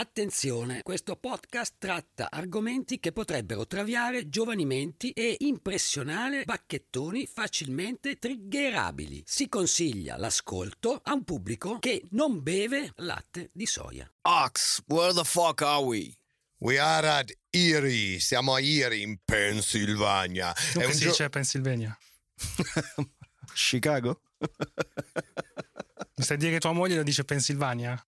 Attenzione, 0.00 0.80
questo 0.82 1.14
podcast 1.14 1.74
tratta 1.76 2.28
argomenti 2.30 2.98
che 2.98 3.12
potrebbero 3.12 3.66
traviare 3.66 4.30
giovani 4.30 4.64
menti 4.64 5.10
e 5.10 5.36
impressionare 5.40 6.44
bacchettoni 6.44 7.26
facilmente 7.26 8.16
triggerabili. 8.18 9.22
Si 9.26 9.50
consiglia 9.50 10.16
l'ascolto 10.16 11.02
a 11.04 11.12
un 11.12 11.22
pubblico 11.24 11.78
che 11.80 12.02
non 12.12 12.42
beve 12.42 12.94
latte 12.96 13.50
di 13.52 13.66
soia. 13.66 14.10
Ox, 14.22 14.80
where 14.86 15.12
the 15.12 15.22
fuck 15.22 15.60
are 15.60 15.82
we? 15.82 16.16
We 16.60 16.78
are 16.78 17.06
at 17.06 17.36
Erie, 17.50 18.20
siamo 18.20 18.54
a 18.54 18.60
Erie 18.62 19.02
in 19.02 19.18
Pennsylvania. 19.22 20.54
Come 20.72 20.84
È 20.84 20.88
un 20.88 20.94
si 20.94 21.00
gio- 21.00 21.08
dice 21.10 21.28
Pennsylvania? 21.28 21.98
Chicago? 23.52 24.22
Mi 24.38 26.24
stai 26.24 26.36
a 26.38 26.40
dire 26.40 26.52
che 26.52 26.58
tua 26.58 26.72
moglie 26.72 26.96
lo 26.96 27.02
dice 27.02 27.22
Pennsylvania? 27.26 28.02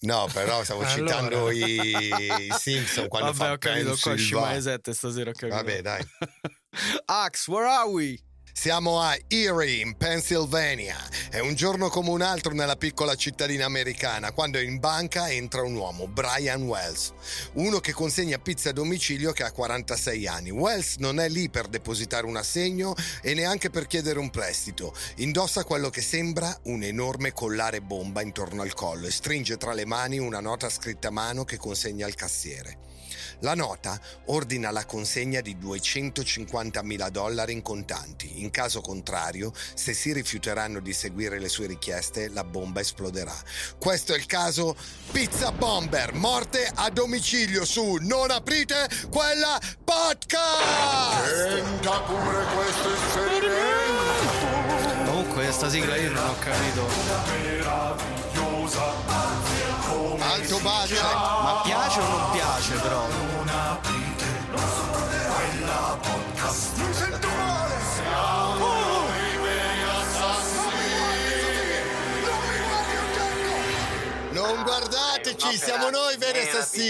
No, 0.00 0.28
però 0.32 0.62
stavo 0.64 0.80
Allora. 0.80 0.94
citando 0.94 1.50
i, 1.50 2.12
i 2.48 2.54
Simpson 2.58 3.08
quando 3.08 3.32
Vabbè, 3.32 3.44
fa 3.44 3.52
ho 3.52 3.58
capito 3.58 3.96
qua 4.00 4.16
stasera, 4.92 5.30
ho 5.30 5.32
capito. 5.32 5.56
Vabbè, 5.56 5.80
dai. 5.80 6.04
Ox, 7.06 7.48
where 7.48 7.66
are 7.66 7.88
we? 7.88 8.22
Siamo 8.56 9.00
a 9.00 9.18
Erie, 9.26 9.82
in 9.82 9.96
Pennsylvania. 9.96 10.96
È 11.28 11.40
un 11.40 11.54
giorno 11.54 11.88
come 11.88 12.10
un 12.10 12.22
altro 12.22 12.54
nella 12.54 12.76
piccola 12.76 13.16
cittadina 13.16 13.66
americana, 13.66 14.30
quando 14.30 14.60
in 14.60 14.78
banca 14.78 15.28
entra 15.28 15.62
un 15.62 15.74
uomo, 15.74 16.06
Brian 16.06 16.62
Wells, 16.62 17.12
uno 17.54 17.80
che 17.80 17.92
consegna 17.92 18.38
pizza 18.38 18.70
a 18.70 18.72
domicilio 18.72 19.32
che 19.32 19.42
ha 19.42 19.50
46 19.50 20.26
anni. 20.28 20.50
Wells 20.50 20.96
non 20.96 21.18
è 21.18 21.28
lì 21.28 21.50
per 21.50 21.66
depositare 21.66 22.26
un 22.26 22.36
assegno 22.36 22.94
e 23.22 23.34
neanche 23.34 23.70
per 23.70 23.88
chiedere 23.88 24.20
un 24.20 24.30
prestito. 24.30 24.94
Indossa 25.16 25.64
quello 25.64 25.90
che 25.90 26.00
sembra 26.00 26.56
un 26.64 26.84
enorme 26.84 27.32
collare 27.32 27.82
bomba 27.82 28.22
intorno 28.22 28.62
al 28.62 28.72
collo 28.72 29.08
e 29.08 29.10
stringe 29.10 29.56
tra 29.56 29.74
le 29.74 29.84
mani 29.84 30.18
una 30.18 30.40
nota 30.40 30.70
scritta 30.70 31.08
a 31.08 31.10
mano 31.10 31.44
che 31.44 31.58
consegna 31.58 32.06
al 32.06 32.14
cassiere. 32.14 32.93
La 33.40 33.54
nota 33.54 33.98
ordina 34.26 34.70
la 34.70 34.84
consegna 34.84 35.40
di 35.40 35.58
250 35.58 36.82
mila 36.82 37.08
dollari 37.10 37.52
in 37.52 37.62
contanti. 37.62 38.42
In 38.42 38.50
caso 38.50 38.80
contrario, 38.80 39.52
se 39.74 39.94
si 39.94 40.12
rifiuteranno 40.12 40.80
di 40.80 40.92
seguire 40.92 41.38
le 41.38 41.48
sue 41.48 41.66
richieste, 41.66 42.28
la 42.28 42.44
bomba 42.44 42.80
esploderà. 42.80 43.36
Questo 43.78 44.14
è 44.14 44.16
il 44.16 44.26
caso 44.26 44.76
Pizza 45.12 45.52
Bomber, 45.52 46.14
morte 46.14 46.70
a 46.74 46.90
domicilio 46.90 47.64
su 47.64 47.98
Non 48.00 48.30
aprite 48.30 48.88
quella 49.10 49.60
podcast! 49.84 51.54
Tenta 51.54 52.00
pure 52.00 52.44
questo 52.54 52.94
esperimento 52.94 54.14
Comunque, 55.06 55.52
sta 55.52 55.68
sigla 55.68 55.96
io 55.96 56.10
non 56.10 56.28
ho 56.28 56.38
capito. 56.38 57.62
Alto 60.20 60.58
chiama? 60.58 61.42
Ma 61.42 61.60
guardateci, 75.54 75.58
siamo 75.58 75.90
noi 75.90 76.03
veri 76.03 76.03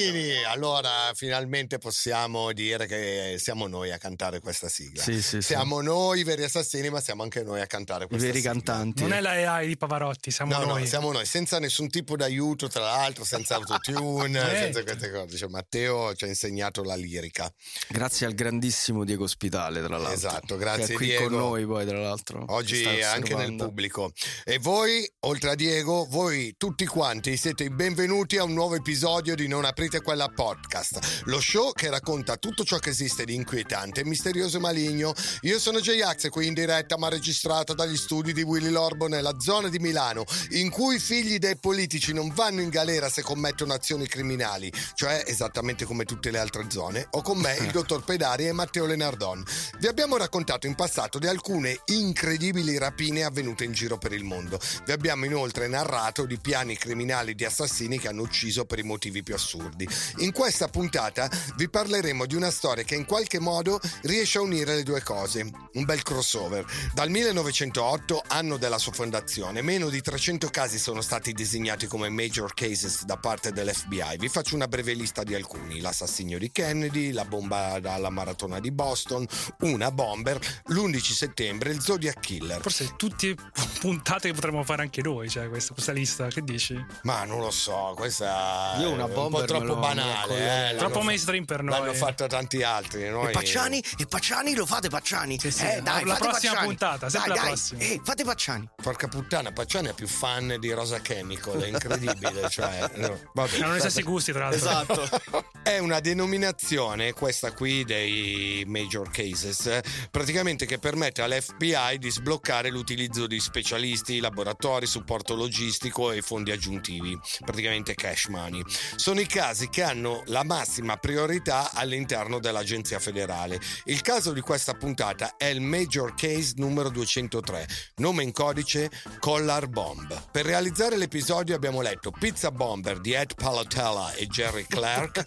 assassini! 0.08 0.44
Allora, 0.44 0.91
finalmente 1.14 1.78
possiamo 1.78 2.52
dire 2.52 2.86
che 2.86 3.36
siamo 3.38 3.66
noi 3.66 3.91
a 3.92 3.98
cantare 3.98 4.41
questa 4.41 4.69
sigla. 4.69 5.02
Sì, 5.02 5.14
sì, 5.22 5.41
sì. 5.41 5.42
Siamo 5.42 5.80
noi 5.80 6.22
veri 6.24 6.44
assassini, 6.44 6.91
ma 6.91 7.00
siamo 7.00 7.22
anche 7.22 7.42
noi 7.42 7.60
a 7.60 7.66
cantare 7.66 8.05
I 8.05 8.08
questa 8.08 8.27
veri 8.27 8.38
sigla. 8.38 8.52
cantanti. 8.52 9.02
Non 9.02 9.12
è 9.12 9.20
la 9.20 9.30
AI 9.30 9.69
di 9.69 9.77
Pavarotti, 9.77 10.30
siamo 10.30 10.52
No, 10.56 10.64
noi. 10.64 10.80
no, 10.82 10.86
siamo 10.86 11.12
noi, 11.12 11.27
senza 11.27 11.58
nessun 11.58 11.88
tipo 11.88 12.16
d'aiuto, 12.16 12.69
tra 12.69 12.82
l'altro, 12.82 13.25
senza 13.25 13.55
autotune, 13.56 14.41
Eh. 14.52 14.56
senza 14.56 14.82
queste 14.82 15.10
cose. 15.10 15.36
Cioè, 15.36 15.48
Matteo 15.48 16.14
ci 16.14 16.25
ha 16.25 16.28
insegnato 16.28 16.82
la 16.82 16.94
lirica. 16.94 17.50
Grazie 17.88 18.27
al 18.27 18.34
grandissimo 18.34 19.05
Diego 19.05 19.25
Ospitale, 19.25 19.80
tra 19.82 19.97
l'altro. 19.97 20.12
Esatto, 20.14 20.56
grazie, 20.56 20.86
Che 20.86 20.92
è 20.92 20.97
qui 20.97 21.06
Diego. 21.06 21.28
con 21.28 21.32
noi, 21.38 21.66
poi, 21.66 21.86
tra 21.86 21.98
l'altro. 21.98 22.44
Oggi 22.48 22.84
anche 23.03 23.34
nel 23.34 23.54
pubblico. 23.56 24.12
E 24.44 24.59
voi, 24.59 25.09
oltre 25.20 25.50
a 25.50 25.54
Diego, 25.54 26.06
voi 26.09 26.54
tutti 26.56 26.87
quanti 26.87 27.37
siete 27.37 27.64
i 27.64 27.70
benvenuti 27.70 28.37
a 28.38 28.44
un 28.44 28.53
nuovo 28.53 28.75
episodio 28.75 29.34
di 29.34 29.47
Non 29.48 29.64
aprite 29.64 29.94
quella 30.00 30.28
podcast, 30.28 31.22
lo 31.25 31.41
show 31.41 31.72
che 31.72 31.91
racconta 31.91 32.37
tutto 32.37 32.65
ciò 32.65 32.78
che 32.78 32.91
esiste 32.91 33.25
di 33.25 33.34
inquietante, 33.34 34.05
misterioso 34.05 34.56
e 34.56 34.60
maligno. 34.60 35.12
Io 35.43 35.59
sono 35.59 35.81
J-Ax, 35.81 36.28
qui 36.28 36.47
in 36.47 36.55
diretta 36.55 36.97
ma 36.97 37.09
registrato 37.09 37.75
dagli 37.75 37.97
studi 37.97 38.32
di 38.32 38.43
Willy 38.43 38.71
Lorbo 38.71 39.06
nella 39.06 39.38
zona 39.38 39.69
di 39.69 39.78
Milano, 39.78 40.25
in 40.50 40.71
cui 40.71 40.97
i 40.97 41.00
figli 41.00 41.38
dei 41.38 41.56
politici 41.56 42.12
non 42.12 42.32
vanno 42.34 42.60
in 42.60 42.69
galera 42.69 43.09
se 43.09 43.22
commettono 43.22 43.72
azioni 43.72 44.06
criminali, 44.06 44.72
cioè 44.94 45.25
esattamente 45.27 45.84
come 45.84 46.05
tutte 46.05 46.31
le 46.31 46.38
altre 46.38 46.66
zone, 46.69 47.06
o 47.11 47.22
con 47.22 47.38
me 47.38 47.56
il 47.56 47.71
dottor 47.72 48.05
Pedari 48.05 48.47
e 48.47 48.53
Matteo 48.53 48.87
Lenardon. 48.87 49.43
Vi 49.78 49.87
abbiamo 49.87 50.16
raccontato 50.16 50.66
in 50.66 50.75
passato 50.75 51.19
di 51.19 51.26
alcune 51.26 51.81
incredibili 51.87 52.78
rapine 52.78 53.25
avvenute 53.25 53.65
in 53.65 53.72
giro 53.72 53.99
per 53.99 54.12
il 54.12 54.25
mondo. 54.25 54.59
Vi 54.84 54.93
abbiamo 54.93 55.25
inoltre 55.25 55.69
narrato 55.69 56.25
di 56.26 56.38
piani 56.38 56.76
criminali 56.76 57.34
di 57.34 57.44
assassini 57.44 57.99
che 57.99 58.09
hanno 58.09 58.22
ucciso 58.22 58.65
per 58.65 58.78
i 58.78 58.82
motivi 58.82 59.22
più 59.22 59.34
assurdi. 59.34 59.84
In 60.19 60.33
questa 60.33 60.69
puntata 60.69 61.31
vi 61.56 61.69
parleremo 61.69 62.27
di 62.27 62.34
una 62.34 62.50
storia 62.50 62.84
che 62.84 62.95
in 62.95 63.05
qualche 63.05 63.39
modo 63.39 63.81
riesce 64.03 64.39
a 64.39 64.43
unire 64.43 64.75
le 64.75 64.83
due 64.83 65.03
cose. 65.03 65.49
Un 65.75 65.84
bel 65.84 66.03
crossover. 66.03 66.65
Dal 66.93 67.11
1908, 67.11 68.23
anno 68.28 68.56
della 68.56 68.78
sua 68.78 68.93
fondazione, 68.93 69.62
meno 69.62 69.89
di 69.89 70.00
300 70.00 70.49
casi 70.49 70.78
sono 70.78 71.00
stati 71.00 71.33
designati 71.33 71.87
come 71.87 72.09
major 72.09 72.55
cases 72.55 73.05
da 73.05 73.17
parte 73.17 73.53
dell'FBI. 73.53 74.17
Vi 74.19 74.28
faccio 74.28 74.55
una 74.55 74.69
breve 74.69 74.94
lista 74.94 75.23
di 75.23 75.34
alcuni. 75.34 75.81
L'assassinio 75.81 76.39
di 76.39 76.50
Kennedy, 76.50 77.12
la 77.12 77.25
bomba 77.25 77.81
alla 77.83 78.11
maratona 78.11 78.61
di 78.61 78.71
Boston, 78.71 79.27
una 79.61 79.91
bomber, 79.91 80.39
l'11 80.67 80.99
settembre, 80.99 81.71
il 81.71 81.81
Zodiac 81.81 82.21
Killer. 82.21 82.61
Forse 82.61 82.94
tutte 82.97 83.34
puntate 83.81 84.28
che 84.28 84.34
potremmo 84.34 84.62
fare 84.65 84.83
anche 84.83 85.03
noi, 85.03 85.28
cioè 85.28 85.49
questa, 85.49 85.73
questa 85.73 85.93
lista, 85.93 86.28
che 86.28 86.43
dici? 86.43 86.75
Ma 87.03 87.25
non 87.25 87.41
lo 87.41 87.50
so, 87.50 87.93
questa 87.97 88.77
Io 88.78 88.91
una 88.91 89.05
è 89.05 89.09
un 89.09 89.12
bomber 89.12 89.41
po' 89.41 89.47
troppo 89.47 89.74
lo 89.75 89.81
banale. 89.81 90.27
collego. 90.27 90.73
eh, 90.75 90.77
Troppo 90.77 91.03
mainstream 91.03 91.45
per 91.45 91.62
noi. 91.62 91.79
L'hanno 91.79 91.95
fatto 91.95 92.27
tanti 92.27 92.62
altri. 92.62 93.09
Noi... 93.09 93.29
E 93.29 93.31
Pacciani? 93.33 93.83
E 93.99 94.07
Pacciani 94.07 94.55
lo 94.55 94.67
fate 94.67 94.89
Pacciani? 94.89 95.39
Sì, 95.39 95.51
sì, 95.51 95.65
Eh, 95.65 95.81
dai, 95.83 96.05
la 96.05 96.15
fate 96.15 96.29
prossima 96.29 96.53
Pacciani. 96.53 96.67
puntata, 96.69 97.09
sempre 97.09 97.29
dai, 97.29 97.37
la 97.39 97.43
dai. 97.45 97.53
prossima. 97.53 97.81
Eh, 97.81 98.01
fate 98.03 98.25
Pacciani. 98.25 98.69
Porca 98.83 99.09
puttana, 99.09 99.53
Pacciani 99.53 99.89
è 99.89 99.93
più 99.95 100.07
fan 100.07 100.57
di 100.59 100.73
Rosa 100.73 101.01
Chemical, 101.01 101.61
è 101.62 101.69
incredibile. 101.69 102.49
cioè, 102.51 102.91
no, 102.95 103.19
vabbè. 103.33 103.61
Hanno 103.61 103.77
gli 103.77 103.81
stessi 103.81 104.03
gusti, 104.03 104.33
tra 104.33 104.49
l'altro. 104.49 105.03
Esatto. 105.03 105.53
È 105.65 105.79
una 105.79 105.99
denominazione, 106.01 107.12
questa 107.15 107.53
qui 107.53 107.85
dei 107.85 108.65
major 108.67 109.11
cases, 109.11 109.81
praticamente 110.11 110.67
che 110.67 110.79
permette 110.79 111.23
all'FBI 111.23 111.97
di 111.99 112.11
sbloccare 112.11 112.69
l'utilizzo 112.69 113.27
di 113.27 113.41
specialisti, 113.41 114.21
laboratori, 114.21 114.85
supporto 114.87 115.35
logistico 115.35 116.12
e 116.12 116.21
fondi 116.21 116.51
aggiuntivi, 116.51 117.19
praticamente 117.45 117.95
cash 117.95 118.27
money. 118.27 118.62
Sono 118.97 119.21
i 119.21 119.27
casi 119.27 119.63
che 119.69 119.82
hanno 119.82 120.22
la 120.26 120.42
massima 120.44 120.97
priorità 120.97 121.72
all'interno 121.72 122.38
dell'agenzia 122.38 122.98
federale. 122.98 123.60
Il 123.84 124.00
caso 124.00 124.32
di 124.32 124.41
questa 124.41 124.75
puntata 124.75 125.36
è 125.36 125.47
il 125.47 125.60
major 125.60 126.14
case 126.14 126.54
numero 126.56 126.88
203, 126.88 127.66
nome 127.97 128.22
in 128.22 128.32
codice 128.32 128.91
Collar 129.20 129.69
Bomb. 129.69 130.30
Per 130.30 130.44
realizzare 130.44 130.97
l'episodio 130.97 131.54
abbiamo 131.54 131.80
letto 131.80 132.10
Pizza 132.10 132.50
Bomber 132.50 133.00
di 133.00 133.12
Ed 133.12 133.34
Palatella 133.34 134.12
e 134.14 134.26
Jerry 134.26 134.66
Clark 134.66 135.25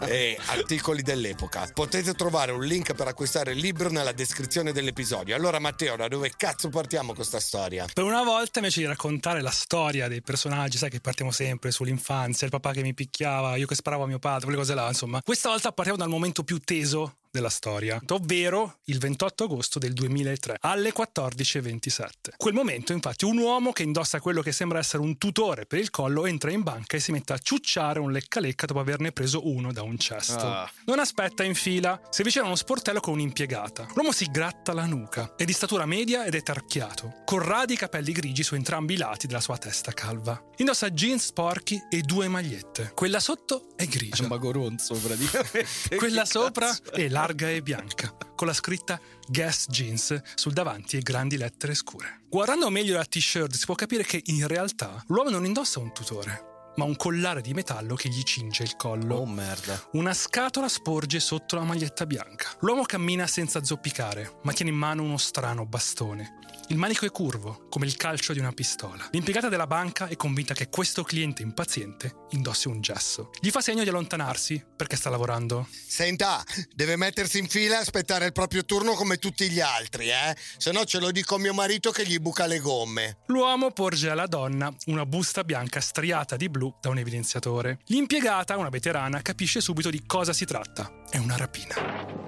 e 0.06 0.38
articoli 0.46 1.02
dell'epoca. 1.02 1.70
Potete 1.72 2.14
trovare 2.14 2.52
un 2.52 2.64
link 2.64 2.94
per 2.94 3.08
acquistare 3.08 3.52
il 3.52 3.58
libro 3.58 3.90
nella 3.90 4.12
descrizione 4.12 4.72
dell'episodio. 4.72 5.34
Allora 5.34 5.58
Matteo, 5.58 5.96
da 5.96 6.08
dove 6.08 6.32
cazzo 6.36 6.68
partiamo 6.68 7.08
con 7.08 7.16
questa 7.16 7.40
storia? 7.40 7.86
Per 7.92 8.04
una 8.04 8.22
volta 8.22 8.58
invece 8.60 8.80
di 8.80 8.86
raccontare 8.86 9.40
la 9.42 9.50
storia 9.50 10.08
dei 10.08 10.22
personaggi, 10.22 10.78
sai 10.78 10.90
che 10.90 11.00
partiamo 11.00 11.30
sempre 11.30 11.70
sull'infanzia, 11.70 12.46
il 12.46 12.52
papà 12.52 12.72
che 12.72 12.82
mi 12.82 12.94
picchiava, 12.94 13.56
io 13.56 13.66
che 13.70 13.76
sparavo 13.76 14.02
a 14.02 14.06
mio 14.06 14.18
padre, 14.18 14.42
quelle 14.42 14.58
cose 14.58 14.74
là, 14.74 14.88
insomma. 14.88 15.22
Questa 15.22 15.48
volta 15.48 15.70
partiamo 15.70 15.96
dal 15.96 16.08
momento 16.08 16.42
più 16.42 16.58
teso 16.58 17.19
della 17.30 17.48
storia, 17.48 18.00
ovvero 18.08 18.78
il 18.84 18.98
28 18.98 19.44
agosto 19.44 19.78
del 19.78 19.92
2003 19.92 20.56
alle 20.60 20.92
14.27. 20.92 22.34
Quel 22.36 22.54
momento, 22.54 22.92
infatti, 22.92 23.24
un 23.24 23.38
uomo 23.38 23.72
che 23.72 23.82
indossa 23.82 24.20
quello 24.20 24.42
che 24.42 24.52
sembra 24.52 24.78
essere 24.78 25.02
un 25.02 25.16
tutore 25.16 25.66
per 25.66 25.78
il 25.78 25.90
collo 25.90 26.26
entra 26.26 26.50
in 26.50 26.62
banca 26.62 26.96
e 26.96 27.00
si 27.00 27.12
mette 27.12 27.32
a 27.32 27.38
ciucciare 27.38 28.00
un 28.00 28.10
lecca-lecca 28.10 28.66
dopo 28.66 28.80
averne 28.80 29.12
preso 29.12 29.46
uno 29.48 29.72
da 29.72 29.82
un 29.82 29.96
cesto. 29.98 30.46
Ah. 30.46 30.70
Non 30.86 30.98
aspetta 30.98 31.44
in 31.44 31.54
fila, 31.54 32.00
si 32.10 32.22
avvicina 32.22 32.44
a 32.44 32.46
uno 32.48 32.56
sportello 32.56 33.00
con 33.00 33.14
un'impiegata. 33.14 33.88
L'uomo 33.94 34.12
si 34.12 34.26
gratta 34.30 34.72
la 34.72 34.86
nuca, 34.86 35.34
è 35.36 35.44
di 35.44 35.52
statura 35.52 35.86
media 35.86 36.24
ed 36.24 36.34
è 36.34 36.42
tarchiato, 36.42 37.22
con 37.24 37.40
radi 37.40 37.76
capelli 37.76 38.12
grigi 38.12 38.42
su 38.42 38.54
entrambi 38.54 38.94
i 38.94 38.96
lati 38.96 39.26
della 39.26 39.40
sua 39.40 39.56
testa 39.56 39.92
calva. 39.92 40.42
Indossa 40.56 40.90
jeans 40.90 41.26
sporchi 41.26 41.80
e 41.88 42.02
due 42.02 42.28
magliette. 42.28 42.92
Quella 42.94 43.20
sotto 43.20 43.68
è 43.76 43.86
grigia. 43.86 44.22
Un 44.22 44.28
magoronzo 44.28 44.94
praticamente. 44.94 45.96
Quella 45.96 46.24
sopra 46.24 46.76
è 46.92 47.08
larga 47.20 47.50
e 47.50 47.60
bianca, 47.60 48.16
con 48.34 48.46
la 48.46 48.54
scritta 48.54 48.98
Gas 49.28 49.66
Jeans 49.68 50.22
sul 50.36 50.54
davanti 50.54 50.96
e 50.96 51.02
grandi 51.02 51.36
lettere 51.36 51.74
scure. 51.74 52.22
Guardando 52.30 52.70
meglio 52.70 52.96
la 52.96 53.04
t-shirt 53.04 53.54
si 53.54 53.66
può 53.66 53.74
capire 53.74 54.04
che 54.04 54.22
in 54.26 54.46
realtà 54.46 55.04
l'uomo 55.08 55.28
non 55.28 55.44
indossa 55.44 55.80
un 55.80 55.92
tutore, 55.92 56.72
ma 56.76 56.84
un 56.84 56.96
collare 56.96 57.42
di 57.42 57.52
metallo 57.52 57.94
che 57.94 58.08
gli 58.08 58.22
cinge 58.22 58.62
il 58.62 58.74
collo. 58.74 59.16
Oh 59.16 59.26
merda. 59.26 59.78
Una 59.92 60.14
scatola 60.14 60.66
sporge 60.66 61.20
sotto 61.20 61.56
la 61.56 61.64
maglietta 61.64 62.06
bianca. 62.06 62.48
L'uomo 62.60 62.84
cammina 62.84 63.26
senza 63.26 63.62
zoppicare, 63.62 64.38
ma 64.44 64.54
tiene 64.54 64.70
in 64.70 64.78
mano 64.78 65.02
uno 65.02 65.18
strano 65.18 65.66
bastone. 65.66 66.38
Il 66.70 66.76
manico 66.76 67.04
è 67.04 67.10
curvo, 67.10 67.66
come 67.68 67.86
il 67.86 67.96
calcio 67.96 68.32
di 68.32 68.38
una 68.38 68.52
pistola. 68.52 69.08
L'impiegata 69.10 69.48
della 69.48 69.66
banca 69.66 70.06
è 70.06 70.14
convinta 70.14 70.54
che 70.54 70.68
questo 70.68 71.02
cliente 71.02 71.42
impaziente 71.42 72.26
indossi 72.30 72.68
un 72.68 72.80
gesso. 72.80 73.30
Gli 73.40 73.50
fa 73.50 73.60
segno 73.60 73.82
di 73.82 73.88
allontanarsi 73.88 74.64
perché 74.76 74.94
sta 74.94 75.10
lavorando. 75.10 75.66
Senta, 75.68 76.44
deve 76.72 76.94
mettersi 76.94 77.40
in 77.40 77.48
fila 77.48 77.74
e 77.74 77.80
aspettare 77.80 78.26
il 78.26 78.32
proprio 78.32 78.64
turno 78.64 78.92
come 78.92 79.16
tutti 79.16 79.50
gli 79.50 79.58
altri, 79.58 80.10
eh? 80.10 80.36
Se 80.58 80.70
no 80.70 80.84
ce 80.84 81.00
lo 81.00 81.10
dico 81.10 81.34
a 81.34 81.38
mio 81.38 81.52
marito 81.52 81.90
che 81.90 82.06
gli 82.06 82.20
buca 82.20 82.46
le 82.46 82.60
gomme. 82.60 83.18
L'uomo 83.26 83.72
porge 83.72 84.08
alla 84.08 84.28
donna 84.28 84.72
una 84.86 85.04
busta 85.04 85.42
bianca 85.42 85.80
striata 85.80 86.36
di 86.36 86.48
blu 86.48 86.72
da 86.80 86.90
un 86.90 86.98
evidenziatore. 86.98 87.80
L'impiegata, 87.86 88.56
una 88.56 88.68
veterana, 88.68 89.22
capisce 89.22 89.60
subito 89.60 89.90
di 89.90 90.06
cosa 90.06 90.32
si 90.32 90.44
tratta. 90.44 91.02
È 91.10 91.16
una 91.16 91.36
rapina. 91.36 91.74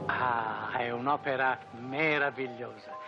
Ah, 0.07 0.77
è 0.81 0.91
un'opera 0.91 1.61
meravigliosa. 1.81 2.99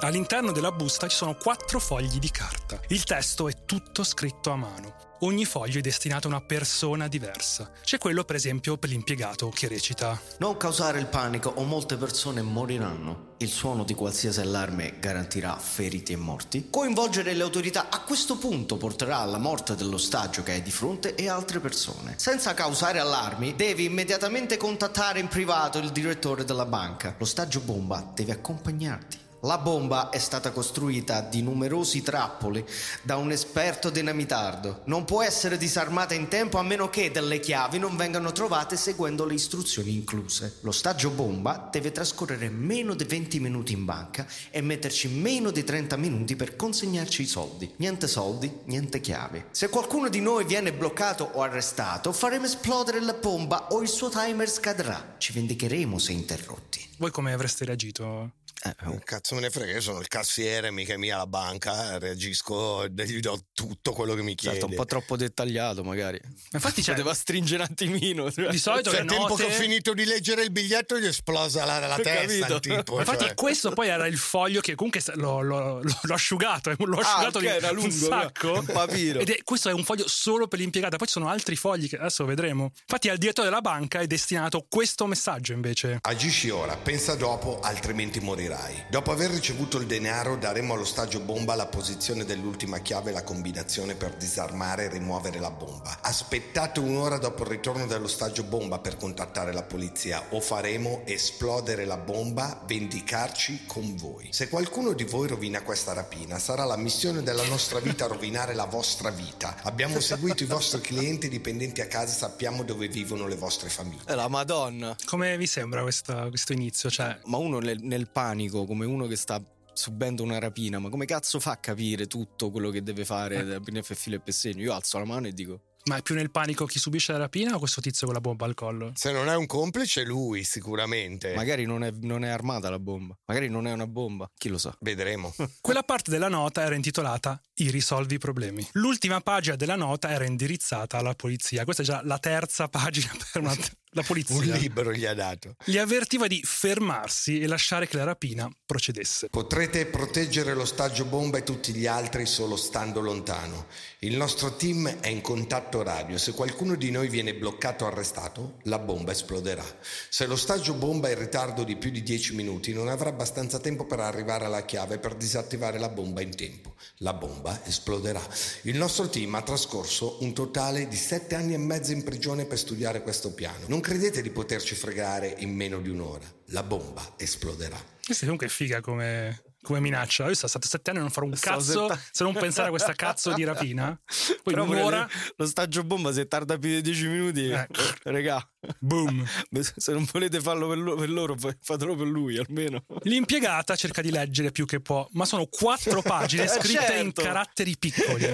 All'interno 0.00 0.52
della 0.52 0.70
busta 0.70 1.08
ci 1.08 1.16
sono 1.16 1.34
quattro 1.34 1.80
fogli 1.80 2.18
di 2.18 2.30
carta. 2.30 2.80
Il 2.88 3.02
testo 3.02 3.48
è 3.48 3.64
tutto 3.64 4.04
scritto 4.04 4.50
a 4.50 4.56
mano. 4.56 5.06
Ogni 5.22 5.44
foglio 5.44 5.78
è 5.78 5.80
destinato 5.80 6.28
a 6.28 6.30
una 6.30 6.40
persona 6.40 7.08
diversa. 7.08 7.72
C'è 7.82 7.98
quello, 7.98 8.22
per 8.22 8.36
esempio, 8.36 8.76
per 8.78 8.90
l'impiegato 8.90 9.48
che 9.48 9.66
recita 9.66 10.16
Non 10.38 10.56
causare 10.56 11.00
il 11.00 11.06
panico 11.06 11.52
o 11.56 11.64
molte 11.64 11.96
persone 11.96 12.40
moriranno. 12.42 13.34
Il 13.38 13.48
suono 13.48 13.82
di 13.82 13.94
qualsiasi 13.94 14.40
allarme 14.40 14.94
garantirà 15.00 15.56
feriti 15.56 16.12
e 16.12 16.16
morti. 16.16 16.68
Coinvolgere 16.70 17.34
le 17.34 17.42
autorità 17.42 17.88
a 17.90 18.00
questo 18.02 18.38
punto 18.38 18.76
porterà 18.76 19.18
alla 19.18 19.38
morte 19.38 19.74
dell'ostaggio 19.74 20.44
che 20.44 20.52
hai 20.52 20.62
di 20.62 20.70
fronte 20.70 21.16
e 21.16 21.28
altre 21.28 21.58
persone. 21.58 22.14
Senza 22.16 22.54
causare 22.54 23.00
allarmi, 23.00 23.56
devi 23.56 23.84
immediatamente 23.84 24.56
contattare 24.56 25.18
in 25.18 25.26
privato 25.26 25.78
il 25.78 25.90
direttore 25.90 26.44
della 26.44 26.66
banca. 26.66 27.16
L'ostaggio 27.18 27.58
bomba 27.58 28.12
deve 28.14 28.30
accompagnarti. 28.30 29.26
La 29.42 29.58
bomba 29.58 30.10
è 30.10 30.18
stata 30.18 30.50
costruita 30.50 31.20
di 31.20 31.42
numerosi 31.42 32.02
trappoli 32.02 32.64
da 33.02 33.18
un 33.18 33.30
esperto 33.30 33.88
dinamitardo. 33.88 34.80
Non 34.86 35.04
può 35.04 35.22
essere 35.22 35.56
disarmata 35.56 36.12
in 36.12 36.26
tempo 36.26 36.58
a 36.58 36.64
meno 36.64 36.90
che 36.90 37.12
delle 37.12 37.38
chiavi 37.38 37.78
non 37.78 37.96
vengano 37.96 38.32
trovate 38.32 38.76
seguendo 38.76 39.24
le 39.24 39.34
istruzioni 39.34 39.94
incluse. 39.94 40.56
L'ostaggio 40.62 41.10
bomba 41.10 41.68
deve 41.70 41.92
trascorrere 41.92 42.48
meno 42.48 42.94
di 42.94 43.04
20 43.04 43.38
minuti 43.38 43.74
in 43.74 43.84
banca 43.84 44.26
e 44.50 44.60
metterci 44.60 45.06
meno 45.06 45.52
di 45.52 45.62
30 45.62 45.96
minuti 45.96 46.34
per 46.34 46.56
consegnarci 46.56 47.22
i 47.22 47.26
soldi. 47.26 47.72
Niente 47.76 48.08
soldi, 48.08 48.52
niente 48.64 49.00
chiavi. 49.00 49.44
Se 49.52 49.68
qualcuno 49.68 50.08
di 50.08 50.20
noi 50.20 50.46
viene 50.46 50.72
bloccato 50.72 51.30
o 51.34 51.42
arrestato, 51.42 52.12
faremo 52.12 52.46
esplodere 52.46 53.00
la 53.00 53.14
bomba 53.14 53.68
o 53.68 53.82
il 53.82 53.88
suo 53.88 54.08
timer 54.08 54.50
scadrà. 54.50 55.14
Ci 55.18 55.32
vendicheremo 55.32 55.96
se 55.96 56.10
interrotti. 56.10 56.84
Voi 56.96 57.12
come 57.12 57.32
avreste 57.32 57.64
reagito? 57.64 58.32
Eh, 58.64 58.74
Che 58.74 58.98
Cazzo 59.04 59.34
me 59.36 59.40
ne 59.42 59.50
frega, 59.50 59.72
io 59.72 59.80
sono 59.80 60.00
il 60.00 60.08
cassiere, 60.08 60.70
mica 60.72 60.96
mia 60.98 61.16
la 61.16 61.26
banca, 61.26 61.96
reagisco 61.98 62.86
gli 62.88 63.20
do 63.20 63.44
tutto 63.52 63.92
quello 63.92 64.14
che 64.14 64.22
mi 64.22 64.34
chiede. 64.34 64.56
Certo, 64.58 64.70
un 64.70 64.76
po' 64.76 64.84
troppo 64.84 65.16
dettagliato 65.16 65.84
magari. 65.84 66.20
Infatti 66.52 66.82
c'è- 66.82 66.92
Poteva 66.92 67.14
stringere 67.14 67.62
un 67.62 67.68
attimino. 67.70 68.28
Di 68.30 68.58
solito 68.58 68.90
Cioè, 68.90 68.98
le 69.00 69.04
il 69.04 69.10
tempo 69.10 69.28
note... 69.28 69.44
che 69.46 69.50
ho 69.50 69.54
finito 69.54 69.94
di 69.94 70.04
leggere 70.04 70.42
il 70.42 70.50
biglietto 70.50 70.98
gli 70.98 71.04
è 71.04 71.08
esplosa 71.08 71.64
la, 71.64 71.78
la 71.86 71.96
testa 72.00 72.58
tipo. 72.58 72.98
Infatti 72.98 73.24
cioè. 73.26 73.34
questo 73.34 73.70
poi 73.70 73.88
era 73.88 74.06
il 74.08 74.18
foglio 74.18 74.60
che 74.60 74.74
comunque 74.74 75.00
l'ho, 75.14 75.40
l'ho- 75.40 75.80
l'ho 75.82 76.14
asciugato, 76.14 76.70
eh, 76.70 76.76
l'ho 76.78 76.98
Ah, 76.98 77.00
asciugato 77.00 77.38
ok, 77.38 77.44
di 77.44 77.46
era 77.50 77.70
un 77.70 77.76
lungo, 77.76 77.90
sacco. 77.90 78.52
un 78.58 78.64
papiro. 78.66 79.20
Ed 79.20 79.30
è, 79.30 79.42
questo 79.44 79.68
è 79.68 79.72
un 79.72 79.84
foglio 79.84 80.08
solo 80.08 80.48
per 80.48 80.58
l'impiegata, 80.58 80.96
poi 80.96 81.06
ci 81.06 81.12
sono 81.12 81.28
altri 81.28 81.54
fogli 81.54 81.88
che 81.88 81.96
adesso 81.96 82.24
vedremo. 82.24 82.72
Infatti 82.80 83.08
al 83.08 83.18
direttore 83.18 83.48
della 83.48 83.60
banca 83.60 84.00
è 84.00 84.06
destinato 84.08 84.66
questo 84.68 85.06
messaggio 85.06 85.52
invece. 85.52 85.98
Agisci 86.02 86.50
ora, 86.50 86.76
pensa 86.76 87.14
dopo, 87.14 87.60
altrimenti 87.60 88.18
morirai. 88.48 88.84
Dopo 88.88 89.12
aver 89.12 89.30
ricevuto 89.30 89.78
il 89.78 89.86
denaro, 89.86 90.36
daremo 90.36 90.74
all'ostaggio 90.74 91.20
bomba 91.20 91.54
la 91.54 91.66
posizione 91.66 92.24
dell'ultima 92.24 92.78
chiave 92.78 93.10
e 93.10 93.12
la 93.12 93.22
combinazione 93.22 93.94
per 93.94 94.14
disarmare 94.14 94.84
e 94.84 94.88
rimuovere 94.88 95.38
la 95.38 95.50
bomba. 95.50 95.98
Aspettate 96.00 96.80
un'ora 96.80 97.18
dopo 97.18 97.42
il 97.42 97.50
ritorno 97.50 97.86
dell'ostaggio 97.86 98.44
bomba 98.44 98.78
per 98.78 98.96
contattare 98.96 99.52
la 99.52 99.62
polizia 99.62 100.24
o 100.30 100.40
faremo 100.40 101.02
esplodere 101.04 101.84
la 101.84 101.98
bomba, 101.98 102.62
vendicarci 102.66 103.64
con 103.66 103.94
voi. 103.96 104.28
Se 104.32 104.48
qualcuno 104.48 104.92
di 104.92 105.04
voi 105.04 105.28
rovina 105.28 105.62
questa 105.62 105.92
rapina, 105.92 106.38
sarà 106.38 106.64
la 106.64 106.76
missione 106.76 107.22
della 107.22 107.44
nostra 107.44 107.80
vita 107.80 108.06
rovinare 108.06 108.54
la 108.54 108.64
vostra 108.64 109.10
vita. 109.10 109.56
Abbiamo 109.62 110.00
seguito 110.00 110.42
i 110.42 110.46
vostri 110.46 110.80
clienti 110.80 111.28
dipendenti 111.28 111.80
a 111.80 111.86
casa, 111.86 112.12
sappiamo 112.14 112.62
dove 112.62 112.88
vivono 112.88 113.26
le 113.26 113.36
vostre 113.36 113.68
famiglie. 113.68 114.02
È 114.04 114.14
la 114.14 114.28
Madonna. 114.28 114.96
Come 115.04 115.36
vi 115.36 115.46
sembra 115.46 115.82
questa- 115.82 116.28
questo 116.28 116.52
inizio? 116.52 116.90
Cioè, 116.90 117.18
Ma 117.24 117.36
uno 117.36 117.58
nel, 117.58 117.78
nel 117.82 118.08
panico, 118.08 118.37
come 118.46 118.86
uno 118.86 119.06
che 119.06 119.16
sta 119.16 119.42
subendo 119.72 120.22
una 120.22 120.38
rapina, 120.38 120.78
ma 120.78 120.88
come 120.88 121.06
cazzo 121.06 121.40
fa 121.40 121.52
a 121.52 121.56
capire 121.56 122.06
tutto 122.06 122.50
quello 122.50 122.70
che 122.70 122.82
deve 122.82 123.04
fare 123.04 123.44
da 123.44 123.60
PNF 123.60 123.94
filo 123.94 124.16
e 124.16 124.20
pessegno? 124.20 124.62
Io 124.62 124.72
alzo 124.72 124.98
la 124.98 125.04
mano 125.04 125.26
e 125.26 125.32
dico: 125.32 125.62
ma 125.88 125.96
è 125.96 126.02
più 126.02 126.14
nel 126.14 126.30
panico 126.30 126.66
chi 126.66 126.78
subisce 126.78 127.12
la 127.12 127.18
rapina 127.18 127.54
o 127.54 127.58
questo 127.58 127.80
tizio 127.80 128.06
con 128.06 128.14
la 128.14 128.20
bomba 128.20 128.44
al 128.44 128.52
collo? 128.52 128.92
Se 128.94 129.10
non 129.10 129.28
è 129.28 129.34
un 129.34 129.46
complice, 129.46 130.04
lui 130.04 130.44
sicuramente. 130.44 131.34
magari 131.34 131.64
non 131.64 131.82
è, 131.82 131.90
non 132.02 132.24
è 132.24 132.28
armata 132.28 132.68
la 132.68 132.78
bomba, 132.78 133.16
magari 133.24 133.48
non 133.48 133.66
è 133.66 133.72
una 133.72 133.86
bomba, 133.86 134.30
chi 134.36 134.50
lo 134.50 134.58
sa. 134.58 134.76
Vedremo. 134.80 135.34
Quella 135.62 135.82
parte 135.82 136.10
della 136.10 136.28
nota 136.28 136.62
era 136.62 136.74
intitolata 136.74 137.40
I 137.54 137.70
risolvi 137.70 138.16
i 138.16 138.18
problemi. 138.18 138.68
L'ultima 138.72 139.20
pagina 139.20 139.56
della 139.56 139.76
nota 139.76 140.10
era 140.10 140.26
indirizzata 140.26 140.98
alla 140.98 141.14
polizia. 141.14 141.64
Questa 141.64 141.82
è 141.82 141.86
già 141.86 142.02
la 142.04 142.18
terza 142.18 142.68
pagina 142.68 143.10
per 143.32 143.40
una- 143.40 143.56
la 143.90 144.02
polizia. 144.02 144.36
Un 144.36 144.58
libro 144.58 144.92
gli 144.92 145.04
ha 145.04 145.14
dato. 145.14 145.56
Li 145.64 145.78
avvertiva 145.78 146.26
di 146.26 146.42
fermarsi 146.44 147.40
e 147.40 147.46
lasciare 147.46 147.86
che 147.86 147.96
la 147.96 148.04
rapina 148.04 148.50
procedesse. 148.66 149.28
Potrete 149.28 149.86
proteggere 149.86 150.54
l'ostaggio 150.54 151.04
bomba 151.04 151.38
e 151.38 151.42
tutti 151.42 151.72
gli 151.72 151.86
altri 151.86 152.26
solo 152.26 152.56
stando 152.56 153.00
lontano. 153.00 153.66
Il 154.00 154.16
nostro 154.16 154.56
team 154.56 154.86
è 155.00 155.08
in 155.08 155.20
contatto 155.20 155.82
radio. 155.82 156.18
Se 156.18 156.32
qualcuno 156.32 156.74
di 156.74 156.90
noi 156.90 157.08
viene 157.08 157.34
bloccato 157.34 157.84
o 157.84 157.88
arrestato, 157.88 158.58
la 158.64 158.78
bomba 158.78 159.12
esploderà. 159.12 159.64
Se 160.08 160.26
l'ostaggio 160.26 160.74
bomba 160.74 161.08
è 161.08 161.12
in 161.12 161.18
ritardo 161.18 161.64
di 161.64 161.76
più 161.76 161.90
di 161.90 162.02
10 162.02 162.34
minuti, 162.34 162.72
non 162.72 162.88
avrà 162.88 163.08
abbastanza 163.08 163.58
tempo 163.58 163.86
per 163.86 164.00
arrivare 164.00 164.44
alla 164.44 164.64
chiave 164.64 164.98
per 164.98 165.14
disattivare 165.14 165.78
la 165.78 165.88
bomba 165.88 166.20
in 166.20 166.34
tempo. 166.34 166.74
La 166.98 167.12
bomba 167.12 167.60
esploderà. 167.64 168.24
Il 168.62 168.76
nostro 168.76 169.08
team 169.08 169.34
ha 169.34 169.42
trascorso 169.42 170.18
un 170.20 170.32
totale 170.32 170.88
di 170.88 170.96
7 170.96 171.34
anni 171.34 171.54
e 171.54 171.58
mezzo 171.58 171.92
in 171.92 172.04
prigione 172.04 172.44
per 172.44 172.58
studiare 172.58 173.02
questo 173.02 173.32
piano. 173.32 173.64
Non 173.66 173.77
credete 173.80 174.22
di 174.22 174.30
poterci 174.30 174.74
fregare 174.74 175.34
in 175.38 175.54
meno 175.54 175.80
di 175.80 175.88
un'ora. 175.88 176.24
La 176.46 176.62
bomba 176.62 177.14
esploderà. 177.16 177.78
Questa 178.04 178.24
comunque 178.24 178.46
è 178.46 178.50
figa 178.50 178.80
come, 178.80 179.42
come 179.62 179.80
minaccia. 179.80 180.26
Io 180.28 180.34
sono 180.34 180.48
stato 180.48 180.66
sette 180.66 180.90
anni 180.90 180.98
e 181.00 181.02
non 181.02 181.10
farò 181.10 181.26
un 181.26 181.34
Stavo 181.36 181.58
cazzo 181.58 181.88
setta- 181.88 182.00
se 182.10 182.24
non 182.24 182.32
pensare 182.34 182.68
a 182.68 182.70
questa 182.70 182.94
cazzo 182.94 183.32
di 183.32 183.44
rapina. 183.44 183.98
Poi 184.42 184.54
Però 184.54 184.64
un'ora, 184.64 185.08
lo 185.36 185.46
stagio 185.46 185.82
bomba 185.84 186.12
se 186.12 186.26
tarda 186.26 186.58
più 186.58 186.70
di 186.70 186.80
10 186.80 187.06
minuti, 187.06 187.48
Eh. 187.48 187.66
regà, 188.04 188.46
boom. 188.78 189.26
se 189.76 189.92
non 189.92 190.06
volete 190.12 190.40
farlo 190.40 190.68
per, 190.68 190.78
lo- 190.78 190.94
per 190.94 191.10
loro, 191.10 191.36
fa- 191.36 191.56
fatelo 191.60 191.94
per 191.96 192.06
lui 192.06 192.38
almeno. 192.38 192.84
L'impiegata 193.02 193.76
cerca 193.76 194.00
di 194.02 194.10
leggere 194.10 194.50
più 194.50 194.64
che 194.66 194.80
può, 194.80 195.06
ma 195.12 195.24
sono 195.24 195.46
quattro 195.46 196.02
pagine 196.02 196.44
Eh, 196.44 196.48
scritte 196.48 196.94
in 196.94 197.12
certo. 197.12 197.22
caratteri 197.22 197.76
piccoli. 197.78 198.24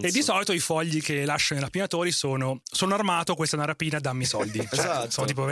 E 0.00 0.10
di 0.10 0.22
solito 0.22 0.52
i 0.52 0.60
fogli 0.60 1.00
che 1.02 1.24
lasciano 1.24 1.60
i 1.60 1.62
rapinatori 1.64 2.12
sono 2.12 2.60
sono 2.64 2.94
armato, 2.94 3.34
questa 3.34 3.56
è 3.56 3.58
una 3.58 3.68
rapina, 3.68 3.98
dammi 3.98 4.24
soldi. 4.24 4.58
Cioè, 4.58 4.68
Esatto. 4.78 5.10
Sono 5.10 5.26
tipo 5.26 5.50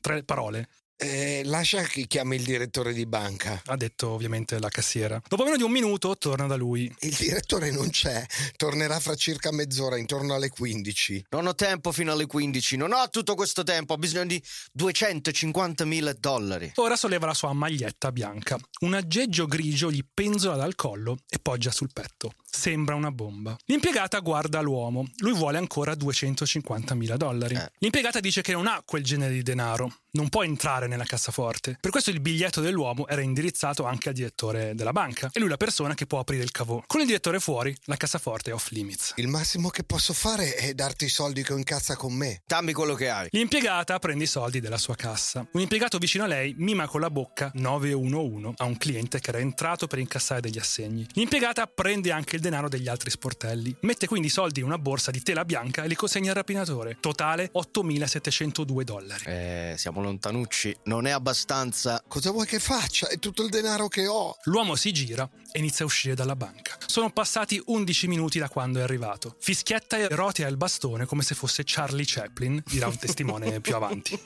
tre 0.00 0.22
parole. 0.24 0.68
Eh, 0.96 1.42
lascia 1.44 1.82
che 1.82 2.06
chiami 2.06 2.36
il 2.36 2.44
direttore 2.44 2.92
di 2.92 3.04
banca. 3.04 3.60
Ha 3.66 3.76
detto 3.76 4.10
ovviamente 4.10 4.58
la 4.60 4.68
cassiera. 4.68 5.20
Dopo 5.26 5.44
meno 5.44 5.56
di 5.56 5.62
un 5.62 5.72
minuto 5.72 6.16
torna 6.16 6.46
da 6.46 6.54
lui. 6.54 6.92
Il 7.00 7.14
direttore 7.14 7.70
non 7.70 7.90
c'è, 7.90 8.24
tornerà 8.56 9.00
fra 9.00 9.14
circa 9.16 9.50
mezz'ora, 9.50 9.98
intorno 9.98 10.34
alle 10.34 10.50
15. 10.50 11.26
Non 11.30 11.46
ho 11.46 11.54
tempo 11.54 11.90
fino 11.90 12.12
alle 12.12 12.26
15, 12.26 12.76
non 12.76 12.92
ho 12.92 13.08
tutto 13.10 13.34
questo 13.34 13.64
tempo, 13.64 13.94
ho 13.94 13.98
bisogno 13.98 14.26
di 14.26 14.42
250 14.72 15.84
mila 15.84 16.12
dollari. 16.12 16.72
Ora 16.76 16.96
solleva 16.96 17.26
la 17.26 17.34
sua 17.34 17.52
maglietta 17.52 18.12
bianca. 18.12 18.56
Un 18.80 18.94
aggeggio 18.94 19.46
grigio 19.46 19.90
gli 19.90 20.04
penzola 20.12 20.56
dal 20.56 20.74
collo 20.76 21.18
e 21.28 21.38
poggia 21.40 21.72
sul 21.72 21.90
petto. 21.92 22.34
Sembra 22.56 22.94
una 22.94 23.10
bomba. 23.10 23.56
L'impiegata 23.66 24.20
guarda 24.20 24.60
l'uomo. 24.60 25.10
Lui 25.16 25.32
vuole 25.32 25.58
ancora 25.58 25.92
250.000 25.92 27.16
dollari. 27.16 27.56
Eh. 27.56 27.72
L'impiegata 27.78 28.20
dice 28.20 28.42
che 28.42 28.52
non 28.52 28.68
ha 28.68 28.80
quel 28.86 29.02
genere 29.02 29.34
di 29.34 29.42
denaro. 29.42 29.92
Non 30.12 30.28
può 30.28 30.44
entrare 30.44 30.86
nella 30.86 31.04
cassaforte. 31.04 31.76
Per 31.80 31.90
questo 31.90 32.10
il 32.10 32.20
biglietto 32.20 32.60
dell'uomo 32.60 33.08
era 33.08 33.20
indirizzato 33.20 33.84
anche 33.84 34.10
al 34.10 34.14
direttore 34.14 34.72
della 34.76 34.92
banca. 34.92 35.28
E 35.32 35.40
lui 35.40 35.48
la 35.48 35.56
persona 35.56 35.94
che 35.94 36.06
può 36.06 36.20
aprire 36.20 36.44
il 36.44 36.52
cavò. 36.52 36.80
Con 36.86 37.00
il 37.00 37.06
direttore 37.06 37.40
fuori, 37.40 37.76
la 37.86 37.96
cassaforte 37.96 38.50
è 38.50 38.54
off 38.54 38.70
limits. 38.70 39.14
Il 39.16 39.26
massimo 39.26 39.70
che 39.70 39.82
posso 39.82 40.12
fare 40.12 40.54
è 40.54 40.72
darti 40.72 41.06
i 41.06 41.08
soldi 41.08 41.42
che 41.42 41.52
ho 41.52 41.56
in 41.56 41.64
cassa 41.64 41.96
con 41.96 42.14
me. 42.14 42.42
Dammi 42.46 42.72
quello 42.72 42.94
che 42.94 43.10
hai. 43.10 43.26
L'impiegata 43.32 43.98
prende 43.98 44.22
i 44.22 44.28
soldi 44.28 44.60
della 44.60 44.78
sua 44.78 44.94
cassa. 44.94 45.44
Un 45.50 45.60
impiegato 45.60 45.98
vicino 45.98 46.22
a 46.22 46.28
lei 46.28 46.54
mima 46.56 46.86
con 46.86 47.00
la 47.00 47.10
bocca 47.10 47.50
911 47.52 48.54
a 48.58 48.64
un 48.64 48.76
cliente 48.76 49.18
che 49.18 49.30
era 49.30 49.40
entrato 49.40 49.88
per 49.88 49.98
incassare 49.98 50.40
degli 50.40 50.58
assegni. 50.58 51.04
L'impiegata 51.14 51.66
prende 51.66 52.12
anche 52.12 52.36
il 52.36 52.42
denaro 52.44 52.68
degli 52.68 52.88
altri 52.88 53.10
sportelli. 53.10 53.74
Mette 53.80 54.06
quindi 54.06 54.28
i 54.28 54.30
soldi 54.30 54.60
in 54.60 54.66
una 54.66 54.78
borsa 54.78 55.10
di 55.10 55.22
tela 55.22 55.44
bianca 55.44 55.82
e 55.82 55.88
li 55.88 55.94
consegna 55.94 56.30
al 56.30 56.36
rapinatore. 56.36 56.98
Totale 57.00 57.50
8.702 57.54 58.82
dollari. 58.82 59.24
Eh, 59.26 59.74
siamo 59.76 60.02
lontanucci. 60.02 60.76
Non 60.84 61.06
è 61.06 61.10
abbastanza. 61.10 62.02
Cosa 62.06 62.30
vuoi 62.30 62.46
che 62.46 62.58
faccia? 62.58 63.08
È 63.08 63.18
tutto 63.18 63.42
il 63.42 63.50
denaro 63.50 63.88
che 63.88 64.06
ho. 64.06 64.36
L'uomo 64.44 64.76
si 64.76 64.92
gira 64.92 65.28
e 65.56 65.60
inizia 65.60 65.84
a 65.84 65.86
uscire 65.86 66.16
dalla 66.16 66.34
banca. 66.34 66.76
Sono 66.84 67.10
passati 67.10 67.62
11 67.64 68.08
minuti 68.08 68.40
da 68.40 68.48
quando 68.48 68.80
è 68.80 68.82
arrivato. 68.82 69.36
Fischietta 69.38 69.96
e 69.96 70.08
rotea 70.08 70.48
il 70.48 70.56
bastone 70.56 71.06
come 71.06 71.22
se 71.22 71.36
fosse 71.36 71.62
Charlie 71.64 72.04
Chaplin, 72.04 72.60
dirà 72.66 72.88
un 72.88 72.98
testimone 72.98 73.60
più 73.62 73.76
avanti. 73.76 74.20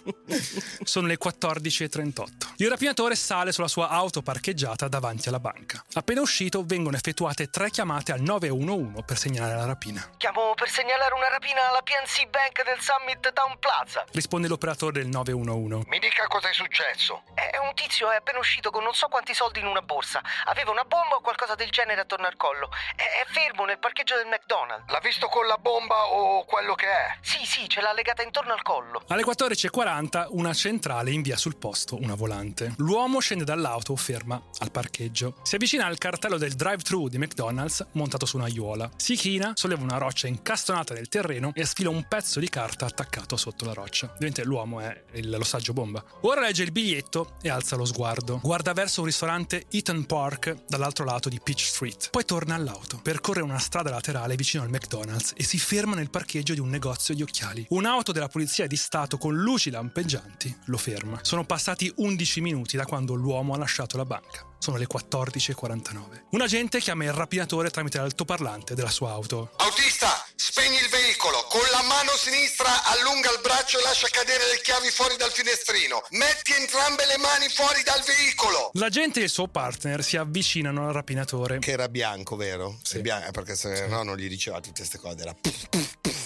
Sono 0.84 1.06
le 1.06 1.18
14.38. 1.22 2.54
Il 2.56 2.70
rapinatore 2.70 3.14
sale 3.14 3.52
sulla 3.52 3.68
sua 3.68 3.88
auto 3.90 4.22
parcheggiata 4.22 4.88
davanti 4.88 5.28
alla 5.28 5.38
banca. 5.38 5.84
Appena 5.92 6.22
uscito 6.22 6.64
vengono 6.64 6.96
effettuate 6.96 7.50
tre 7.50 7.68
chiamate 7.68 8.12
al 8.12 8.22
911 8.22 9.02
per 9.04 9.18
segnalare 9.18 9.56
la 9.56 9.66
rapina. 9.66 10.10
Chiamo 10.16 10.54
per 10.54 10.70
segnalare 10.70 11.12
una 11.12 11.28
rapina 11.28 11.68
alla 11.68 11.82
PNC 11.82 12.30
Bank 12.30 12.64
del 12.64 12.80
Summit 12.80 13.32
Town 13.34 13.58
Plaza. 13.58 14.06
Risponde 14.12 14.48
l'operatore 14.48 15.02
del 15.02 15.08
911. 15.08 15.88
Mi 15.90 15.98
dica 15.98 16.26
cosa 16.26 16.48
è 16.48 16.54
successo. 16.54 17.22
È 17.34 17.58
un 17.58 17.74
tizio 17.74 18.10
è 18.10 18.16
appena 18.16 18.38
uscito 18.38 18.70
con 18.70 18.82
non 18.82 18.94
so 18.94 19.08
quanti 19.08 19.34
soldi 19.34 19.60
in 19.60 19.66
una 19.66 19.82
borsa. 19.82 20.22
Aveva 20.46 20.70
una 20.70 20.84
bomba 20.84 21.16
o 21.18 21.20
qualcosa 21.20 21.54
del 21.56 21.70
genere 21.70 22.00
attorno 22.00 22.26
al 22.26 22.36
collo. 22.36 22.70
È, 22.94 23.02
è 23.02 23.24
fermo 23.32 23.64
nel 23.64 23.78
parcheggio 23.78 24.14
del 24.16 24.26
McDonald's. 24.26 24.90
L'ha 24.90 25.00
visto 25.02 25.26
con 25.28 25.46
la 25.46 25.58
bomba 25.58 26.06
o 26.06 26.44
quello 26.44 26.74
che 26.74 26.86
è? 26.86 27.18
Sì, 27.20 27.44
sì, 27.44 27.68
ce 27.68 27.80
l'ha 27.80 27.92
legata 27.92 28.22
intorno 28.22 28.52
al 28.52 28.62
collo. 28.62 29.02
Alle 29.08 29.22
14.40 29.24 30.26
una 30.30 30.54
centrale 30.54 31.10
invia 31.10 31.36
sul 31.36 31.56
posto 31.56 31.96
una 32.00 32.14
volante. 32.14 32.74
L'uomo 32.78 33.18
scende 33.20 33.44
dall'auto, 33.44 33.94
ferma 33.96 34.40
al 34.60 34.70
parcheggio. 34.70 35.34
Si 35.42 35.56
avvicina 35.56 35.86
al 35.86 35.98
cartello 35.98 36.38
del 36.38 36.54
drive-thru 36.54 37.08
di 37.08 37.18
McDonald's 37.18 37.84
montato 37.92 38.24
su 38.26 38.36
un'aiuola. 38.36 38.90
Si 38.96 39.16
china, 39.16 39.52
solleva 39.54 39.82
una 39.82 39.98
roccia 39.98 40.26
incastonata 40.28 40.94
nel 40.94 41.08
terreno 41.08 41.50
e 41.54 41.64
sfila 41.66 41.90
un 41.90 42.06
pezzo 42.06 42.38
di 42.40 42.48
carta 42.48 42.86
attaccato 42.86 43.36
sotto 43.36 43.64
la 43.64 43.72
roccia. 43.72 44.06
Ovviamente 44.06 44.44
l'uomo 44.44 44.80
è 44.80 45.02
il- 45.12 45.30
l'ossaggio 45.30 45.72
bomba. 45.72 46.02
Ora 46.22 46.40
legge 46.40 46.62
il 46.62 46.72
biglietto 46.72 47.36
e 47.42 47.50
alza 47.50 47.74
lo 47.76 47.84
sguardo. 47.84 48.38
Guarda 48.42 48.72
verso 48.72 49.00
un 49.00 49.06
ristorante 49.06 49.66
Eaton 49.70 50.04
Park 50.06 50.64
dall'altro 50.68 51.04
lato 51.08 51.28
di 51.28 51.40
Peach 51.42 51.60
Street. 51.60 52.10
Poi 52.10 52.24
torna 52.24 52.54
all'auto. 52.54 53.00
Percorre 53.02 53.40
una 53.40 53.58
strada 53.58 53.90
laterale 53.90 54.36
vicino 54.36 54.62
al 54.62 54.70
McDonald's 54.70 55.32
e 55.36 55.42
si 55.42 55.58
ferma 55.58 55.94
nel 55.94 56.10
parcheggio 56.10 56.54
di 56.54 56.60
un 56.60 56.68
negozio 56.68 57.14
di 57.14 57.22
occhiali. 57.22 57.66
Un'auto 57.70 58.12
della 58.12 58.28
polizia 58.28 58.66
di 58.66 58.76
Stato 58.76 59.18
con 59.18 59.36
luci 59.36 59.70
lampeggianti 59.70 60.54
lo 60.66 60.76
ferma. 60.76 61.18
Sono 61.22 61.44
passati 61.44 61.92
11 61.96 62.40
minuti 62.40 62.76
da 62.76 62.84
quando 62.84 63.14
l'uomo 63.14 63.54
ha 63.54 63.58
lasciato 63.58 63.96
la 63.96 64.04
banca. 64.04 64.47
Sono 64.58 64.76
le 64.76 64.86
14.49. 64.86 66.22
Un 66.30 66.40
agente 66.40 66.80
chiama 66.80 67.04
il 67.04 67.12
rapinatore 67.12 67.70
tramite 67.70 67.98
l'altoparlante 67.98 68.74
della 68.74 68.90
sua 68.90 69.12
auto. 69.12 69.52
Autista, 69.56 70.26
spegni 70.34 70.76
il 70.76 70.88
veicolo. 70.88 71.46
Con 71.48 71.62
la 71.70 71.82
mano 71.82 72.10
sinistra 72.16 72.84
allunga 72.84 73.30
il 73.30 73.38
braccio 73.40 73.78
e 73.78 73.82
lascia 73.82 74.08
cadere 74.10 74.48
le 74.48 74.60
chiavi 74.60 74.90
fuori 74.90 75.16
dal 75.16 75.30
finestrino. 75.30 76.02
Metti 76.10 76.52
entrambe 76.58 77.06
le 77.06 77.18
mani 77.18 77.48
fuori 77.48 77.82
dal 77.84 78.02
veicolo. 78.02 78.70
L'agente 78.74 79.20
e 79.20 79.24
il 79.24 79.30
suo 79.30 79.46
partner 79.46 80.02
si 80.02 80.16
avvicinano 80.16 80.88
al 80.88 80.92
rapinatore 80.92 81.60
Che 81.60 81.70
era 81.70 81.88
bianco, 81.88 82.34
vero? 82.34 82.78
Sì. 82.82 83.00
Bianco, 83.00 83.30
perché 83.30 83.54
se 83.54 83.86
no 83.86 84.02
non 84.02 84.16
gli 84.16 84.28
diceva 84.28 84.60
tutte 84.60 84.78
queste 84.78 84.98
cose. 84.98 85.20
Era... 85.20 85.36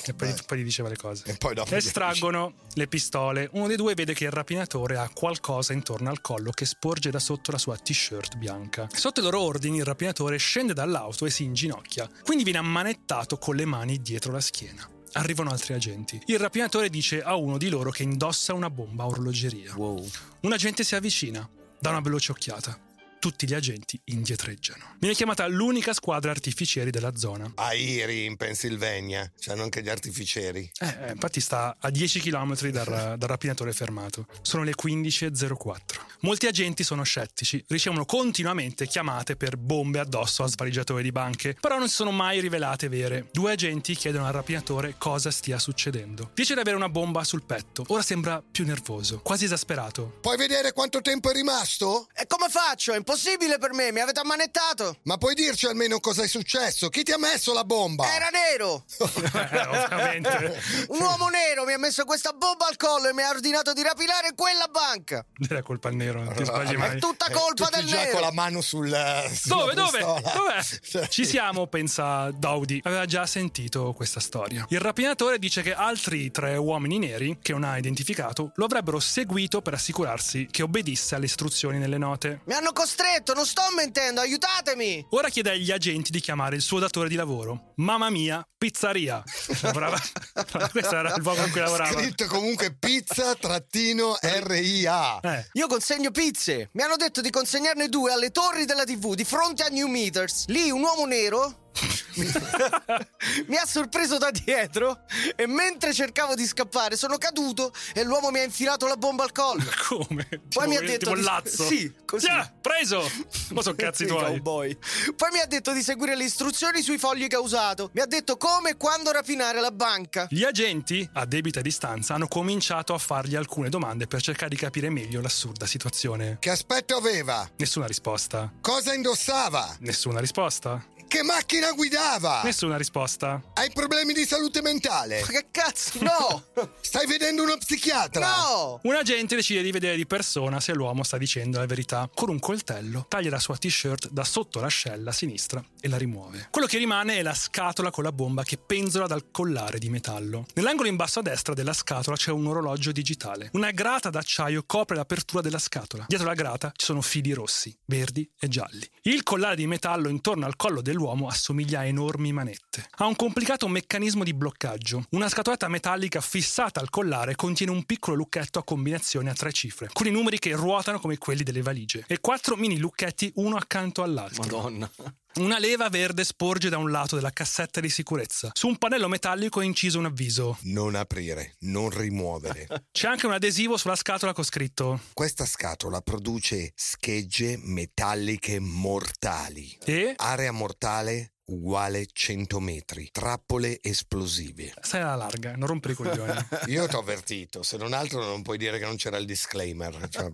e 0.05 0.15
poi, 0.15 0.35
poi 0.47 0.59
gli 0.59 0.65
diceva 0.65 0.89
le 0.89 0.97
cose. 0.97 1.25
E 1.27 1.37
poi 1.37 1.55
dopo 1.55 1.75
Estraggono 1.75 2.55
le 2.75 2.87
pistole. 2.87 3.49
Uno 3.53 3.67
dei 3.67 3.77
due 3.77 3.93
vede 3.95 4.15
che 4.15 4.25
il 4.25 4.33
rapinatore 4.33 4.97
ha 4.97 5.09
qualcosa 5.13 5.75
intorno 5.75 6.09
al 6.09 6.23
collo 6.23 6.51
che 6.51 6.65
sporge 6.65 7.11
da 7.11 7.19
sotto 7.19 7.51
la 7.51 7.59
sua 7.59 7.77
t-shirt 7.77 8.22
bianca. 8.37 8.89
Sotto 8.93 9.21
i 9.21 9.23
loro 9.23 9.41
ordini, 9.41 9.79
il 9.79 9.85
rapinatore 9.85 10.37
scende 10.37 10.75
dall'auto 10.75 11.27
e 11.27 11.31
si 11.31 11.45
inginocchia. 11.45 12.09
Quindi 12.25 12.45
viene 12.45 12.59
ammanettato 12.59 13.39
con 13.39 13.57
le 13.57 13.65
mani 13.65 14.01
dietro 14.01 14.33
la 14.33 14.41
schiena. 14.41 14.89
Arrivano 15.13 15.51
altri 15.51 15.75
agenti. 15.75 16.21
Il 16.27 16.39
rapinatore 16.39 16.89
dice 16.89 17.23
a 17.23 17.37
uno 17.37 17.59
di 17.59 17.69
loro 17.69 17.91
che 17.91 18.03
indossa 18.03 18.55
una 18.55 18.71
bomba 18.71 19.03
a 19.05 19.09
orologeria. 19.09 19.75
Wow. 19.75 20.09
Un 20.41 20.53
agente 20.53 20.85
si 20.85 20.95
avvicina, 20.95 21.49
dà 21.79 21.91
una 21.91 22.01
veloce 22.01 22.33
occhiata. 22.33 22.79
Tutti 23.23 23.47
gli 23.47 23.55
agenti 23.55 24.01
indietreggiano. 24.07 24.97
Viene 24.99 25.15
chiamata 25.15 25.47
l'unica 25.47 25.93
squadra 25.93 26.33
artificieri 26.33 26.91
della 26.91 27.15
zona. 27.15 27.53
A 27.55 27.73
Erie, 27.73 28.25
in 28.25 28.37
Pennsylvania. 28.37 29.31
C'hanno 29.39 29.63
anche 29.63 29.81
gli 29.81 29.89
artificieri. 29.89 30.69
Eh, 30.81 30.87
eh, 30.87 31.13
infatti 31.13 31.41
sta 31.41 31.77
a 31.79 31.89
10 31.89 32.19
km 32.19 32.69
dal, 32.71 33.15
dal 33.17 33.29
rapinatore 33.29 33.73
fermato. 33.73 34.27
Sono 34.43 34.65
le 34.65 34.73
15.04. 34.75 35.79
Molti 36.23 36.49
agenti 36.49 36.83
sono 36.83 37.05
scettici, 37.05 37.65
ricevono 37.69 38.05
continuamente 38.05 38.89
chiamate 38.89 39.37
per 39.37 39.57
bombe 39.57 40.01
addosso 40.01 40.43
a 40.43 40.49
svaligiatori 40.49 41.05
di 41.05 41.13
banche, 41.13 41.57
però 41.61 41.79
non 41.79 41.89
si 41.89 41.95
sono 41.95 42.11
mai 42.11 42.41
rivelate 42.41 42.89
vere. 42.89 43.29
Due 43.31 43.53
agenti 43.53 43.95
chiedono 43.95 44.27
al 44.27 44.33
rapinatore 44.33 44.97
cosa 44.99 45.31
stia 45.31 45.61
succedendo. 45.61 46.33
Dice 46.35 46.55
di 46.55 46.61
avere 46.61 46.75
una 46.75 46.89
bomba 46.89 47.23
sul 47.23 47.45
petto, 47.45 47.85
ora 47.87 48.03
sembra 48.03 48.43
più 48.43 48.65
nervoso, 48.65 49.21
quasi 49.21 49.45
esasperato. 49.45 50.19
Puoi 50.21 50.37
vedere 50.37 50.73
quanto 50.73 51.01
tempo 51.01 51.31
è 51.31 51.33
rimasto? 51.33 52.09
E 52.15 52.27
come 52.27 52.49
faccio? 52.49 52.91
È 52.93 52.97
impossibile 52.97 53.11
per 53.59 53.73
me, 53.75 53.93
mi 53.93 54.01
avete 54.01 54.21
ammanettato. 54.21 54.97
Ma 55.05 55.19
puoi 55.19 55.35
dirci 55.35 55.67
almeno 55.67 56.01
cosa 56.01 56.23
è 56.23 56.27
successo? 56.27 56.89
Chi 56.89 57.03
ti 57.03 57.13
ha 57.13 57.19
messo 57.19 57.53
la 57.53 57.65
bomba? 57.65 58.13
Era 58.13 58.29
nero. 58.31 58.85
Eh, 58.99 59.05
ovviamente. 59.69 60.61
Un 60.89 61.01
uomo 61.01 61.29
nero 61.29 61.65
mi 61.65 61.73
ha 61.75 61.79
messo 61.79 62.05
questa 62.05 62.33
bomba 62.33 62.67
al 62.67 62.77
collo 62.77 63.09
e 63.09 63.13
mi 63.13 63.23
ha 63.23 63.29
ordinato 63.31 63.73
di 63.73 63.83
rapinare 63.83 64.33
quella 64.35 64.67
banca. 64.69 65.25
Era 65.49 65.63
colpa 65.63 65.89
al 65.89 65.95
nero, 65.95 66.23
non 66.23 66.35
ti 66.35 66.45
sbagli 66.45 66.73
È 66.75 66.77
mai. 66.77 66.99
tutta 66.99 67.27
colpa 67.31 67.67
Tutti 67.67 67.81
del 67.81 67.87
già 67.89 67.97
nero. 67.97 68.13
con 68.13 68.21
la 68.23 68.33
mano 68.33 68.61
sul... 68.61 68.89
sulla 68.89 69.57
Dove, 69.57 69.75
dove? 69.75 69.99
pistola. 69.99 70.33
Dov'è? 70.33 71.09
Ci 71.09 71.27
siamo, 71.27 71.67
pensa 71.67 72.31
Daudi. 72.31 72.81
Aveva 72.85 73.05
già 73.05 73.27
sentito 73.27 73.93
questa 73.93 74.21
storia. 74.21 74.65
Il 74.71 74.81
rapinatore 74.81 75.39
dice 75.39 75.63
che 75.63 75.75
altri 75.75 76.31
tre 76.31 76.57
uomini 76.57 76.99
neri, 76.99 77.39
che 77.43 77.53
non 77.53 77.65
ha 77.65 77.77
identificato, 77.77 78.53
lo 78.55 78.65
avrebbero 78.65 78.99
seguito 79.01 79.61
per 79.63 79.75
assicurarsi 79.75 80.49
che 80.51 80.63
obbedisse 80.63 81.15
alle 81.15 81.27
istruzioni 81.27 81.79
nelle 81.79 81.99
note. 81.99 82.41
Mi 82.45 82.55
hanno 82.55 82.73
costretto, 83.03 83.35
non 83.35 83.45
sto 83.45 83.63
mentendo, 83.75 84.21
aiutatemi. 84.21 85.05
Ora 85.11 85.29
chiede 85.29 85.51
agli 85.51 85.71
agenti 85.73 86.13
di 86.13 86.21
chiamare 86.21 86.55
il 86.55 86.63
suo 86.63 86.79
datore 86.79 87.09
di 87.09 87.17
lavoro. 87.17 87.73
Mamma 87.77 88.11
mia, 88.11 88.47
pizzeria. 88.57 89.23
Lavorava- 89.61 90.01
Questo 90.71 90.97
era 90.97 91.15
il 91.17 91.23
luogo 91.23 91.45
in 91.45 91.51
cui 91.51 91.61
lavorava. 91.61 92.01
Scritto 92.01 92.27
comunque 92.27 92.75
pizza 92.75 93.35
trattino 93.35 94.17
RIA. 94.21 95.21
Eh. 95.21 95.49
Io 95.55 95.67
consegno 95.67 96.13
pizze. 96.13 96.71
Mi 96.73 96.83
hanno 96.83 96.97
detto 96.97 97.21
di 97.21 97.31
consegnarne 97.31 97.89
due 97.89 98.13
alle 98.13 98.31
torri 98.31 98.65
della 98.65 98.85
TV 98.85 99.15
di 99.15 99.25
fronte 99.25 99.65
a 99.65 99.69
New 99.69 99.89
Meters. 99.89 100.47
Lì 100.47 100.71
un 100.71 100.83
uomo 100.83 101.05
nero 101.05 101.71
mi 103.47 103.57
ha 103.57 103.67
sorpreso 103.67 104.19
da 104.19 104.31
dietro 104.31 105.01
e 105.35 105.47
mentre 105.47 105.93
cercavo 105.93 106.35
di 106.35 106.47
scappare 106.47 106.97
sono 106.97 107.17
caduto 107.19 107.73
e 107.95 108.05
l'uomo 108.05 108.31
mi 108.31 108.41
ha 108.41 108.43
infilato 108.43 108.87
la 108.87 108.97
bomba 108.97 109.25
al 109.25 109.33
collo. 109.33 109.63
Come? 109.89 110.25
Poi 110.29 110.41
Tipo- 110.49 110.69
mi 110.69 110.77
ha 110.77 110.81
detto 110.81 110.99
tipo 110.99 111.13
di- 111.15 111.19
il 111.21 111.25
lazzo. 111.25 111.65
Sì, 111.65 111.93
così. 112.05 112.27
Già, 112.27 112.53
preso. 112.61 113.09
Ma 113.51 113.63
sono 113.63 113.75
cazzi 113.79 114.07
tuoi. 114.07 114.25
cowboy. 114.25 114.77
Poi 115.17 115.31
mi 115.33 115.39
ha 115.41 115.47
detto 115.47 115.73
di 115.73 115.83
seguire 115.83 116.15
le 116.17 116.25
istruzioni 116.25 116.83
sui 116.83 116.99
fogli 116.99 117.27
che 117.27 117.37
ha 117.37 117.41
usato. 117.41 117.91
Mi 117.95 118.01
ha 118.01 118.07
detto 118.07 118.37
come 118.37 118.71
e 118.71 118.77
quando 118.77 119.11
rapinare 119.13 119.61
la 119.61 119.71
banca. 119.71 120.27
Gli 120.31 120.45
agenti, 120.45 121.09
a 121.15 121.25
debita 121.25 121.61
distanza, 121.61 122.15
hanno 122.15 122.29
cominciato 122.29 122.95
a 122.95 122.99
fargli 122.99 123.35
alcune 123.37 123.69
domande 123.69 124.07
per 124.07 124.21
cercare 124.23 124.51
di 124.51 124.57
capire 124.57 124.91
meglio 124.91 125.21
l'assurda 125.21 125.67
situazione. 125.67 126.37
Che 126.41 126.51
aspetto 126.51 126.97
aveva? 126.97 127.49
Nessuna 127.57 127.87
risposta. 127.87 128.53
Cosa 128.61 128.93
indossava? 128.95 129.77
Nessuna 129.81 130.21
risposta. 130.21 130.85
Che 131.13 131.23
macchina 131.23 131.73
guidava? 131.73 132.41
Nessuna 132.43 132.79
risposta. 132.79 133.43
Hai 133.53 133.71
problemi 133.71 134.15
di 134.15 134.25
salute 134.25 134.63
mentale? 134.63 135.21
Ma 135.21 135.27
che 135.27 135.49
cazzo? 135.51 135.99
No! 136.03 136.45
Stai 136.81 137.07
vedendo 137.07 137.43
uno 137.43 137.59
psichiatra? 137.59 138.27
No! 138.27 138.81
Un 138.85 138.95
agente 138.95 139.37
decide 139.37 139.61
di 139.61 139.71
vedere 139.71 139.97
di 139.97 140.07
persona 140.07 140.59
se 140.59 140.73
l'uomo 140.73 141.03
sta 141.03 141.19
dicendo 141.19 141.59
la 141.59 141.67
verità. 141.67 142.09
Con 142.15 142.31
un 142.31 142.39
coltello 142.39 143.05
taglia 143.11 143.29
la 143.29 143.39
sua 143.39 143.59
t-shirt 143.59 144.09
da 144.09 144.25
sotto 144.25 144.59
l'ascella 144.59 145.13
sinistra 145.13 145.63
e 145.83 145.89
la 145.89 145.99
rimuove. 145.99 146.49
Quello 146.51 146.67
che 146.67 146.79
rimane 146.79 147.19
è 147.19 147.23
la 147.23 147.35
scatola 147.35 147.91
con 147.91 148.05
la 148.05 148.13
bomba 148.13 148.43
che 148.43 148.57
penzola 148.57 149.07
dal 149.07 149.31
collare 149.31 149.79
di 149.79 149.91
metallo. 149.91 150.47
Nell'angolo 150.55 150.89
in 150.89 150.97
basso 150.97 151.19
a 151.19 151.23
destra 151.23 151.53
della 151.53 151.75
scatola 151.75 152.17
c'è 152.17 152.31
un 152.31 152.47
orologio 152.47 152.91
digitale. 152.91 153.51
Una 153.53 153.71
grata 153.71 154.09
d'acciaio 154.09 154.65
copre 154.65 154.97
l'apertura 154.97 155.43
della 155.43 155.59
scatola. 155.59 156.07
Dietro 156.09 156.27
la 156.27 156.33
grata 156.33 156.73
ci 156.75 156.87
sono 156.87 157.03
fili 157.03 157.33
rossi, 157.33 157.77
verdi 157.85 158.27
e 158.41 158.49
gialli. 158.49 158.89
Il 159.03 159.23
collare 159.25 159.57
di 159.57 159.67
metallo 159.67 160.09
intorno 160.09 160.47
al 160.47 160.57
collo 160.57 160.81
dell'uomo 161.03 161.27
assomiglia 161.27 161.81
a 161.81 161.85
enormi 161.85 162.33
manette. 162.33 162.87
Ha 162.99 163.07
un 163.07 163.17
complicato 163.17 163.67
meccanismo 163.67 164.23
di 164.23 164.33
bloccaggio. 164.33 165.05
Una 165.11 165.29
scatoletta 165.29 165.69
metallica 165.69 166.21
fissata 166.21 166.81
al 166.81 166.91
collare 166.91 167.35
contiene 167.35 167.73
un 167.73 167.85
piccolo 167.85 168.17
lucchetto 168.17 168.61
a 168.61 168.65
combinazione 168.65 169.31
a 169.31 169.35
tre 169.35 169.53
cifre, 169.53 169.89
con 169.93 170.07
i 170.07 170.11
numeri 170.11 170.39
che 170.39 170.53
ruotano 170.53 171.01
come 171.01 171.19
quelli 171.19 171.43
delle 171.43 171.63
valigie, 171.63 172.05
e 172.07 172.21
quattro 172.21 172.57
mini 172.57 172.79
lucchetti 172.79 173.33
uno 173.37 173.57
accanto 173.57 174.03
all'altro. 174.03 174.43
Madonna. 174.43 174.91
Una 175.35 175.59
leva 175.59 175.89
verde 175.89 176.25
sporge 176.25 176.69
da 176.69 176.77
un 176.77 176.91
lato 176.91 177.15
della 177.15 177.31
cassetta 177.31 177.81
di 177.81 177.89
sicurezza. 177.89 178.51
Su 178.53 178.67
un 178.69 178.77
pannello 178.77 179.09
metallico 179.09 179.63
è 179.63 179.65
inciso 179.65 179.99
un 179.99 180.05
avviso. 180.05 180.59
Non 180.65 180.95
aprire, 180.95 181.55
non 181.61 181.89
rimuovere. 181.89 182.67
C'è 182.93 183.09
anche 183.09 183.25
un 183.25 183.33
adesivo 183.33 183.79
sulla 183.79 183.97
scatola 183.97 184.35
con 184.35 184.45
scritto 184.45 185.01
Questa 185.15 185.47
scatola 185.47 186.03
produce 186.03 186.73
schegge 186.75 187.59
metalliche 187.63 188.61
mortali. 188.61 189.75
E 189.87 190.13
Area 190.17 190.53
mortale 190.53 191.33
uguale 191.53 192.07
100 192.13 192.61
metri. 192.61 193.09
Trappole 193.13 193.79
esplosive. 193.83 194.73
Stai 194.81 195.01
alla 195.03 195.15
larga, 195.15 195.55
non 195.57 195.69
rompere 195.69 195.93
i 195.93 195.97
coglioni. 195.97 196.47
Io 196.69 196.87
ti 196.87 196.95
ho 196.95 197.01
avvertito, 197.01 197.63
se 197.63 197.77
non 197.77 197.93
altro 197.93 198.25
non 198.25 198.43
puoi 198.43 198.59
dire 198.59 198.79
che 198.79 198.85
non 198.85 198.97
c'era 198.97 199.17
il 199.19 199.27
disclaimer. 199.27 200.09
cioè, 200.09 200.31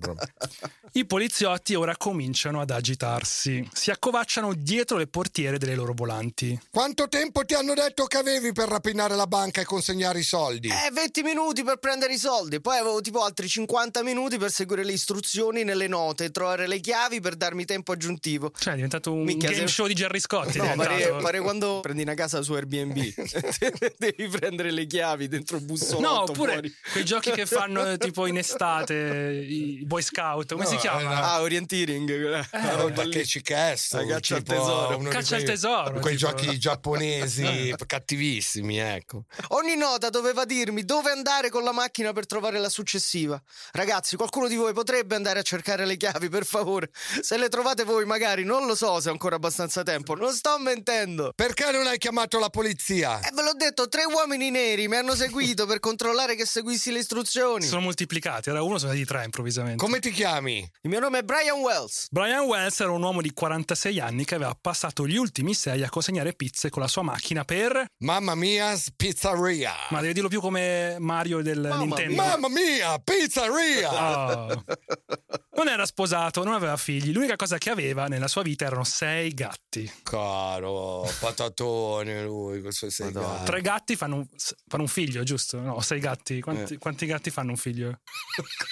I 0.92 1.04
poliziotti 1.06 1.74
ora 1.74 1.96
cominciano 1.96 2.60
ad 2.60 2.70
agitarsi. 2.70 3.68
Si 3.72 3.90
accovacciano 3.90 4.54
dietro 4.54 4.96
le 4.96 5.06
portiere 5.06 5.58
delle 5.58 5.74
loro 5.74 5.92
volanti. 5.94 6.58
Quanto 6.70 7.08
tempo 7.08 7.44
ti 7.44 7.54
hanno 7.54 7.74
detto 7.74 8.04
che 8.04 8.16
avevi 8.16 8.52
per 8.52 8.68
rapinare 8.68 9.14
la 9.16 9.26
banca 9.26 9.60
e 9.60 9.64
consegnare 9.64 10.20
i 10.20 10.24
soldi? 10.24 10.68
Eh, 10.68 10.90
20 10.92 11.22
minuti 11.22 11.62
per 11.64 11.78
prendere 11.78 12.14
i 12.14 12.18
soldi. 12.18 12.60
Poi 12.60 12.78
avevo 12.78 13.00
tipo 13.00 13.22
altri 13.22 13.48
50 13.48 14.02
minuti 14.02 14.38
per 14.38 14.50
seguire 14.50 14.84
le 14.84 14.92
istruzioni 14.92 15.64
nelle 15.64 15.88
note 15.88 16.24
e 16.24 16.30
trovare 16.30 16.66
le 16.66 16.80
chiavi 16.80 17.20
per 17.20 17.34
darmi 17.36 17.64
tempo 17.64 17.92
aggiuntivo. 17.92 18.52
Cioè, 18.56 18.72
è 18.72 18.76
diventato 18.76 19.12
un 19.12 19.24
Minchia, 19.24 19.50
game 19.50 19.66
se- 19.66 19.72
show 19.72 19.86
di 19.86 19.94
Gerry 19.94 20.20
Scott. 20.20 20.54
è 20.54 20.58
No, 20.58 20.74
pare, 21.22 21.40
quando 21.40 21.80
prendi 21.80 22.02
una 22.02 22.14
casa 22.14 22.42
su 22.42 22.52
Airbnb. 22.52 22.96
Devi 23.98 24.28
prendere 24.28 24.70
le 24.70 24.86
chiavi 24.86 25.28
dentro 25.28 25.56
il 25.56 25.64
bussolotto 25.64 26.00
No, 26.06 26.22
oppure 26.22 26.52
fuori. 26.52 26.74
quei 26.92 27.04
giochi 27.04 27.30
che 27.30 27.46
fanno 27.46 27.88
eh, 27.90 27.98
tipo 27.98 28.26
in 28.26 28.38
estate 28.38 29.44
i 29.48 29.82
Boy 29.84 30.02
Scout, 30.02 30.52
come 30.52 30.64
No, 30.64 30.70
si 30.70 30.76
chiama? 30.76 31.00
eh, 31.00 31.14
Ah, 31.14 31.40
orienteering. 31.40 32.06
quella 32.20 32.48
Eh, 32.50 32.76
roba 32.76 33.02
lì. 33.04 33.10
che 33.10 33.24
cichesso, 33.24 33.96
La 33.98 34.06
caccia 34.06 34.36
al 34.36 34.42
tesoro. 34.42 34.98
Caccia 34.98 35.36
al 35.36 35.42
quei- 35.42 35.52
tesoro, 35.54 36.00
Quei 36.00 36.16
tipo. 36.16 36.30
giochi 36.30 36.58
giapponesi 36.58 37.74
cattivissimi, 37.86 38.78
ecco. 38.78 39.24
Ogni 39.48 39.76
nota 39.76 40.10
doveva 40.10 40.44
dirmi 40.44 40.84
dove 40.84 41.10
andare 41.10 41.50
con 41.50 41.62
la 41.64 41.72
macchina 41.72 42.12
per 42.12 42.26
trovare 42.26 42.58
la 42.58 42.68
successiva. 42.68 43.40
Ragazzi, 43.72 44.16
qualcuno 44.16 44.48
di 44.48 44.56
voi 44.56 44.72
potrebbe 44.72 45.14
andare 45.14 45.38
a 45.40 45.42
cercare 45.42 45.84
le 45.84 45.96
chiavi, 45.96 46.28
per 46.28 46.44
favore. 46.44 46.90
Se 47.20 47.36
le 47.36 47.48
trovate 47.48 47.84
voi, 47.84 48.04
magari, 48.04 48.44
non 48.44 48.66
lo 48.66 48.74
so 48.74 49.00
se 49.00 49.08
ho 49.08 49.12
ancora 49.12 49.36
abbastanza 49.36 49.82
tempo. 49.82 50.14
Non 50.14 50.32
sto 50.34 50.58
mentendo. 50.58 50.86
Perché 51.34 51.70
non 51.70 51.86
hai 51.86 51.98
chiamato 51.98 52.38
la 52.38 52.48
polizia? 52.48 53.20
E 53.20 53.30
ve 53.34 53.42
l'ho 53.42 53.52
detto, 53.52 53.88
tre 53.88 54.06
uomini 54.06 54.50
neri 54.50 54.88
mi 54.88 54.96
hanno 54.96 55.14
seguito 55.14 55.66
per 55.66 55.80
controllare 55.80 56.34
che 56.34 56.46
seguissi 56.46 56.90
le 56.90 57.00
istruzioni. 57.00 57.64
Si 57.64 57.68
sono 57.68 57.82
moltiplicati, 57.82 58.48
era 58.48 58.62
uno, 58.62 58.78
sono 58.78 58.92
stati 58.92 59.04
tre 59.04 59.24
improvvisamente. 59.24 59.84
Come 59.84 59.98
ti 59.98 60.10
chiami? 60.10 60.66
Il 60.80 60.88
mio 60.88 60.98
nome 60.98 61.18
è 61.18 61.22
Brian 61.22 61.58
Wells. 61.58 62.06
Brian 62.10 62.46
Wells 62.46 62.80
era 62.80 62.90
un 62.90 63.02
uomo 63.02 63.20
di 63.20 63.34
46 63.34 64.00
anni 64.00 64.24
che 64.24 64.36
aveva 64.36 64.56
passato 64.58 65.06
gli 65.06 65.16
ultimi 65.16 65.52
sei 65.52 65.82
a 65.82 65.90
consegnare 65.90 66.32
pizze 66.32 66.70
con 66.70 66.80
la 66.80 66.88
sua 66.88 67.02
macchina 67.02 67.44
per. 67.44 67.84
Mamma 67.98 68.34
mia's 68.34 68.90
Pizzeria. 68.96 69.74
Ma 69.90 70.00
devi 70.00 70.14
dirlo 70.14 70.30
più 70.30 70.40
come 70.40 70.96
Mario 70.98 71.42
del 71.42 71.70
Nintendo. 71.78 72.14
Mamma 72.14 72.48
mia, 72.48 72.98
Pizzeria! 72.98 74.46
Oh. 74.46 74.64
Non 75.58 75.66
era 75.68 75.84
sposato, 75.86 76.44
non 76.44 76.54
aveva 76.54 76.76
figli. 76.76 77.10
L'unica 77.12 77.34
cosa 77.34 77.58
che 77.58 77.68
aveva 77.70 78.06
nella 78.06 78.28
sua 78.28 78.42
vita 78.42 78.64
erano 78.64 78.84
sei 78.84 79.34
gatti. 79.34 79.90
Caro, 80.04 81.10
patatone 81.18 82.22
lui, 82.22 82.60
con 82.60 82.70
i 82.70 82.72
suoi 82.72 82.90
sei 82.92 83.10
Madonna. 83.10 83.32
gatti. 83.38 83.44
Tre 83.46 83.60
gatti 83.60 83.96
fanno 83.96 84.16
un, 84.18 84.26
fanno 84.68 84.82
un 84.84 84.88
figlio, 84.88 85.24
giusto? 85.24 85.58
No, 85.60 85.80
sei 85.80 85.98
gatti. 85.98 86.40
Quanti, 86.40 86.74
Eh. 86.74 86.78
quanti 86.78 87.06
gatti 87.06 87.30
fanno 87.30 87.50
un 87.50 87.56
figlio? 87.56 87.98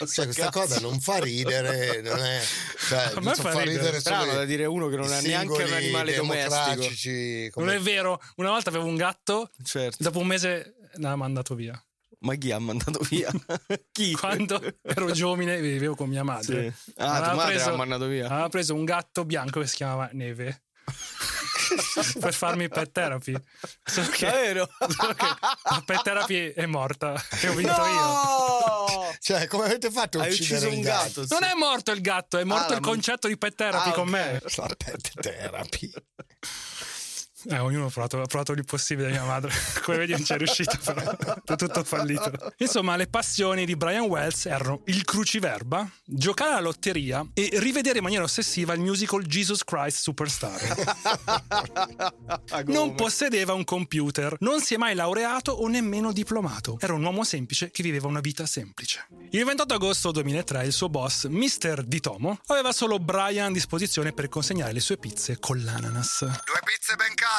Cioè, 0.07 0.25
questa 0.27 0.51
cosa 0.51 0.79
non 0.79 1.01
fa 1.01 1.19
ridere, 1.19 2.01
non 2.03 2.19
è... 2.21 2.41
Cioè, 2.89 2.99
A 3.15 3.19
me 3.19 3.25
non 3.25 3.35
fa 3.35 3.43
fa 3.51 3.63
ridere. 3.63 3.65
ridere 3.65 4.01
solo 4.01 4.17
Strano 4.21 4.33
da 4.35 4.45
dire 4.45 4.65
uno 4.65 4.87
che 4.89 4.97
non 4.97 5.13
ha 5.13 5.21
neanche 5.21 5.63
un 5.65 5.73
animale 5.73 6.15
domestico. 6.15 6.61
democratici, 6.61 7.49
come- 7.51 7.67
Non 7.67 7.75
è 7.75 7.81
vero. 7.81 8.21
Una 8.37 8.51
volta 8.51 8.71
avevo 8.71 8.87
un 8.87 8.95
gatto, 8.95 9.51
Certo. 9.65 9.97
dopo 10.05 10.21
un 10.21 10.27
mese 10.29 10.75
l'ha 10.99 11.17
mandato 11.17 11.57
via. 11.57 11.81
Ma 12.19 12.35
chi 12.35 12.51
ha 12.51 12.59
mandato 12.59 12.99
via? 13.09 13.31
chi? 13.93 14.13
Quando 14.15 14.61
ero 14.83 15.11
giovane 15.11 15.61
vivevo 15.61 15.95
con 15.95 16.09
mia 16.09 16.25
madre. 16.25 16.75
Sì. 16.83 16.93
Ah, 16.97 17.21
tua 17.23 17.35
madre 17.35 17.57
l'ha 17.57 17.77
mandato 17.77 18.07
via. 18.07 18.27
Aveva 18.27 18.49
preso 18.49 18.75
un 18.75 18.85
gatto 18.85 19.25
bianco 19.25 19.61
che 19.61 19.67
si 19.67 19.77
chiamava 19.77 20.09
Neve. 20.13 20.63
per 22.21 22.33
farmi 22.33 22.65
il 22.65 22.71
pet 22.71 22.91
therapy. 22.93 23.35
Solo 23.85 24.09
che, 24.09 24.27
Davvero? 24.27 24.69
solo 24.89 25.15
che 25.15 25.25
la 25.25 25.83
pet 25.85 26.03
therapy 26.03 26.53
è 26.53 26.67
morta 26.67 27.15
e 27.41 27.49
ho 27.49 27.55
vinto 27.55 27.85
io. 27.85 28.01
No! 28.01 29.15
Cioè, 29.19 29.47
come 29.49 29.65
avete 29.65 29.91
fatto 29.91 30.19
a 30.19 30.23
Hai 30.23 30.31
uccidere 30.33 30.67
ucciso 30.67 30.77
un 30.77 30.83
gatto? 30.83 31.21
gatto. 31.23 31.35
Non 31.39 31.49
è 31.49 31.55
morto 31.55 31.91
il 31.91 32.01
gatto, 32.01 32.39
è 32.39 32.45
morto 32.45 32.73
Ah, 32.73 32.77
il 32.77 32.83
concetto 32.83 33.27
di 33.29 33.37
pet 33.37 33.55
therapy 33.57 33.89
Ah, 33.91 33.93
con 33.93 34.07
ok. 34.07 34.13
me. 34.13 34.41
La 34.57 34.75
pet 34.77 35.11
therapy. 35.21 35.93
Eh, 37.49 37.59
ognuno 37.59 37.87
ha 37.87 37.91
provato, 37.91 38.21
ha 38.21 38.27
provato 38.27 38.53
l'impossibile 38.53 39.11
mia 39.11 39.25
madre. 39.25 39.53
Come 39.83 39.99
vedi 39.99 40.13
non 40.13 40.25
ci 40.25 40.33
è 40.33 40.37
riuscito, 40.37 40.77
però 40.83 41.17
è 41.45 41.57
tutto 41.57 41.85
fallito. 41.85 42.33
Insomma, 42.59 42.97
le 42.97 43.07
passioni 43.07 43.65
di 43.65 43.77
Brian 43.77 44.05
Wells 44.05 44.47
erano 44.47 44.83
il 44.87 45.05
cruciverba, 45.05 45.89
giocare 46.05 46.53
alla 46.53 46.61
lotteria 46.61 47.25
e 47.35 47.51
rivedere 47.55 47.99
in 47.99 48.05
maniera 48.05 48.25
ossessiva 48.25 48.73
il 48.75 48.81
musical 48.81 49.23
Jesus 49.23 49.65
Christ 49.65 49.99
Superstar. 49.99 50.75
Non 52.67 52.95
possedeva 52.95 53.53
un 53.53 53.65
computer, 53.65 54.37
non 54.41 54.61
si 54.61 54.75
è 54.75 54.77
mai 54.77 54.95
laureato 54.95 55.53
o 55.53 55.69
nemmeno 55.69 56.13
diplomato. 56.13 56.79
Era 56.81 56.95
un 56.95 57.03
uomo 57.03 57.25
semplice 57.25 57.71
che 57.71 57.83
viveva 57.83 58.07
una 58.07 58.21
vita 58.21 58.47
semplice. 58.47 59.07
Il 59.31 59.45
28 59.45 59.75
agosto 59.75 60.11
2003 60.11 60.65
il 60.65 60.73
suo 60.73 60.89
boss, 60.89 61.27
Mr. 61.27 61.83
Di 61.85 62.01
Tomo, 62.01 62.41
aveva 62.47 62.73
solo 62.73 62.99
Brian 62.99 63.51
a 63.51 63.53
disposizione 63.53 64.13
per 64.13 64.29
consegnare 64.29 64.73
le 64.73 64.81
sue 64.81 64.97
pizze 64.97 65.39
con 65.39 65.63
l'ananas. 65.63 66.21
Due 66.21 66.61
pizze 66.65 66.95
ben 66.97 67.15
calde, 67.15 67.36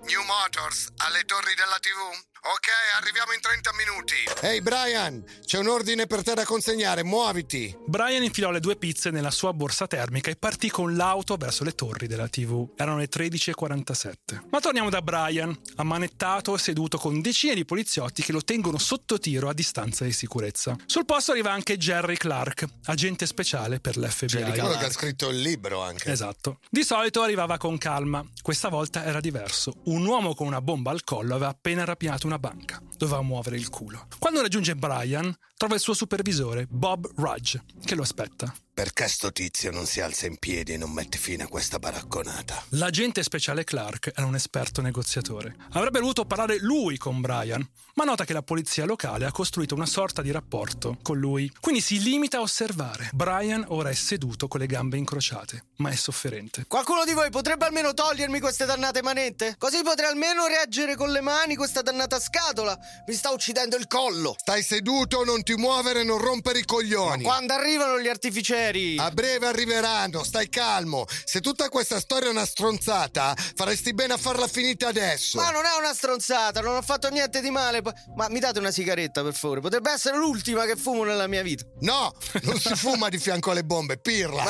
New 0.00 0.22
Motors, 0.24 0.88
alle 0.98 1.24
torri 1.24 1.54
della 1.54 1.78
TV. 1.80 2.37
Ok, 2.40 2.68
arriviamo 2.96 3.32
in 3.32 3.40
30 3.40 3.70
minuti. 3.74 4.14
Ehi 4.42 4.62
Brian, 4.62 5.24
c'è 5.44 5.58
un 5.58 5.66
ordine 5.66 6.06
per 6.06 6.22
te 6.22 6.34
da 6.34 6.44
consegnare, 6.44 7.02
muoviti. 7.02 7.76
Brian 7.84 8.22
infilò 8.22 8.52
le 8.52 8.60
due 8.60 8.76
pizze 8.76 9.10
nella 9.10 9.32
sua 9.32 9.52
borsa 9.52 9.88
termica 9.88 10.30
e 10.30 10.36
partì 10.36 10.70
con 10.70 10.94
l'auto 10.94 11.36
verso 11.36 11.64
le 11.64 11.72
torri 11.72 12.06
della 12.06 12.28
TV. 12.28 12.74
Erano 12.76 12.98
le 12.98 13.08
13.47. 13.08 14.42
Ma 14.50 14.60
torniamo 14.60 14.88
da 14.88 15.02
Brian, 15.02 15.58
ammanettato 15.76 16.54
e 16.54 16.58
seduto 16.58 16.96
con 16.96 17.20
decine 17.20 17.54
di 17.54 17.64
poliziotti 17.64 18.22
che 18.22 18.30
lo 18.30 18.44
tengono 18.44 18.78
sotto 18.78 19.18
tiro 19.18 19.48
a 19.48 19.52
distanza 19.52 20.04
di 20.04 20.12
sicurezza. 20.12 20.76
Sul 20.86 21.06
posto 21.06 21.32
arriva 21.32 21.50
anche 21.50 21.76
Jerry 21.76 22.16
Clark, 22.16 22.66
agente 22.84 23.26
speciale 23.26 23.80
per 23.80 23.96
l'FBI. 23.96 24.52
Quello 24.52 24.76
che 24.76 24.84
ha 24.84 24.90
scritto 24.90 25.28
il 25.28 25.40
libro 25.40 25.82
anche. 25.82 26.12
Esatto. 26.12 26.60
Di 26.70 26.84
solito 26.84 27.20
arrivava 27.20 27.56
con 27.56 27.78
calma, 27.78 28.24
questa 28.42 28.68
volta 28.68 29.04
era 29.04 29.18
diverso. 29.18 29.72
Un 29.86 30.06
uomo 30.06 30.36
con 30.36 30.46
una 30.46 30.60
bomba 30.60 30.92
al 30.92 31.02
collo 31.02 31.34
aveva 31.34 31.50
appena 31.50 31.84
rapinato 31.84 32.27
una 32.28 32.38
banca. 32.38 32.80
Doveva 32.96 33.22
muovere 33.22 33.56
il 33.56 33.68
culo. 33.68 34.06
Quando 34.18 34.42
raggiunge 34.42 34.76
Brian, 34.76 35.34
trova 35.56 35.74
il 35.74 35.80
suo 35.80 35.94
supervisore, 35.94 36.66
Bob 36.68 37.10
Rudge, 37.16 37.64
che 37.84 37.94
lo 37.94 38.02
aspetta. 38.02 38.54
Perché 38.78 39.08
sto 39.08 39.32
tizio 39.32 39.72
non 39.72 39.86
si 39.86 40.00
alza 40.00 40.26
in 40.26 40.36
piedi 40.36 40.72
e 40.72 40.76
non 40.76 40.92
mette 40.92 41.18
fine 41.18 41.42
a 41.42 41.48
questa 41.48 41.80
baracconata? 41.80 42.62
L'agente 42.68 43.24
speciale 43.24 43.64
Clark 43.64 44.12
era 44.14 44.24
un 44.24 44.36
esperto 44.36 44.80
negoziatore. 44.80 45.56
Avrebbe 45.72 45.98
voluto 45.98 46.24
parlare 46.26 46.60
lui 46.60 46.96
con 46.96 47.20
Brian, 47.20 47.68
ma 47.94 48.04
nota 48.04 48.24
che 48.24 48.32
la 48.32 48.42
polizia 48.42 48.84
locale 48.84 49.24
ha 49.26 49.32
costruito 49.32 49.74
una 49.74 49.84
sorta 49.84 50.22
di 50.22 50.30
rapporto 50.30 50.96
con 51.02 51.18
lui. 51.18 51.52
Quindi 51.58 51.80
si 51.80 52.00
limita 52.00 52.38
a 52.38 52.42
osservare. 52.42 53.10
Brian 53.14 53.64
ora 53.66 53.90
è 53.90 53.94
seduto 53.94 54.46
con 54.46 54.60
le 54.60 54.66
gambe 54.66 54.96
incrociate, 54.96 55.64
ma 55.78 55.90
è 55.90 55.96
sofferente. 55.96 56.66
Qualcuno 56.68 57.04
di 57.04 57.14
voi 57.14 57.30
potrebbe 57.30 57.64
almeno 57.64 57.92
togliermi 57.92 58.38
queste 58.38 58.64
dannate 58.64 59.02
manette? 59.02 59.56
Così 59.58 59.82
potrei 59.82 60.08
almeno 60.08 60.46
reagire 60.46 60.94
con 60.94 61.10
le 61.10 61.20
mani 61.20 61.56
questa 61.56 61.82
dannata 61.82 62.20
scatola. 62.20 62.78
Mi 63.08 63.14
sta 63.14 63.30
uccidendo 63.30 63.74
il 63.74 63.88
collo. 63.88 64.36
Stai 64.38 64.62
seduto, 64.62 65.24
non 65.24 65.42
ti 65.42 65.54
muovere, 65.54 66.04
non 66.04 66.18
rompere 66.18 66.60
i 66.60 66.64
coglioni. 66.64 67.24
Quando 67.24 67.54
arrivano 67.54 67.98
gli 67.98 68.06
artificieri? 68.06 68.66
A 68.98 69.10
breve 69.10 69.46
arriveranno, 69.46 70.22
stai 70.22 70.50
calmo. 70.50 71.06
Se 71.24 71.40
tutta 71.40 71.70
questa 71.70 72.00
storia 72.00 72.28
è 72.28 72.30
una 72.30 72.44
stronzata, 72.44 73.34
faresti 73.54 73.94
bene 73.94 74.12
a 74.12 74.16
farla 74.18 74.46
finita 74.46 74.88
adesso. 74.88 75.38
Ma 75.38 75.50
non 75.50 75.64
è 75.64 75.78
una 75.78 75.94
stronzata, 75.94 76.60
non 76.60 76.76
ho 76.76 76.82
fatto 76.82 77.08
niente 77.08 77.40
di 77.40 77.50
male. 77.50 77.80
Ma 78.14 78.28
mi 78.28 78.40
date 78.40 78.58
una 78.58 78.70
sigaretta, 78.70 79.22
per 79.22 79.32
favore? 79.32 79.60
Potrebbe 79.60 79.90
essere 79.90 80.18
l'ultima 80.18 80.66
che 80.66 80.76
fumo 80.76 81.04
nella 81.04 81.26
mia 81.26 81.42
vita. 81.42 81.64
No, 81.80 82.12
non 82.42 82.60
si 82.60 82.74
fuma 82.74 83.08
di 83.08 83.18
fianco 83.18 83.52
alle 83.52 83.64
bombe, 83.64 83.98
pirla. 83.98 84.44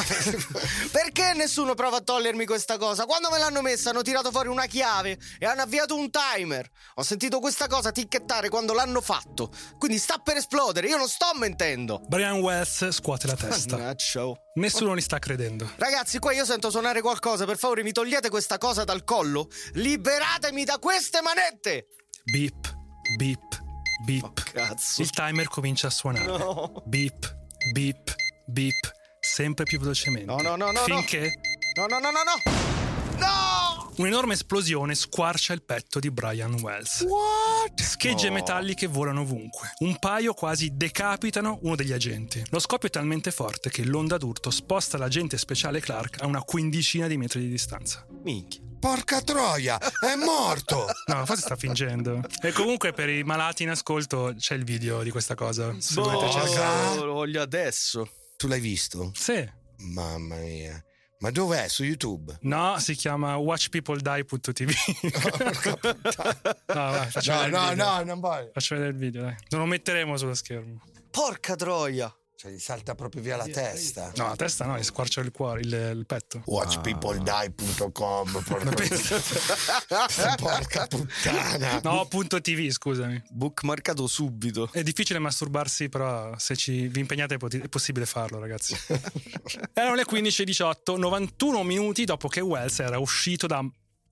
Perché 0.90 1.33
nessuno 1.35 1.74
prova 1.74 1.98
a 1.98 2.00
togliermi 2.00 2.44
questa 2.44 2.76
cosa? 2.76 3.04
Quando 3.04 3.31
me 3.31 3.38
l'hanno 3.38 3.62
messa 3.62 3.90
hanno 3.90 4.02
tirato 4.02 4.33
fuori 4.33 4.48
una 4.48 4.66
chiave 4.66 5.16
e 5.38 5.46
hanno 5.46 5.62
avviato 5.62 5.94
un 5.94 6.11
timer. 6.11 6.68
Ho 6.96 7.02
sentito 7.04 7.38
questa 7.38 7.68
cosa 7.68 7.92
ticchettare 7.92 8.48
quando 8.48 8.72
l'hanno 8.72 9.00
fatto. 9.00 9.50
Quindi 9.78 9.98
sta 9.98 10.18
per 10.18 10.38
esplodere, 10.38 10.88
io 10.88 10.96
non 10.96 11.09
sto 11.09 11.31
mentendo. 11.35 12.00
Brian 12.09 12.40
Wells 12.40 12.90
scuote 12.90 13.28
la 13.28 13.37
testa. 13.37 13.76
Mannaggia. 13.76 14.07
Nessuno 14.55 14.94
li 14.94 15.01
sta 15.01 15.18
credendo. 15.18 15.71
Ragazzi, 15.77 16.18
qua 16.18 16.33
io 16.33 16.44
sento 16.44 16.71
suonare 16.71 17.01
qualcosa, 17.03 17.44
per 17.44 17.59
favore 17.59 17.83
mi 17.83 17.92
togliete 17.92 18.31
questa 18.31 18.57
cosa 18.57 18.85
dal 18.85 19.05
collo? 19.05 19.49
Liberatemi 19.73 20.64
da 20.64 20.79
queste 20.79 21.21
manette! 21.21 21.88
Beep, 22.25 22.75
beep, 23.16 23.62
beep. 24.05 24.42
Cazzo. 24.53 25.03
Il 25.03 25.11
timer 25.11 25.49
comincia 25.49 25.88
a 25.88 25.90
suonare. 25.90 26.25
No. 26.25 26.83
Beep, 26.87 27.37
beep, 27.73 28.14
beep. 28.47 28.97
Sempre 29.21 29.64
più 29.64 29.79
velocemente. 29.79 30.25
No, 30.25 30.38
no, 30.38 30.57
no, 30.57 30.71
no, 30.71 30.81
Finché 30.81 31.33
No, 31.77 31.87
no, 31.87 31.99
no, 31.99 32.11
no, 32.11 32.23
no! 32.25 33.16
No! 33.18 33.58
Un'enorme 33.98 34.34
esplosione 34.34 34.94
squarcia 34.94 35.52
il 35.52 35.62
petto 35.62 35.98
di 35.98 36.11
Brian 36.11 36.54
Wells. 36.61 37.02
What? 37.02 37.80
Schegge 37.80 38.28
No. 38.28 38.34
metalliche 38.34 38.87
volano 38.87 39.22
ovunque. 39.22 39.72
Un 39.78 39.98
paio 39.98 40.34
quasi 40.34 40.70
decapitano 40.74 41.58
uno 41.62 41.74
degli 41.76 41.92
agenti. 41.92 42.42
Lo 42.50 42.58
scoppio 42.58 42.88
è 42.88 42.90
talmente 42.90 43.30
forte 43.30 43.70
che 43.70 43.84
l'onda 43.84 44.16
d'urto 44.16 44.50
sposta 44.50 44.98
l'agente 44.98 45.37
speciale 45.38 45.80
Clark 45.80 46.22
a 46.22 46.26
una 46.26 46.42
quindicina 46.42 47.06
di 47.06 47.16
metri 47.16 47.40
di 47.40 47.48
distanza. 47.48 48.06
Minchia. 48.22 48.62
Porca 48.78 49.20
troia, 49.22 49.76
è 49.78 50.14
morto! 50.14 50.87
No, 51.06 51.26
forse 51.26 51.42
sta 51.42 51.56
fingendo. 51.56 52.20
E 52.40 52.52
comunque 52.52 52.92
per 52.92 53.08
i 53.08 53.24
malati 53.24 53.64
in 53.64 53.70
ascolto 53.70 54.34
c'è 54.38 54.54
il 54.54 54.62
video 54.62 55.02
di 55.02 55.11
questa 55.11 55.34
cosa. 55.34 55.74
Se 55.78 55.94
cercare. 55.94 56.96
Boh, 56.96 57.04
lo 57.06 57.12
voglio 57.14 57.42
adesso. 57.42 58.08
Tu 58.37 58.46
l'hai 58.46 58.61
visto? 58.61 59.11
Sì. 59.14 59.44
Mamma 59.78 60.37
mia. 60.37 60.80
Ma 61.20 61.31
dov'è? 61.31 61.68
Su 61.68 61.83
YouTube? 61.83 62.38
No, 62.42 62.78
si 62.78 62.94
chiama 62.94 63.37
watchpeopledie.tv. 63.37 64.70
no, 66.74 66.90
vai, 66.90 67.09
No, 67.26 67.46
no, 67.48 67.74
no, 67.74 68.02
non 68.04 68.20
voglio. 68.20 68.50
Faccio 68.52 68.76
vedere 68.76 68.92
il 68.92 68.98
video, 68.98 69.22
dai. 69.22 69.35
Non 69.48 69.62
lo 69.62 69.66
metteremo 69.66 70.16
sullo 70.16 70.35
schermo. 70.35 70.81
Porca 71.11 71.57
troia. 71.57 72.12
Cioè, 72.40 72.53
gli 72.53 72.61
salta 72.61 72.94
proprio 72.94 73.20
via 73.20 73.37
la 73.37 73.48
testa. 73.48 74.12
No, 74.14 74.29
la 74.29 74.37
testa 74.37 74.64
no, 74.64 74.79
gli 74.79 74.85
squarcia 74.85 75.20
il 75.22 75.33
cuore, 75.33 75.59
il, 75.59 75.72
il 75.96 76.07
petto. 76.07 76.40
Watchpeopledie.com 76.44 78.31
porca, 78.46 78.70
porca 80.38 80.87
puttana. 80.87 81.81
No, 81.83 82.07
punto 82.07 82.40
TV, 82.40 82.70
scusami. 82.70 83.20
Bookmarcato 83.31 84.07
subito. 84.07 84.68
È 84.70 84.85
difficile 84.85 85.18
masturbarsi, 85.18 85.88
però 85.88 86.33
se 86.38 86.55
ci, 86.55 86.87
vi 86.87 87.01
impegnate 87.01 87.35
è, 87.35 87.38
poti- 87.38 87.59
è 87.59 87.66
possibile 87.66 88.07
farlo, 88.07 88.38
ragazzi. 88.38 88.77
Erano 89.74 89.96
le 89.96 90.07
15.18, 90.07 90.96
91 90.96 91.64
minuti 91.64 92.05
dopo 92.05 92.29
che 92.29 92.38
Wells 92.38 92.79
era 92.79 93.01
uscito 93.01 93.48
da 93.48 93.68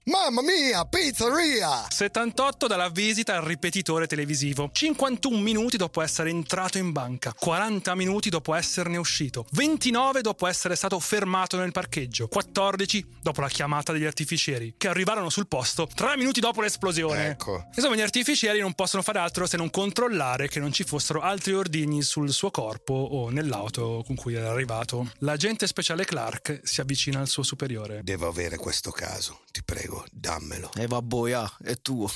Mamma 0.09 0.41
mia, 0.41 0.85
pizzeria! 0.85 1.85
78 1.89 2.69
dalla 2.69 2.91
visita 2.91 3.35
al 3.35 3.43
ripetitore 3.43 4.07
televisivo, 4.07 4.71
51 4.73 5.37
minuti 5.37 5.77
dopo 5.77 6.01
essere 6.01 6.31
entrato 6.31 6.79
in 6.79 6.93
banca, 6.93 7.35
40 7.37 7.93
minuti 7.97 8.29
dopo 8.29 8.55
esserne 8.55 8.99
uscito, 8.99 9.47
29 9.51 10.21
dopo 10.21 10.47
essere 10.47 10.77
stato 10.77 11.01
fermato 11.01 11.57
nel 11.57 11.73
parcheggio, 11.73 12.29
14 12.29 13.05
dopo 13.21 13.41
la 13.41 13.49
chiamata 13.49 13.91
degli 13.91 14.05
artificieri, 14.05 14.75
che 14.77 14.87
arrivarono 14.87 15.29
sul 15.29 15.49
posto 15.49 15.89
3 15.93 16.17
minuti 16.17 16.39
dopo 16.39 16.61
l'esplosione. 16.61 17.31
Ecco. 17.31 17.67
Insomma, 17.75 17.97
gli 17.97 18.01
artificieri 18.01 18.61
non 18.61 18.75
possono 18.75 19.03
fare 19.03 19.19
altro 19.19 19.49
se 19.49 19.57
non 19.57 19.71
controllare 19.71 20.47
che 20.47 20.61
non 20.61 20.71
ci 20.71 20.85
fossero 20.85 21.19
altri 21.19 21.53
ordigni 21.53 22.03
sul 22.03 22.31
suo 22.31 22.53
corpo 22.53 22.95
o 22.95 23.31
nell'auto 23.31 24.05
con 24.07 24.15
cui 24.15 24.35
era 24.35 24.53
arrivato. 24.53 25.11
L'agente 25.19 25.67
speciale 25.67 26.05
Clark 26.05 26.61
si 26.63 26.81
avvicina 26.81 27.19
al 27.19 27.27
suo 27.27 27.43
superiore. 27.43 28.03
Devo 28.05 28.29
avere 28.29 28.57
questo 28.57 28.93
caso, 28.93 29.41
ti 29.51 29.65
prego, 29.65 29.95
dammelo. 30.11 30.71
E 30.75 30.87
va 30.87 31.03
boia, 31.03 31.51
è 31.63 31.77
tuo. 31.81 32.11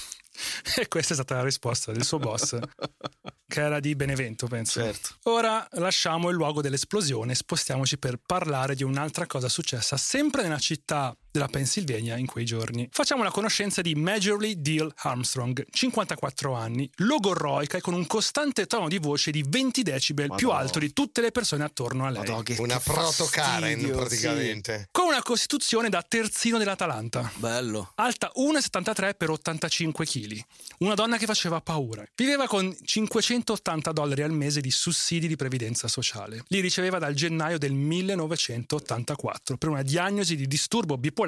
E 0.76 0.88
questa 0.88 1.12
è 1.12 1.16
stata 1.16 1.34
la 1.36 1.42
risposta 1.42 1.92
del 1.92 2.04
suo 2.04 2.18
boss, 2.18 2.58
che 3.46 3.60
era 3.60 3.80
di 3.80 3.94
Benevento, 3.94 4.46
penso. 4.46 4.80
Certo. 4.80 5.16
Ora 5.24 5.66
lasciamo 5.72 6.30
il 6.30 6.36
luogo 6.36 6.62
dell'esplosione 6.62 7.32
e 7.32 7.34
spostiamoci 7.34 7.98
per 7.98 8.18
parlare 8.24 8.74
di 8.74 8.82
un'altra 8.82 9.26
cosa 9.26 9.48
successa 9.48 9.96
sempre 9.96 10.42
nella 10.42 10.58
città 10.58 11.14
della 11.30 11.48
Pennsylvania 11.48 12.16
in 12.16 12.26
quei 12.26 12.44
giorni. 12.44 12.88
Facciamo 12.90 13.22
la 13.22 13.30
conoscenza 13.30 13.80
di 13.82 13.94
Majorly 13.94 14.60
Deal 14.60 14.92
Armstrong, 14.96 15.64
54 15.70 16.54
anni, 16.54 16.90
logorroica 16.96 17.78
e 17.78 17.80
con 17.80 17.94
un 17.94 18.06
costante 18.06 18.66
tono 18.66 18.88
di 18.88 18.98
voce 18.98 19.30
di 19.30 19.44
20 19.46 19.82
decibel 19.82 20.26
più 20.34 20.48
Madonna. 20.48 20.64
alto 20.64 20.78
di 20.80 20.92
tutte 20.92 21.20
le 21.20 21.30
persone 21.30 21.64
attorno 21.64 22.04
a 22.06 22.10
lei. 22.10 22.20
Madonna, 22.20 22.42
che, 22.42 22.56
Una 22.58 22.78
che 22.78 22.82
proto 22.84 23.26
Karen 23.30 23.72
fastidio, 23.72 23.96
praticamente. 23.96 24.88
Con 24.90 25.06
una 25.06 25.22
costituzione 25.22 25.88
da 25.88 26.04
terzino 26.06 26.58
dell'Atalanta. 26.58 27.30
sì. 27.32 27.38
Bello. 27.38 27.92
Alta 27.94 28.32
1,73 28.34 29.16
per 29.16 29.30
85 29.30 30.04
kg. 30.04 30.40
Una 30.78 30.94
donna 30.94 31.16
che 31.16 31.26
faceva 31.26 31.60
paura. 31.60 32.04
Viveva 32.14 32.46
con 32.46 32.76
580 32.82 33.92
dollari 33.92 34.22
al 34.22 34.32
mese 34.32 34.60
di 34.60 34.70
sussidi 34.70 35.28
di 35.28 35.36
previdenza 35.36 35.88
sociale. 35.88 36.42
Li 36.48 36.60
riceveva 36.60 36.98
dal 36.98 37.14
gennaio 37.14 37.58
del 37.58 37.72
1984 37.72 39.56
per 39.56 39.68
una 39.68 39.82
diagnosi 39.82 40.36
di 40.36 40.46
disturbo 40.46 40.96
bipolare 40.98 41.19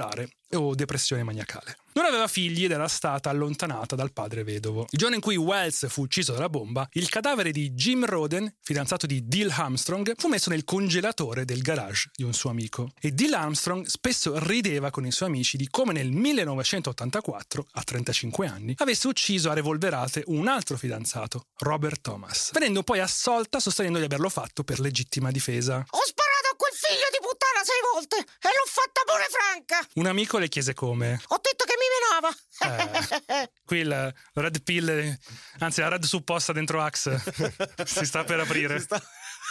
o 0.56 0.74
depressione 0.74 1.22
maniacale. 1.22 1.76
Non 1.94 2.06
aveva 2.06 2.26
figli 2.26 2.64
ed 2.64 2.70
era 2.70 2.88
stata 2.88 3.28
allontanata 3.28 3.94
dal 3.94 4.12
padre 4.12 4.44
vedovo. 4.44 4.86
Il 4.90 4.98
giorno 4.98 5.14
in 5.14 5.20
cui 5.20 5.36
Wells 5.36 5.88
fu 5.88 6.02
ucciso 6.02 6.32
dalla 6.32 6.48
bomba, 6.48 6.88
il 6.92 7.10
cadavere 7.10 7.52
di 7.52 7.72
Jim 7.72 8.06
Roden, 8.06 8.50
fidanzato 8.62 9.06
di 9.06 9.26
Dill 9.28 9.50
Armstrong, 9.50 10.14
fu 10.16 10.28
messo 10.28 10.48
nel 10.48 10.64
congelatore 10.64 11.44
del 11.44 11.60
garage 11.60 12.10
di 12.14 12.22
un 12.22 12.32
suo 12.32 12.48
amico. 12.48 12.92
E 12.98 13.12
Dill 13.12 13.34
Armstrong 13.34 13.84
spesso 13.86 14.38
rideva 14.38 14.90
con 14.90 15.04
i 15.04 15.12
suoi 15.12 15.28
amici 15.28 15.58
di 15.58 15.68
come 15.68 15.92
nel 15.92 16.10
1984, 16.10 17.66
a 17.72 17.82
35 17.82 18.46
anni, 18.46 18.74
avesse 18.78 19.06
ucciso 19.08 19.50
a 19.50 19.54
revolverate 19.54 20.22
un 20.28 20.48
altro 20.48 20.78
fidanzato, 20.78 21.48
Robert 21.58 22.00
Thomas, 22.00 22.52
venendo 22.52 22.82
poi 22.82 23.00
assolta 23.00 23.60
sostenendo 23.60 23.98
di 23.98 24.04
averlo 24.04 24.30
fatto 24.30 24.64
per 24.64 24.80
legittima 24.80 25.30
difesa. 25.30 25.84
Ho 25.90 26.00
sparato 26.06 26.31
a 26.52 26.56
quel 26.56 26.72
figlio 26.72 27.08
di 27.10 27.18
puttana 27.20 27.64
sei 27.64 27.80
volte 27.92 28.16
e 28.16 28.48
l'ho 28.52 28.68
fatta 28.68 29.00
pure 29.04 29.26
franca. 29.30 29.88
Un 29.94 30.06
amico 30.06 30.38
le 30.38 30.48
chiese 30.48 30.74
come. 30.74 31.20
Ho 31.28 31.40
detto 31.40 31.64
che 31.64 31.74
mi 31.80 31.88
menava. 31.96 33.48
Qui 33.64 33.78
il 33.78 34.14
red 34.34 34.62
pill, 34.62 34.88
eh, 34.88 35.18
anzi 35.60 35.80
la 35.80 35.88
red 35.88 36.04
supposta 36.04 36.52
dentro 36.52 36.82
Axe 36.82 37.20
si 37.84 38.04
sta 38.04 38.24
per 38.24 38.40
aprire. 38.40 38.78
Sta, 38.78 39.02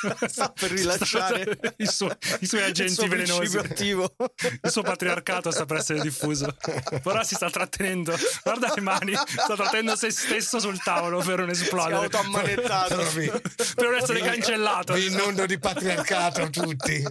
sta 0.28 0.50
per 0.50 0.72
rilasciare 0.72 1.74
I 1.78 1.86
suoi, 1.86 2.12
i 2.40 2.46
suoi 2.48 2.62
il 2.62 2.68
agenti 2.68 2.94
suo 2.94 3.08
velenosi. 3.08 3.58
attivo. 3.58 4.14
Il 4.64 4.72
suo 4.72 4.82
patriarcato 4.82 5.52
sta 5.52 5.66
per 5.66 5.78
essere 5.78 6.00
diffuso. 6.02 6.56
Ora 7.04 7.24
si 7.24 7.36
sta 7.36 7.50
trattenendo. 7.50 8.16
Guarda 8.44 8.72
le 8.76 8.82
mani, 8.82 9.14
sta 9.16 9.56
trattenendo 9.56 9.96
se 9.96 10.10
stesso 10.12 10.60
sul 10.60 10.82
tavolo 10.82 11.20
per 11.22 11.40
non 11.40 11.54
Si 11.54 11.62
è 11.62 11.64
esplodere. 11.66 11.96
autoammanettato. 11.96 12.96
per 12.96 13.86
non 13.86 13.96
essere 13.96 14.20
cancellato. 14.22 14.94
Vi 14.94 15.06
innondo 15.08 15.46
di 15.46 15.58
patriarcato 15.60 16.50
tutti. 16.50 17.04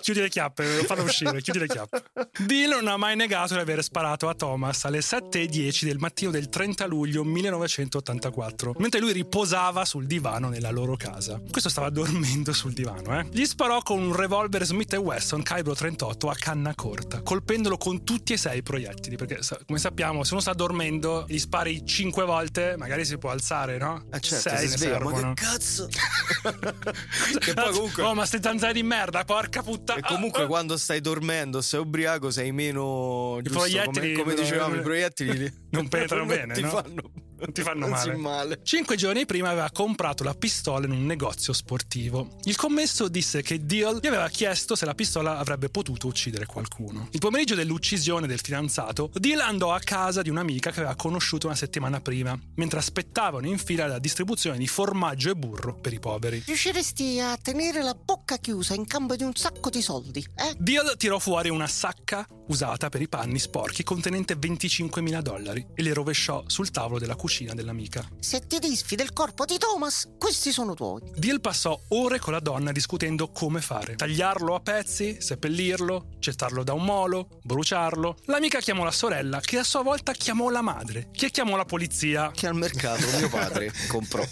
Chiudi 0.00 0.20
le 0.20 0.28
chiappe, 0.28 0.64
devo 0.64 0.84
farlo 0.84 1.04
uscire, 1.04 1.40
chiudi 1.40 1.58
le 1.58 1.66
chiappe. 1.66 2.04
Dill 2.38 2.70
non 2.70 2.88
ha 2.88 2.96
mai 2.96 3.16
negato 3.16 3.54
di 3.54 3.60
aver 3.60 3.82
sparato 3.82 4.28
a 4.28 4.34
Thomas 4.34 4.84
alle 4.84 5.00
7.10 5.00 5.84
del 5.84 5.98
mattino 5.98 6.30
del 6.30 6.48
30 6.48 6.86
luglio 6.86 7.24
1984, 7.24 8.74
mentre 8.78 9.00
lui 9.00 9.12
riposava 9.12 9.84
sul 9.84 10.06
divano 10.06 10.48
nella 10.48 10.70
loro 10.70 10.96
casa. 10.96 11.40
Questo 11.50 11.68
stava 11.68 11.90
dormendo 11.90 12.03
sul 12.52 12.72
divano, 12.72 13.18
eh. 13.18 13.26
Gli 13.30 13.44
sparò 13.44 13.80
con 13.82 14.00
un 14.00 14.14
revolver 14.14 14.64
Smith 14.64 14.94
Wesson 14.94 15.42
calibro 15.42 15.74
38 15.74 16.28
a 16.28 16.34
canna 16.34 16.74
corta, 16.74 17.22
colpendolo 17.22 17.76
con 17.76 18.04
tutti 18.04 18.32
e 18.34 18.36
sei 18.36 18.58
i 18.58 18.62
proiettili, 18.62 19.16
perché 19.16 19.38
come 19.66 19.78
sappiamo, 19.78 20.24
se 20.24 20.32
uno 20.32 20.42
sta 20.42 20.52
dormendo 20.52 21.24
gli 21.26 21.38
spari 21.38 21.84
5 21.84 22.24
volte, 22.24 22.74
magari 22.76 23.04
si 23.04 23.18
può 23.18 23.30
alzare, 23.30 23.78
no? 23.78 24.04
Eh 24.12 24.20
certo, 24.20 24.48
Sei 24.48 24.66
si 24.66 24.70
ne 24.70 24.76
sveglia, 24.76 24.98
ma 25.00 25.12
che 25.12 25.32
cazzo? 25.34 25.88
che 27.38 27.54
poi 27.54 27.72
comunque... 27.72 28.02
Oh, 28.02 28.14
ma 28.14 28.26
ste 28.26 28.40
zanzare 28.42 28.72
di 28.72 28.82
merda, 28.82 29.24
porca 29.24 29.62
puttana. 29.62 30.00
E 30.00 30.02
comunque 30.02 30.46
quando 30.48 30.76
stai 30.76 31.00
dormendo, 31.00 31.60
sei 31.60 31.80
ubriaco, 31.80 32.30
sei 32.30 32.52
meno... 32.52 33.38
giusto, 33.42 33.60
proiettili- 33.60 34.14
come, 34.14 34.30
come 34.30 34.34
dicevamo, 34.34 34.74
i 34.76 34.80
proiettili 34.80 35.52
Non 35.70 35.88
penetrano 35.88 36.26
bene, 36.26 36.54
ti 36.54 36.60
no? 36.60 36.68
fanno, 36.68 37.02
Non 37.38 37.52
ti 37.52 37.62
fanno 37.62 37.88
male. 37.88 38.16
male. 38.16 38.60
Cinque 38.62 38.96
giorni 38.96 39.26
prima 39.26 39.50
aveva 39.50 39.70
comprato 39.70 40.22
la 40.24 40.34
pistola 40.34 40.86
in 40.86 40.92
un 40.92 41.04
negozio 41.04 41.52
sportivo. 41.52 42.36
Il 42.44 42.56
commesso 42.56 43.08
disse 43.08 43.42
che 43.42 43.64
Deal 43.66 43.98
gli 44.00 44.06
aveva 44.06 44.28
chiesto 44.28 44.76
se 44.76 44.84
la 44.84 44.94
pistola 44.94 45.38
avrebbe 45.38 45.68
potuto 45.68 46.06
uccidere 46.06 46.46
qualcuno. 46.46 47.08
Il 47.10 47.18
pomeriggio 47.18 47.54
dell'uccisione 47.54 48.26
del 48.26 48.40
fidanzato, 48.40 49.10
Deal 49.14 49.40
andò 49.40 49.72
a 49.72 49.80
casa 49.80 50.22
di 50.22 50.30
un'amica 50.30 50.70
che 50.70 50.80
aveva 50.80 50.94
conosciuto 50.94 51.46
una 51.46 51.56
settimana 51.56 52.00
prima, 52.00 52.38
mentre 52.54 52.78
aspettavano 52.78 53.46
in 53.46 53.58
fila 53.58 53.86
la 53.86 53.98
distribuzione 53.98 54.56
di 54.56 54.66
formaggio 54.66 55.30
e 55.30 55.34
burro 55.34 55.74
per 55.74 55.92
i 55.92 55.98
poveri. 55.98 56.42
Riusciresti 56.46 57.20
a 57.20 57.36
tenere 57.36 57.82
la 57.82 57.94
bocca 57.94 58.38
chiusa 58.38 58.74
in 58.74 58.86
cambio 58.86 59.16
di 59.16 59.24
un 59.24 59.34
sacco 59.34 59.70
di 59.70 59.82
soldi, 59.82 60.26
eh? 60.36 60.54
Deal 60.56 60.94
tirò 60.96 61.18
fuori 61.18 61.50
una 61.50 61.66
sacca 61.66 62.26
usata 62.46 62.88
per 62.90 63.00
i 63.00 63.08
panni 63.08 63.38
sporchi 63.38 63.82
contenente 63.82 64.36
25.000 64.36 65.20
dollari 65.20 65.66
e 65.74 65.82
le 65.82 65.94
rovesciò 65.94 66.44
sul 66.46 66.70
tavolo 66.70 66.98
della 66.98 67.14
cucina 67.14 67.23
dell'amica. 67.24 68.06
Se 68.20 68.46
ti 68.46 68.58
disfi 68.58 68.96
del 68.96 69.14
corpo 69.14 69.46
di 69.46 69.56
Thomas, 69.56 70.10
questi 70.18 70.52
sono 70.52 70.74
tuoi. 70.74 71.00
Deal 71.16 71.40
passò 71.40 71.78
ore 71.88 72.18
con 72.18 72.34
la 72.34 72.40
donna 72.40 72.70
discutendo 72.70 73.30
come 73.30 73.62
fare. 73.62 73.94
Tagliarlo 73.94 74.54
a 74.54 74.60
pezzi, 74.60 75.16
seppellirlo, 75.20 76.08
gettarlo 76.18 76.62
da 76.62 76.74
un 76.74 76.84
molo, 76.84 77.40
bruciarlo. 77.42 78.18
L'amica 78.26 78.60
chiamò 78.60 78.84
la 78.84 78.90
sorella, 78.90 79.40
che 79.40 79.58
a 79.58 79.64
sua 79.64 79.82
volta 79.82 80.12
chiamò 80.12 80.50
la 80.50 80.60
madre, 80.60 81.08
che 81.12 81.30
chiamò 81.30 81.56
la 81.56 81.64
polizia. 81.64 82.30
Che 82.30 82.46
al 82.46 82.56
mercato 82.56 83.06
mio 83.16 83.30
padre 83.30 83.72
comprò. 83.88 84.22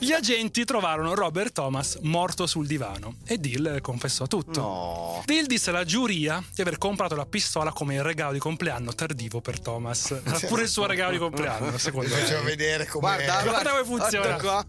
Gli 0.00 0.10
agenti 0.10 0.64
trovarono 0.64 1.14
Robert 1.14 1.52
Thomas 1.52 1.98
morto 2.02 2.48
sul 2.48 2.66
divano 2.66 3.16
e 3.26 3.38
Deal 3.38 3.80
confessò 3.80 4.26
tutto. 4.26 4.60
No. 4.60 5.22
Deal 5.24 5.46
disse 5.46 5.70
alla 5.70 5.84
giuria 5.84 6.42
di 6.52 6.62
aver 6.62 6.78
comprato 6.78 7.14
la 7.14 7.26
pistola 7.26 7.70
come 7.72 8.02
regalo 8.02 8.32
di 8.32 8.40
compleanno 8.40 8.92
tardivo 8.92 9.40
per 9.40 9.60
Thomas. 9.60 10.10
Era 10.10 10.38
pure 10.48 10.62
il 10.62 10.68
suo 10.68 10.86
regalo 10.86 11.12
di 11.12 11.18
compleanno, 11.18 11.78
secondo 11.78 12.12
me. 12.14 12.39
A 12.40 12.42
vedere 12.42 12.86
come 12.86 13.06
Guarda, 13.16 13.42
Guarda 13.42 13.70
come 13.70 13.84
funziona. 13.84 14.36
guarda. 14.38 14.66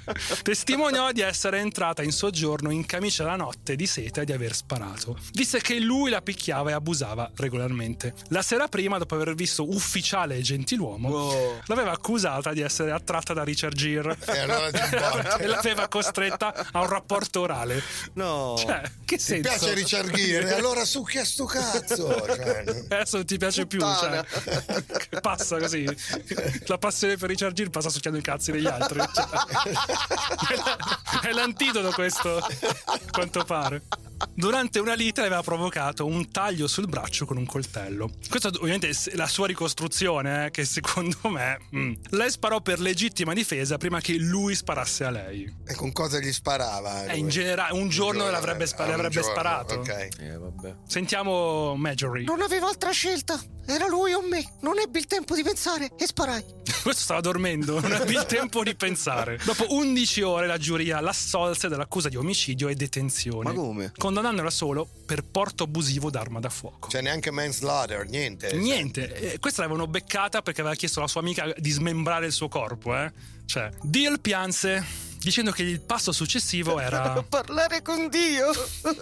Testimoniò 0.42 1.12
di 1.12 1.20
essere 1.20 1.58
entrata 1.58 2.02
in 2.02 2.10
soggiorno 2.12 2.70
in 2.70 2.86
camicia 2.86 3.24
da 3.24 3.36
notte 3.36 3.76
di 3.76 3.86
seta 3.86 4.22
e 4.22 4.24
di 4.24 4.32
aver 4.32 4.54
sparato. 4.54 5.18
Disse 5.30 5.60
che 5.60 5.78
lui 5.78 6.10
la 6.10 6.22
picchiava 6.22 6.70
e 6.70 6.72
abusava 6.72 7.30
regolarmente. 7.36 8.14
La 8.28 8.42
sera 8.42 8.66
prima, 8.68 8.98
dopo 8.98 9.14
aver 9.14 9.34
visto 9.34 9.68
ufficiale 9.72 10.36
e 10.36 10.40
gentiluomo, 10.40 11.08
Wow. 11.10 11.60
l'aveva 11.66 11.92
accusata 11.92 12.52
di 12.52 12.60
essere 12.62 12.90
attratta 12.92 13.32
da 13.34 13.42
Richard 13.44 13.74
Gere 13.74 14.16
E 14.26 14.38
allora 14.38 14.68
e 15.38 15.46
l'aveva 15.46 15.88
costretta 15.88 16.68
a 16.72 16.80
un 16.80 16.88
rapporto 16.88 17.40
orale. 17.40 17.82
No. 18.14 18.54
Cioè, 18.58 18.80
che 19.04 19.16
Ti 19.16 19.22
senso? 19.22 19.48
piace 19.48 19.74
Richard 19.74 20.10
Gere? 20.12 20.54
Allora 20.60 20.84
succhia 20.84 21.24
sto 21.24 21.44
cazzo. 21.44 22.22
Cioè, 22.26 22.64
Adesso 22.88 23.16
non 23.16 23.26
ti 23.26 23.36
piace 23.38 23.66
più, 23.66 23.78
Puttana. 23.78 24.24
cioè, 24.26 25.20
passa 25.20 25.58
così. 25.58 25.84
La 26.66 26.78
passione 26.78 27.09
per 27.16 27.28
Richard 27.28 27.54
Gere 27.54 27.70
passa 27.70 27.88
succhiando 27.88 28.18
i 28.18 28.22
cazzi 28.22 28.52
degli 28.52 28.66
altri. 28.66 29.00
cioè. 29.12 29.26
È 31.28 31.32
l'antidoto 31.32 31.90
questo, 31.92 32.40
quanto 33.10 33.44
pare. 33.44 33.82
Durante 34.34 34.78
una 34.78 34.94
lite 34.94 35.20
aveva 35.20 35.42
provocato 35.42 36.06
un 36.06 36.30
taglio 36.30 36.66
sul 36.66 36.86
braccio 36.86 37.26
con 37.26 37.36
un 37.36 37.46
coltello. 37.46 38.10
Questa 38.28 38.48
ovviamente 38.48 38.88
è 38.88 39.14
la 39.14 39.26
sua 39.26 39.46
ricostruzione, 39.46 40.46
eh, 40.46 40.50
che 40.50 40.64
secondo 40.64 41.28
me... 41.28 41.58
mm. 41.74 41.92
Lei 42.10 42.30
sparò 42.30 42.60
per 42.60 42.80
legittima 42.80 43.32
difesa 43.32 43.76
prima 43.76 44.00
che 44.00 44.14
lui 44.14 44.54
sparasse 44.54 45.04
a 45.04 45.10
lei. 45.10 45.52
e 45.66 45.74
con 45.74 45.92
cosa 45.92 46.18
gli 46.18 46.32
sparava? 46.32 47.06
Eh, 47.06 47.16
in 47.16 47.28
generale, 47.28 47.72
un 47.72 47.88
giorno 47.88 47.98
giorno, 48.00 48.30
l'avrebbe, 48.30 48.66
spa- 48.66 48.82
ah, 48.82 48.86
le 48.86 48.92
un 48.92 48.98
avrebbe 48.98 49.14
giorno, 49.14 49.30
sparato. 49.30 49.74
Ok. 49.74 50.08
Eh, 50.18 50.38
vabbè. 50.38 50.74
Sentiamo 50.86 51.74
Majory. 51.76 52.24
Non 52.24 52.42
avevo 52.42 52.66
altra 52.66 52.90
scelta. 52.90 53.40
Era 53.66 53.86
lui 53.86 54.12
o 54.12 54.22
me. 54.22 54.44
Non 54.60 54.78
ebbi 54.78 54.98
il 54.98 55.06
tempo 55.06 55.34
di 55.34 55.42
pensare 55.42 55.92
e 55.96 56.06
sparai. 56.06 56.44
Questo 56.82 57.02
stava 57.02 57.20
dormendo, 57.20 57.78
non 57.78 57.92
ebbe 57.92 58.12
il 58.12 58.24
tempo 58.26 58.62
di 58.62 58.74
pensare. 58.74 59.38
Dopo 59.44 59.66
11 59.68 60.22
ore 60.22 60.46
la 60.46 60.56
giuria 60.58 61.00
l'assolse 61.00 61.68
dall'accusa 61.68 62.08
di 62.08 62.16
omicidio 62.16 62.68
e 62.68 62.74
detenzione. 62.74 63.44
Ma 63.44 63.52
come? 63.52 63.92
Condannandola 64.10 64.50
solo 64.50 64.88
per 65.06 65.22
porto 65.22 65.62
abusivo 65.62 66.10
d'arma 66.10 66.40
da 66.40 66.48
fuoco. 66.48 66.88
Cioè 66.88 67.00
neanche 67.00 67.30
manslaughter, 67.30 68.08
niente. 68.08 68.52
Niente, 68.56 69.34
eh, 69.34 69.38
questa 69.38 69.62
l'avevano 69.62 69.86
beccata 69.86 70.42
perché 70.42 70.62
aveva 70.62 70.74
chiesto 70.74 70.98
alla 70.98 71.06
sua 71.06 71.20
amica 71.20 71.54
di 71.56 71.70
smembrare 71.70 72.26
il 72.26 72.32
suo 72.32 72.48
corpo, 72.48 72.92
eh. 72.96 73.12
Cioè, 73.50 73.68
Deal 73.82 74.20
pianse 74.20 75.08
dicendo 75.18 75.50
che 75.50 75.64
il 75.64 75.80
passo 75.80 76.12
successivo 76.12 76.78
era 76.78 77.20
Parlare 77.28 77.82
con 77.82 78.08
Dio. 78.08 78.52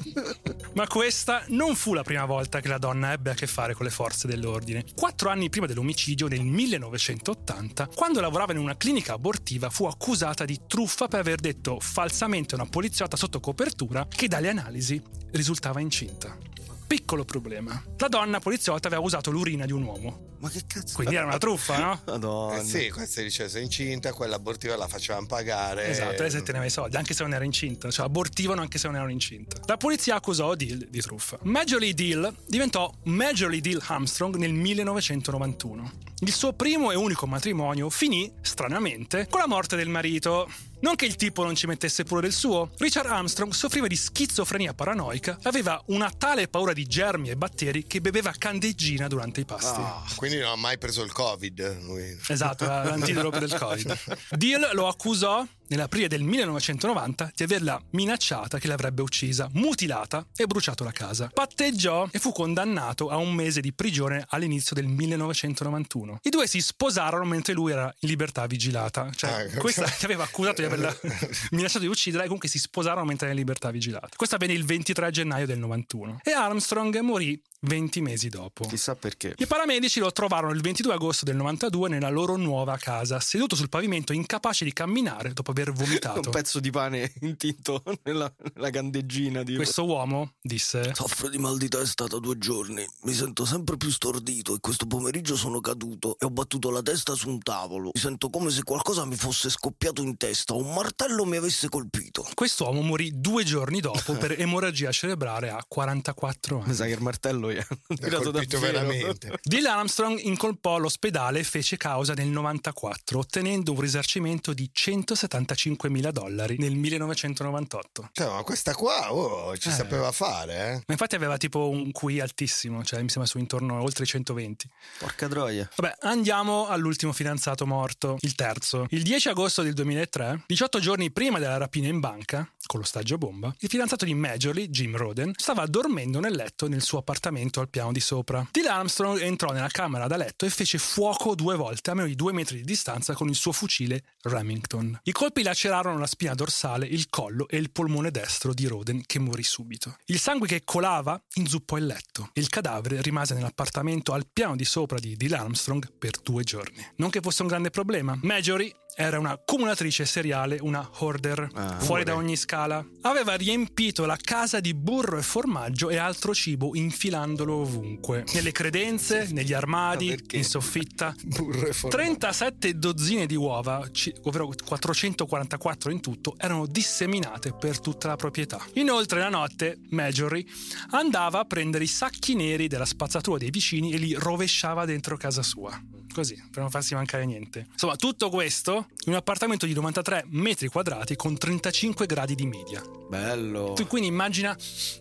Ma 0.73 0.87
questa 0.87 1.45
non 1.49 1.75
fu 1.75 1.93
la 1.93 2.03
prima 2.03 2.25
volta 2.25 2.61
che 2.61 2.69
la 2.69 2.79
donna 2.79 3.13
ebbe 3.13 3.33
a 3.33 3.35
che 3.35 3.47
fare 3.47 3.75
con 3.75 3.85
le 3.85 3.93
forze 3.93 4.27
dell'ordine. 4.27 4.87
Quattro 4.97 5.29
anni 5.29 5.51
prima 5.51 5.67
dell'omicidio, 5.67 6.29
nel 6.29 6.41
1980, 6.41 7.89
quando 7.95 8.23
lavorava 8.23 8.53
in 8.53 8.59
una 8.59 8.79
clinica 8.79 9.13
abortiva, 9.13 9.69
fu 9.69 9.85
accusata 9.85 10.47
di 10.47 10.61
truffa 10.67 11.09
per 11.09 11.21
aver 11.21 11.41
detto 11.41 11.79
falsamente 11.79 12.55
a 12.55 12.63
una 12.63 12.71
poliziotta 12.71 13.19
sotto 13.19 13.41
copertura 13.41 14.09
che 14.09 14.29
dalle 14.29 14.49
analisi 14.49 14.99
risultava 15.33 15.81
incinta. 15.81 16.48
Piccolo 16.89 17.27
problema. 17.27 17.81
La 17.99 18.09
donna 18.09 18.41
poliziotta 18.41 18.87
aveva 18.87 19.03
usato 19.03 19.31
l'urina 19.31 19.67
di 19.67 19.73
un 19.73 19.83
uomo. 19.83 20.37
Ma 20.39 20.49
che 20.49 20.63
cazzo? 20.67 20.95
Quindi 20.95 21.17
era 21.17 21.27
una 21.27 21.37
truffa, 21.37 21.77
no? 21.79 22.01
Madonna. 22.07 22.61
Eh 22.61 22.65
sì, 22.65 22.89
questa 22.89 23.21
dice 23.21 23.47
sei 23.51 23.65
incinta, 23.65 24.15
quella 24.15 24.37
abortiva 24.37 24.75
la 24.75 24.89
facevano 24.89 25.27
pagare. 25.27 25.89
Esatto, 25.89 26.23
lei 26.23 26.31
se 26.31 26.43
teneva 26.43 26.65
i 26.65 26.71
soldi, 26.71 26.97
anche 26.97 27.13
se 27.13 27.25
non 27.25 27.35
era 27.35 27.45
incinta, 27.45 27.91
cioè 27.91 28.07
abortivano 28.07 28.63
anche 28.63 28.79
se 28.79 28.87
non 28.87 28.97
erano 28.97 29.11
incinta. 29.11 29.59
La 29.67 29.77
polizia 29.77 30.15
accusò 30.15 30.55
Deal 30.55 30.87
di 30.89 31.01
truffa. 31.03 31.39
Major 31.43 31.79
Lee 31.79 31.93
Deal 31.93 32.35
diventò 32.47 32.91
Major 33.03 33.51
Lee 33.51 33.61
Deal 33.61 33.83
Armstrong 33.85 34.37
nel 34.37 34.55
1991. 34.55 35.93
Il 36.21 36.33
suo 36.33 36.55
primo 36.55 36.91
e 36.91 36.97
unico 36.97 37.27
matrimonio 37.27 37.91
finì, 37.91 38.33
stranamente, 38.41 39.27
con 39.29 39.41
la 39.41 39.47
morte 39.47 39.77
del 39.77 39.91
marito. 39.91 40.49
Non 40.81 40.95
che 40.95 41.07
il 41.07 41.17
tipo 41.17 41.43
non 41.43 41.57
ci 41.57 41.67
mettesse 41.67 42.05
pure 42.05 42.21
del 42.21 42.33
suo, 42.33 42.71
Richard 42.79 43.09
Armstrong 43.11 43.53
soffriva 43.53 43.89
di 43.89 43.97
schizofrenia 43.97 44.75
paranoica 44.75 45.37
e 45.43 45.49
aveva 45.49 45.83
una 45.87 46.11
tale 46.17 46.47
paura 46.47 46.73
di 46.73 46.87
germi 46.87 47.31
e 47.31 47.37
batteri 47.37 47.85
che 47.87 48.01
beveva 48.01 48.33
candeggina 48.37 49.09
durante 49.09 49.41
i 49.41 49.45
pasti. 49.45 49.81
Quindi 50.15 50.39
non 50.39 50.51
ha 50.51 50.57
mai 50.57 50.79
preso 50.79 51.03
il 51.03 51.13
Covid. 51.13 51.83
Lui. 51.83 52.17
Esatto, 52.29 52.65
l'antidoto 52.65 53.39
il 53.39 53.55
Covid. 53.59 53.99
Deal 54.37 54.71
lo 54.75 54.87
accusò 54.87 55.45
nell'aprile 55.69 56.09
del 56.09 56.23
1990 56.23 57.33
di 57.35 57.43
averla 57.43 57.81
minacciata 57.91 58.59
che 58.59 58.69
l'avrebbe 58.69 59.03
uccisa, 59.03 59.49
mutilata 59.53 60.27
e 60.37 60.47
bruciato 60.47 60.85
la 60.85 60.93
casa. 60.93 61.31
Patteggiò 61.33 62.09
e 62.11 62.19
fu 62.19 62.33
condannato 62.33 63.09
a 63.09 63.17
un 63.17 63.33
mese 63.35 63.61
di 63.61 63.73
prigione 63.73 64.25
all'inizio 64.29 64.75
del 64.75 64.87
1991. 64.87 66.21
I 66.23 66.31
due 66.31 66.47
si 66.47 66.61
sposarono 66.61 67.25
mentre 67.25 67.55
lui 67.55 67.73
era 67.73 67.95
in 68.01 68.09
libertà 68.09 68.47
vigilata. 68.47 69.11
Cioè, 69.15 69.27
Ah, 69.31 69.59
questa 69.59 69.85
che 69.85 70.05
aveva 70.05 70.25
accusato 70.25 70.61
di 70.61 70.67
averla 70.67 70.95
minacciato 71.51 71.81
di 71.81 71.87
ucciderla 71.87 72.23
e 72.23 72.27
comunque 72.27 72.49
si 72.49 72.59
sposarono 72.59 73.05
mentre 73.05 73.27
era 73.27 73.35
in 73.35 73.41
libertà 73.41 73.71
vigilata. 73.71 74.09
Questo 74.17 74.35
avvenne 74.37 74.55
il 74.55 74.65
23 74.65 75.11
gennaio 75.11 75.47
del 75.47 75.59
91. 75.59 76.21
E 76.23 76.33
Armstrong 76.33 76.99
morì 77.01 77.41
20 77.61 78.01
mesi 78.01 78.29
dopo. 78.29 78.67
Chissà 78.67 78.95
perché. 78.95 79.35
I 79.37 79.47
paramedici 79.47 79.99
lo 80.01 80.13
trovarono 80.13 80.53
il 80.53 80.61
22 80.61 80.93
agosto 80.95 81.25
del 81.25 81.37
92 81.37 81.89
nella 81.89 82.09
loro 82.09 82.37
nuova 82.37 82.77
casa, 82.77 83.19
seduto 83.21 83.57
sul 83.57 83.69
pavimento 83.69 84.13
incapace 84.13 84.65
di 84.65 84.73
camminare 84.73 85.33
dopo 85.33 85.51
aver 85.51 85.71
Un 85.71 85.75
vomitato. 85.75 86.31
pezzo 86.31 86.61
di 86.61 86.71
pane 86.71 87.13
intinto 87.23 87.83
nella, 88.05 88.33
nella 88.55 88.71
candeggina 88.71 89.43
di 89.43 89.57
Questo 89.57 89.85
uomo 89.85 90.35
disse: 90.41 90.95
Soffro 90.95 91.29
di 91.29 91.39
mal 91.39 91.59
di 91.59 91.69
testa 91.69 92.07
da 92.07 92.19
due 92.19 92.39
giorni. 92.39 92.87
Mi 93.03 93.13
sento 93.13 93.45
sempre 93.45 93.77
più 93.77 93.91
stordito 93.91 94.55
e 94.55 94.59
questo 94.61 94.87
pomeriggio 94.87 95.37
sono 95.37 95.61
caduto 95.61 96.17
e 96.19 96.27
ho 96.27 96.31
battuto 96.31 96.71
la 96.71 96.83
testa 96.83 97.15
su 97.15 97.29
un 97.29 97.41
tavolo. 97.41 97.91
Mi 97.95 98.01
sento 98.01 98.31
come 98.31 98.51
se 98.51 98.63
qualcosa 98.63 99.05
mi 99.05 99.17
fosse 99.17 99.51
scoppiato 99.51 100.03
in 100.03 100.17
testa 100.17 100.55
o 100.55 100.59
un 100.59 100.73
martello 100.73 101.25
mi 101.25 101.37
avesse 101.37 101.69
colpito. 101.69 102.27
Quest'uomo 102.35 102.81
morì 102.83 103.11
due 103.15 103.43
giorni 103.45 103.81
dopo 103.81 104.13
per 104.19 104.41
emorragia 104.41 104.93
cerebrale 104.93 105.51
a 105.51 105.65
44 105.67 106.57
Mi 106.59 106.63
anni. 106.65 106.75
sa 106.75 106.85
che 106.85 106.93
il 106.93 107.03
martello 107.03 107.48
gli 107.53 107.59
ha 107.59 107.67
L'ha 107.69 107.97
tirato 107.97 108.31
veramente. 108.59 109.39
Dylan 109.43 109.79
Armstrong 109.79 110.19
incolpò 110.21 110.79
l'ospedale 110.79 111.41
e 111.41 111.45
fece 111.45 111.77
causa 111.77 112.15
nel 112.15 112.29
94, 112.29 113.19
ottenendo 113.19 113.73
un 113.73 113.81
risarcimento 113.81 114.53
di 114.53 114.69
175 114.73 115.89
mila 115.89 116.11
dollari 116.11 116.57
nel 116.59 116.75
1998. 116.75 118.11
Cioè, 118.13 118.29
ma 118.29 118.43
questa 118.43 118.75
qua 118.75 119.13
oh, 119.13 119.57
ci 119.57 119.69
Eh. 119.69 119.73
sapeva 119.73 120.13
fare, 120.13 120.55
eh? 120.55 120.73
Ma 120.73 120.83
infatti 120.93 121.15
aveva 121.15 121.37
tipo 121.37 121.69
un 121.69 121.91
QI 121.93 122.21
altissimo, 122.21 122.85
cioè 122.85 123.03
mi 123.03 123.09
sembra 123.09 123.31
su 123.31 123.39
intorno 123.39 123.77
a 123.77 123.83
oltre 123.83 124.05
i 124.05 124.07
120. 124.07 124.69
Porca 124.99 125.29
troia. 125.29 125.69
Vabbè, 125.77 125.97
andiamo 126.01 126.67
all'ultimo 126.67 127.13
fidanzato 127.13 127.67
morto, 127.67 128.17
il 128.21 128.35
terzo. 128.35 128.87
Il 128.91 129.03
10 129.03 129.29
agosto 129.29 129.63
del 129.63 129.75
2003, 129.75 130.45
18 130.47 130.79
giorni 130.81 131.11
prima 131.11 131.39
della 131.39 131.57
rapina 131.57 131.89
in 131.89 132.01
banca, 132.01 132.51
con 132.67 132.81
l'ostaggio 132.81 133.17
bomba, 133.19 133.55
il 133.61 133.69
fidanzato 133.69 134.05
di 134.05 134.15
Majorly, 134.15 134.69
Jim 134.69 134.97
Roden, 134.97 135.33
stava 135.37 135.67
dormendo 135.67 136.21
nel 136.21 136.35
letto 136.35 136.69
nel 136.69 136.83
suo 136.83 136.99
appartamento 136.99 137.37
al 137.61 137.69
piano 137.69 137.93
di 137.93 138.01
sopra. 138.01 138.47
Dylan 138.51 138.79
Armstrong 138.79 139.21
entrò 139.21 139.53
nella 139.53 139.69
camera 139.69 140.07
da 140.07 140.17
letto 140.17 140.45
e 140.45 140.51
fece 140.51 140.79
fuoco 140.79 141.35
due 141.35 141.57
volte 141.57 141.91
a 141.91 141.95
meno 141.95 142.07
di 142.07 142.15
due 142.15 142.33
metri 142.33 142.59
di 142.59 142.65
distanza 142.65 143.15
con 143.15 143.29
il 143.29 143.35
suo 143.35 143.53
fucile 143.53 144.03
Remington. 144.23 145.01
I 145.05 145.13
colpi 145.13 145.43
lacerarono 145.43 145.99
la 145.99 146.07
spina 146.07 146.35
dorsale, 146.35 146.87
il 146.87 147.09
collo 147.09 147.49
e 147.49 147.57
il 147.57 147.71
polmone 147.71 148.11
destro 148.11 148.53
di 148.53 148.67
Roden 148.67 149.03
che 149.07 149.19
morì 149.19 149.43
subito. 149.43 149.97
Il 150.07 150.19
sangue 150.19 150.47
che 150.47 150.63
colava 150.65 151.21
inzuppò 151.35 151.77
il 151.77 151.87
letto. 151.87 152.31
Il 152.35 152.49
cadavere 152.49 153.01
rimase 153.03 153.35
nell'appartamento 153.35 154.13
al 154.13 154.27
piano 154.31 154.57
di 154.57 154.65
sopra 154.65 154.99
di 154.99 155.17
Dylan 155.17 155.41
Armstrong 155.41 155.93
per 155.99 156.19
due 156.23 156.43
giorni. 156.45 156.85
Non 156.97 157.11
che 157.11 157.21
fosse 157.21 157.43
un 157.43 157.49
grande 157.49 157.71
problema. 157.71 158.19
Majory 158.23 158.73
era 159.01 159.21
una 159.21 159.31
accumulatrice 159.31 160.05
seriale, 160.05 160.59
una 160.61 160.89
hoarder, 160.99 161.49
Ah, 161.55 161.79
fuori 161.79 162.03
da 162.03 162.17
ogni 162.17 162.35
scala. 162.35 162.85
Aveva 163.03 163.37
riempito 163.37 164.07
la 164.07 164.17
casa 164.21 164.59
di 164.59 164.75
burro 164.75 165.19
e 165.19 165.23
formaggio 165.23 165.89
e 165.89 165.97
altro 165.97 166.35
cibo 166.35 166.75
infilandolo 166.75 167.55
ovunque. 167.55 168.25
Nelle 168.35 168.51
credenze, 168.51 169.29
negli 169.31 169.53
armadi, 169.53 170.19
in 170.33 170.45
soffitta. 170.45 171.15
Burro 171.23 171.69
e 171.69 171.73
formaggio. 171.73 171.97
37 171.97 172.77
dozzine 172.77 173.27
di 173.27 173.37
uova, 173.37 173.89
ovvero 174.25 174.51
444 174.65 175.93
in 175.93 176.01
tutto, 176.01 176.35
erano 176.37 176.67
disseminate 176.67 177.53
per 177.53 177.79
tutta 177.79 178.09
la 178.09 178.17
proprietà. 178.17 178.61
Inoltre 178.75 179.21
la 179.21 179.29
notte 179.29 179.79
Majory 179.91 180.45
andava 180.91 181.39
a 181.39 181.45
prendere 181.45 181.85
i 181.85 181.89
sacchi 181.89 182.35
neri 182.35 182.67
della 182.67 182.85
spazzatura 182.85 183.39
dei 183.39 183.51
vicini 183.51 183.93
e 183.93 183.99
li 183.99 184.13
rovesciava 184.15 184.85
dentro 184.85 185.17
casa 185.17 185.43
sua. 185.45 185.81
Così, 186.13 186.35
per 186.51 186.63
non 186.63 186.71
farsi 186.71 186.95
mancare 186.95 187.25
niente. 187.27 187.67
Insomma, 187.71 187.95
tutto 187.95 188.29
questo 188.29 188.88
in 189.05 189.13
un 189.15 189.15
appartamento 189.15 189.65
di 189.65 189.73
93 189.73 190.25
metri 190.31 190.69
quadrati 190.69 191.17
con 191.17 191.37
35 191.39 192.05
gradi 192.05 192.35
di 192.35 192.45
media. 192.47 192.83
Bello. 193.09 193.73
Tu 193.73 193.87
quindi 193.87 194.09
immagina 194.09 194.55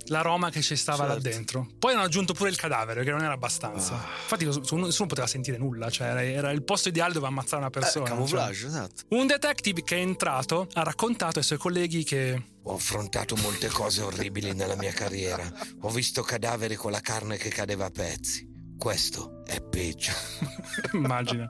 l'aroma 0.05 0.49
che 0.49 0.61
ci 0.61 0.77
stava 0.77 1.05
là 1.05 1.13
Certo. 1.15 1.27
dentro. 1.29 1.67
Poi 1.77 1.93
hanno 1.93 2.03
aggiunto 2.03 2.33
pure 2.33 2.49
il 2.49 2.55
cadavere, 2.55 3.03
che 3.03 3.11
non 3.11 3.21
era 3.23 3.33
abbastanza. 3.33 3.95
Ah. 3.95 4.07
Infatti 4.21 4.45
nessuno, 4.45 5.07
poteva 5.07 5.27
sentire 5.27 5.57
nulla, 5.57 5.89
cioè 5.89 6.07
era, 6.07 6.23
era 6.23 6.51
il 6.51 6.63
posto 6.63 6.87
ideale 6.89 7.13
dove 7.13 7.27
ammazzare 7.27 7.57
una 7.57 7.67
Eh, 7.67 7.71
persona. 7.71 8.05
camouflage, 8.05 8.59
cioè. 8.59 8.69
esatto. 8.69 9.03
Un 9.09 9.27
detective 9.27 9.83
che 9.83 9.97
è 9.97 9.99
entrato 9.99 10.67
ha 10.73 10.83
raccontato 10.83 11.39
ai 11.39 11.45
suoi 11.45 11.57
colleghi 11.57 12.03
che 12.05 12.41
Ho 12.63 12.75
affrontato 12.75 13.35
molte 13.37 13.67
cose 13.67 14.01
orribili 14.03 14.53
nella 14.53 14.75
mia 14.75 14.91
carriera. 14.93 15.49
Ho 15.81 15.89
visto 15.89 16.21
cadaveri 16.21 16.75
con 16.75 16.91
la 16.91 17.01
carne 17.01 17.35
che 17.37 17.49
cadeva 17.49 17.85
a 17.85 17.89
pezzi. 17.89 18.55
Questo 18.77 19.41
è 19.45 19.59
peggio. 19.61 20.11
immagina. 20.93 21.49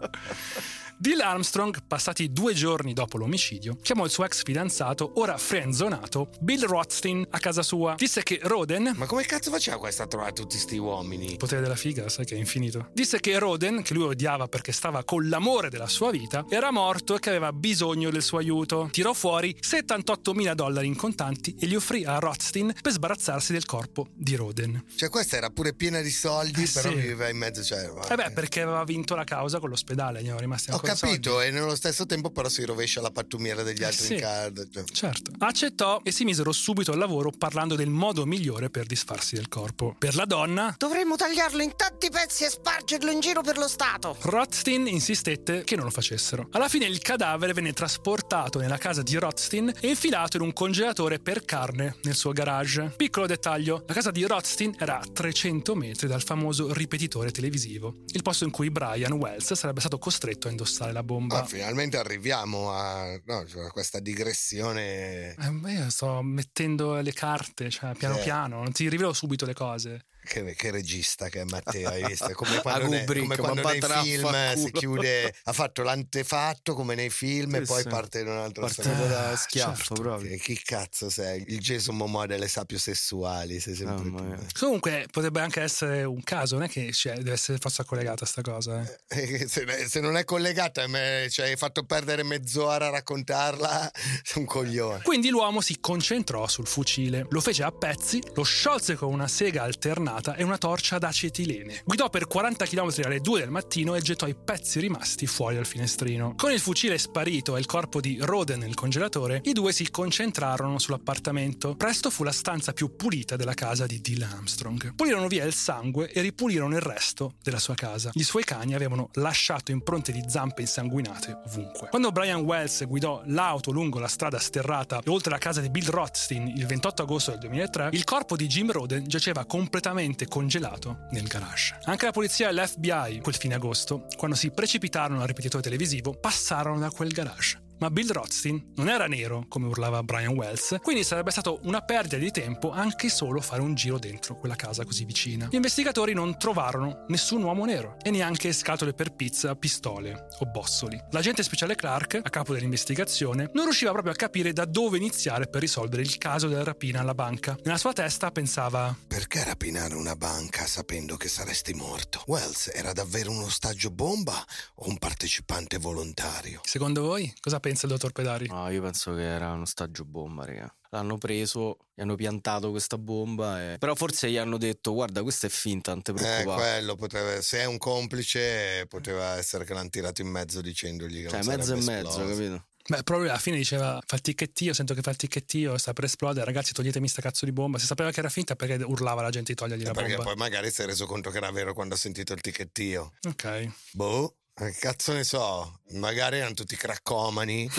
Dill 0.99 1.21
Armstrong, 1.21 1.83
passati 1.85 2.31
due 2.33 2.55
giorni 2.55 2.93
dopo 2.93 3.17
l'omicidio, 3.17 3.77
chiamò 3.83 4.03
il 4.05 4.09
suo 4.09 4.25
ex 4.25 4.41
fidanzato, 4.43 5.11
ora 5.17 5.37
friendzonato, 5.37 6.29
Bill 6.39 6.65
Rothstein, 6.65 7.23
a 7.29 7.37
casa 7.37 7.61
sua. 7.61 7.93
Disse 7.95 8.23
che 8.23 8.39
Roden... 8.41 8.93
Ma 8.95 9.05
come 9.05 9.23
cazzo 9.23 9.51
faceva 9.51 9.77
questa 9.77 10.03
a 10.03 10.07
trovare 10.07 10.33
tutti 10.33 10.57
sti 10.57 10.77
uomini? 10.79 11.33
Il 11.33 11.37
potere 11.37 11.61
della 11.61 11.75
figa, 11.75 12.09
sai 12.09 12.25
che 12.25 12.33
è 12.33 12.39
infinito. 12.39 12.89
Disse 12.93 13.19
che 13.19 13.37
Roden, 13.37 13.83
che 13.83 13.93
lui 13.93 14.05
odiava 14.05 14.47
perché 14.47 14.71
stava 14.71 15.03
con 15.03 15.29
l'amore 15.29 15.69
della 15.69 15.87
sua 15.87 16.09
vita, 16.09 16.43
era 16.49 16.71
morto 16.71 17.15
e 17.15 17.19
che 17.19 17.29
aveva 17.29 17.53
bisogno 17.53 18.09
del 18.09 18.23
suo 18.23 18.39
aiuto. 18.39 18.89
Tirò 18.91 19.13
fuori 19.13 19.55
78 19.59 20.33
mila 20.33 20.55
dollari 20.55 20.87
in 20.87 20.95
contanti 20.95 21.55
e 21.59 21.67
li 21.67 21.75
offrì 21.75 22.05
a 22.05 22.17
Rothstein 22.17 22.73
per 22.81 22.91
sbarazzarsi 22.91 23.53
del 23.53 23.65
corpo 23.65 24.07
di 24.15 24.35
Roden. 24.35 24.83
Cioè, 24.95 25.09
questa 25.09 25.37
era 25.37 25.51
pure 25.51 25.75
piena 25.75 26.01
di 26.01 26.09
soldi, 26.09 26.63
Eh, 26.63 26.69
però 26.73 26.89
sì. 26.89 26.95
viveva 26.95 27.29
in 27.29 27.37
mezzo. 27.37 27.63
Cioè, 27.63 27.87
Eh 28.09 28.15
beh, 28.15 28.31
perché 28.31 28.61
aveva 28.61 28.83
vinto 28.83 29.13
la 29.13 29.25
causa 29.25 29.59
con 29.59 29.69
l'ospedale, 29.69 30.21
gli 30.21 30.25
erano 30.25 30.39
rimasti 30.39 30.71
ancora 30.71 30.85
capito, 30.95 31.31
soldi. 31.31 31.47
e 31.47 31.51
nello 31.51 31.75
stesso 31.75 32.05
tempo 32.05 32.29
però 32.31 32.49
si 32.49 32.63
rovescia 32.63 33.01
la 33.01 33.11
pattumiera 33.11 33.63
degli 33.63 33.83
altri 33.83 34.05
sì. 34.05 34.13
in 34.13 34.19
card. 34.19 34.69
cioè. 34.91 35.07
Certo. 35.07 35.31
Accettò 35.39 36.01
e 36.03 36.11
si 36.11 36.23
misero 36.23 36.51
subito 36.51 36.91
al 36.91 36.97
lavoro 36.97 37.31
parlando 37.31 37.75
del 37.75 37.89
modo 37.89 38.25
migliore 38.25 38.69
per 38.69 38.85
disfarsi 38.85 39.35
del 39.35 39.47
corpo. 39.47 39.95
Per 39.97 40.15
la 40.15 40.25
donna, 40.25 40.75
Dovremmo 40.77 41.15
tagliarlo 41.15 41.61
in 41.61 41.75
tanti 41.75 42.09
pezzi 42.09 42.43
e 42.43 42.49
spargerlo 42.49 43.11
in 43.11 43.19
giro 43.19 43.41
per 43.41 43.57
lo 43.57 43.67
Stato. 43.67 44.15
Rothstein 44.21 44.87
insistette 44.87 45.63
che 45.63 45.75
non 45.75 45.85
lo 45.85 45.91
facessero. 45.91 46.47
Alla 46.51 46.69
fine 46.69 46.85
il 46.85 46.99
cadavere 46.99 47.53
venne 47.53 47.73
trasportato 47.73 48.59
nella 48.59 48.77
casa 48.77 49.01
di 49.01 49.15
Rothstein 49.15 49.73
e 49.79 49.87
infilato 49.87 50.37
in 50.37 50.43
un 50.43 50.53
congelatore 50.53 51.19
per 51.19 51.45
carne 51.45 51.97
nel 52.03 52.15
suo 52.15 52.31
garage. 52.31 52.93
Piccolo 52.95 53.25
dettaglio, 53.25 53.83
la 53.87 53.93
casa 53.93 54.11
di 54.11 54.23
Rothstein 54.25 54.75
era 54.77 54.99
a 54.99 55.05
300 55.05 55.75
metri 55.75 56.07
dal 56.07 56.23
famoso 56.23 56.73
ripetitore 56.73 57.31
televisivo, 57.31 58.03
il 58.07 58.21
posto 58.21 58.43
in 58.43 58.51
cui 58.51 58.69
Brian 58.69 59.13
Wells 59.13 59.53
sarebbe 59.53 59.79
stato 59.79 59.97
costretto 59.97 60.47
a 60.47 60.51
indossare 60.51 60.76
la 60.91 61.03
bomba. 61.03 61.41
Ah, 61.41 61.45
finalmente 61.45 61.97
arriviamo 61.97 62.71
a, 62.71 63.19
no, 63.25 63.45
cioè, 63.45 63.65
a 63.65 63.71
questa 63.71 63.99
digressione 63.99 65.35
Eh, 65.35 65.71
io 65.71 65.89
sto 65.89 66.21
mettendo 66.21 66.99
le 67.01 67.13
carte, 67.13 67.69
cioè 67.69 67.93
piano 67.95 68.15
Sì. 68.15 68.21
piano, 68.23 68.57
non 68.57 68.71
ti 68.71 68.87
rivelo 68.89 69.13
subito 69.13 69.45
le 69.45 69.53
cose. 69.53 70.05
Che, 70.27 70.53
che 70.55 70.71
regista 70.71 71.29
che 71.29 71.41
è 71.41 71.43
Matteo, 71.45 71.89
hai 71.89 72.03
visto? 72.05 72.27
Come 72.33 72.59
quando, 72.61 72.87
ne- 72.87 72.99
Kubrick, 72.99 73.35
come 73.39 73.61
quando 73.61 73.67
nei 73.67 73.81
film 74.03 74.55
si 74.55 74.71
chiude, 74.71 75.33
ha 75.43 75.53
fatto 75.53 75.83
l'antefatto 75.83 76.73
come 76.73 76.95
nei 76.95 77.09
film 77.09 77.55
e 77.55 77.59
Sì, 77.59 77.65
poi 77.65 77.81
sì. 77.83 77.87
parte 77.87 78.19
in 78.19 78.27
un 78.27 78.37
altro 78.37 78.63
Parte 78.65 78.81
storia. 78.83 79.05
da 79.07 79.35
schiaffo 79.35 79.75
certo. 79.75 79.93
proprio. 80.01 80.29
Che- 80.31 80.37
Chi 80.37 80.61
cazzo 80.63 81.09
sei? 81.09 81.43
Il 81.47 81.59
Jason 81.59 81.95
Momoa 81.95 82.25
delle 82.25 82.47
sapiosessuali, 82.47 83.59
sei 83.59 83.75
sempre 83.75 84.03
mia. 84.09 84.37
Comunque 84.59 85.07
potrebbe 85.11 85.41
anche 85.41 85.61
essere 85.61 86.03
un 86.03 86.21
caso, 86.23 86.55
non 86.55 86.65
è 86.65 86.69
che 86.69 86.91
cioè, 86.91 87.15
deve 87.15 87.33
essere 87.33 87.57
forza 87.59 87.83
collegata 87.83 88.25
sta 88.25 88.41
cosa. 88.41 88.81
Eh. 89.07 89.21
Eh, 89.41 89.47
Se, 89.47 89.87
se 89.87 89.99
non 89.99 90.17
è 90.17 90.23
collegata, 90.25 90.85
me- 90.87 91.27
cioè, 91.29 91.47
hai 91.49 91.55
fatto 91.57 91.83
perdere 91.83 92.23
mezz'ora 92.23 92.87
a 92.87 92.89
raccontarla, 92.89 93.91
sei 94.23 94.41
un 94.41 94.45
coglione. 94.45 95.01
Quindi 95.03 95.29
l'uomo 95.29 95.61
si 95.61 95.77
concentrò 95.79 96.47
sul 96.47 96.67
fucile, 96.67 97.25
lo 97.29 97.39
fece 97.41 97.63
a 97.63 97.71
pezzi, 97.71 98.21
lo 98.35 98.43
sciolse 98.43 98.95
con 98.95 99.11
una 99.13 99.27
sega 99.27 99.63
alternata 99.63 100.15
e 100.35 100.43
una 100.43 100.57
torcia 100.57 100.97
d'acetilene. 100.97 101.81
Guidò 101.85 102.09
per 102.09 102.27
40 102.27 102.65
km 102.65 102.91
alle 103.03 103.19
2 103.19 103.39
del 103.39 103.49
mattino 103.49 103.95
e 103.95 104.01
gettò 104.01 104.27
i 104.27 104.35
pezzi 104.35 104.79
rimasti 104.79 105.27
fuori 105.27 105.55
dal 105.55 105.65
finestrino. 105.65 106.33
Con 106.35 106.51
il 106.51 106.59
fucile 106.59 106.97
sparito 106.97 107.55
e 107.55 107.59
il 107.59 107.65
corpo 107.65 108.01
di 108.01 108.17
Roden 108.19 108.59
nel 108.59 108.73
congelatore, 108.73 109.41
i 109.45 109.53
due 109.53 109.71
si 109.71 109.89
concentrarono 109.91 110.79
sull'appartamento. 110.79 111.75
Presto 111.75 112.09
fu 112.09 112.23
la 112.23 112.31
stanza 112.31 112.73
più 112.73 112.95
pulita 112.95 113.35
della 113.35 113.53
casa 113.53 113.85
di 113.85 114.01
Dill 114.01 114.23
Armstrong. 114.23 114.95
Pulirono 114.95 115.27
via 115.27 115.45
il 115.45 115.53
sangue 115.53 116.11
e 116.11 116.21
ripulirono 116.21 116.75
il 116.75 116.81
resto 116.81 117.33
della 117.43 117.59
sua 117.59 117.75
casa. 117.75 118.11
I 118.13 118.23
suoi 118.23 118.43
cani 118.43 118.73
avevano 118.73 119.09
lasciato 119.13 119.71
impronte 119.71 120.11
di 120.11 120.23
zampe 120.27 120.61
insanguinate 120.61 121.41
ovunque. 121.45 121.89
Quando 121.89 122.11
Brian 122.11 122.41
Wells 122.41 122.85
guidò 122.87 123.21
l'auto 123.25 123.71
lungo 123.71 123.99
la 123.99 124.07
strada 124.07 124.39
sterrata 124.39 125.01
e 125.03 125.09
oltre 125.09 125.31
la 125.31 125.37
casa 125.37 125.61
di 125.61 125.69
Bill 125.69 125.89
Rothstein 125.89 126.47
il 126.47 126.65
28 126.65 127.03
agosto 127.03 127.31
del 127.31 127.39
2003, 127.41 127.89
il 127.91 128.03
corpo 128.03 128.35
di 128.35 128.47
Jim 128.47 128.71
Roden 128.71 129.05
giaceva 129.07 129.45
completamente 129.45 130.06
congelato 130.27 131.07
nel 131.11 131.27
garage. 131.27 131.77
Anche 131.83 132.05
la 132.05 132.11
polizia 132.11 132.49
e 132.49 132.53
l'FBI, 132.53 133.19
quel 133.21 133.35
fine 133.35 133.55
agosto, 133.55 134.07
quando 134.15 134.35
si 134.35 134.51
precipitarono 134.51 135.21
al 135.21 135.27
ripetitore 135.27 135.63
televisivo, 135.63 136.13
passarono 136.13 136.79
da 136.79 136.89
quel 136.89 137.09
garage. 137.09 137.66
Ma 137.79 137.91
Bill 137.91 138.11
Rothstein 138.11 138.73
non 138.75 138.89
era 138.89 139.07
nero, 139.07 139.45
come 139.47 139.67
urlava 139.67 140.01
Brian 140.01 140.33
Wells, 140.33 140.77
quindi 140.81 141.03
sarebbe 141.03 141.31
stato 141.31 141.59
una 141.63 141.81
perdita 141.81 142.17
di 142.17 142.31
tempo 142.31 142.71
anche 142.71 143.09
solo 143.09 143.39
fare 143.39 143.61
un 143.61 143.75
giro 143.75 143.99
dentro 143.99 144.35
quella 144.37 144.55
casa 144.55 144.83
così 144.83 145.05
vicina. 145.05 145.47
Gli 145.49 145.55
investigatori 145.55 146.13
non 146.13 146.37
trovarono 146.39 147.05
nessun 147.09 147.43
uomo 147.43 147.65
nero 147.65 147.97
e 148.01 148.09
neanche 148.09 148.51
scatole 148.53 148.93
per 148.93 149.13
pizza, 149.13 149.55
pistole 149.55 150.27
o 150.39 150.45
bossoli. 150.45 150.99
L'agente 151.11 151.43
speciale 151.43 151.75
Clark, 151.75 152.19
a 152.23 152.29
capo 152.29 152.53
dell'investigazione, 152.53 153.49
non 153.53 153.65
riusciva 153.65 153.91
proprio 153.91 154.13
a 154.13 154.15
capire 154.15 154.53
da 154.53 154.65
dove 154.65 154.97
iniziare 154.97 155.47
per 155.47 155.61
risolvere 155.61 156.01
il 156.01 156.17
caso 156.17 156.47
della 156.47 156.63
rapina 156.63 157.01
alla 157.01 157.13
banca. 157.13 157.55
Nella 157.63 157.77
sua 157.77 157.93
testa 157.93 158.31
pensava 158.31 158.95
Perché 159.07 159.43
rapinare 159.43 159.95
una 159.95 160.15
banca 160.15 160.65
sapendo 160.65 161.15
che 161.17 161.27
saresti 161.27 161.73
morto? 161.73 162.23
Wells 162.25 162.71
era 162.73 162.91
davvero 162.93 163.31
un 163.31 163.43
ostaggio 163.43 163.91
bomba 163.91 164.43
o 164.75 164.89
un 164.89 164.97
partecipante 164.97 165.77
volontario? 165.77 166.61
Secondo 166.63 167.01
voi 167.03 167.31
cosa 167.39 167.59
pensa 167.67 167.85
il 167.85 167.91
dottor 167.91 168.11
Pedari? 168.11 168.47
No, 168.47 168.69
io 168.69 168.81
penso 168.81 169.13
che 169.13 169.23
era 169.23 169.51
uno 169.51 169.65
stagio 169.65 170.05
bomba, 170.05 170.45
raga. 170.45 170.73
L'hanno 170.91 171.17
preso, 171.17 171.77
gli 171.93 172.01
hanno 172.01 172.15
piantato 172.15 172.69
questa 172.71 172.97
bomba, 172.97 173.73
e... 173.73 173.77
però 173.77 173.93
forse 173.93 174.31
gli 174.31 174.37
hanno 174.37 174.57
detto 174.57 174.93
guarda 174.93 175.21
questa 175.21 175.47
è 175.47 175.49
finta, 175.49 175.91
non 175.93 176.01
ti 176.01 176.11
Eh, 176.11 176.13
preoccupare. 176.13 176.61
quello 176.61 176.95
potrebbe, 176.95 177.41
se 177.41 177.59
è 177.59 177.65
un 177.65 177.77
complice, 177.77 178.85
poteva 178.87 179.35
essere 179.37 179.65
che 179.65 179.73
l'hanno 179.73 179.89
tirato 179.89 180.21
in 180.21 180.29
mezzo 180.29 180.61
dicendogli 180.61 181.23
che 181.23 181.29
cioè 181.29 181.43
non 181.43 181.55
mezzo 181.55 181.73
e 181.73 181.81
sarebbe 181.81 182.01
mezzo, 182.03 182.09
esploso. 182.21 182.29
capito? 182.39 182.65
Beh, 182.87 183.03
proprio 183.03 183.29
alla 183.29 183.37
fine 183.39 183.57
diceva 183.57 184.01
fa 184.05 184.15
il 184.15 184.21
ticchettio, 184.21 184.73
sento 184.73 184.93
che 184.93 185.01
fa 185.01 185.09
il 185.09 185.17
ticchettio, 185.17 185.77
sta 185.77 185.91
per 185.91 186.05
esplodere, 186.05 186.45
ragazzi 186.45 186.71
toglietemi 186.71 187.09
sta 187.09 187.21
cazzo 187.21 187.43
di 187.43 187.51
bomba. 187.51 187.79
Si 187.79 187.85
sapeva 187.85 188.11
che 188.11 188.19
era 188.19 188.29
finta 188.29 188.55
perché 188.55 188.81
urlava 188.81 189.21
la 189.21 189.29
gente 189.29 189.51
di 189.51 189.57
togliergli 189.57 189.83
la 189.83 189.89
Eh, 189.89 189.93
Perché 189.93 190.15
bomba. 190.15 190.23
poi 190.31 190.35
magari 190.37 190.71
si 190.71 190.83
è 190.83 190.85
reso 190.85 191.05
conto 191.05 191.29
che 191.29 191.35
era 191.35 191.51
vero 191.51 191.73
quando 191.73 191.95
ha 191.95 191.97
sentito 191.97 192.31
il 192.31 192.39
ticchettio. 192.39 193.11
Ok. 193.27 193.69
Boh. 193.91 194.35
Che 194.59 194.73
cazzo 194.79 195.13
ne 195.13 195.23
so, 195.23 195.81
magari 195.91 196.37
erano 196.39 196.55
tutti 196.55 196.75
craccomani, 196.75 197.69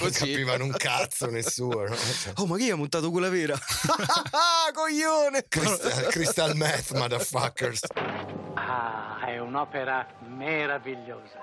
non 0.00 0.10
capivano 0.14 0.62
un 0.62 0.70
cazzo 0.70 1.28
nessuno. 1.28 1.88
no? 1.88 1.96
Cioè, 1.96 2.32
Oh, 2.36 2.46
ma 2.46 2.56
chi 2.56 2.70
ha 2.70 2.76
montato 2.76 3.10
quella 3.10 3.28
vera? 3.28 3.58
Coglione! 4.72 5.44
Crystal, 5.48 6.06
crystal 6.06 6.54
meth, 6.56 6.92
motherfuckers. 6.92 7.80
Ah, 8.54 9.24
è 9.26 9.38
un'opera 9.40 10.06
meravigliosa. 10.20 11.42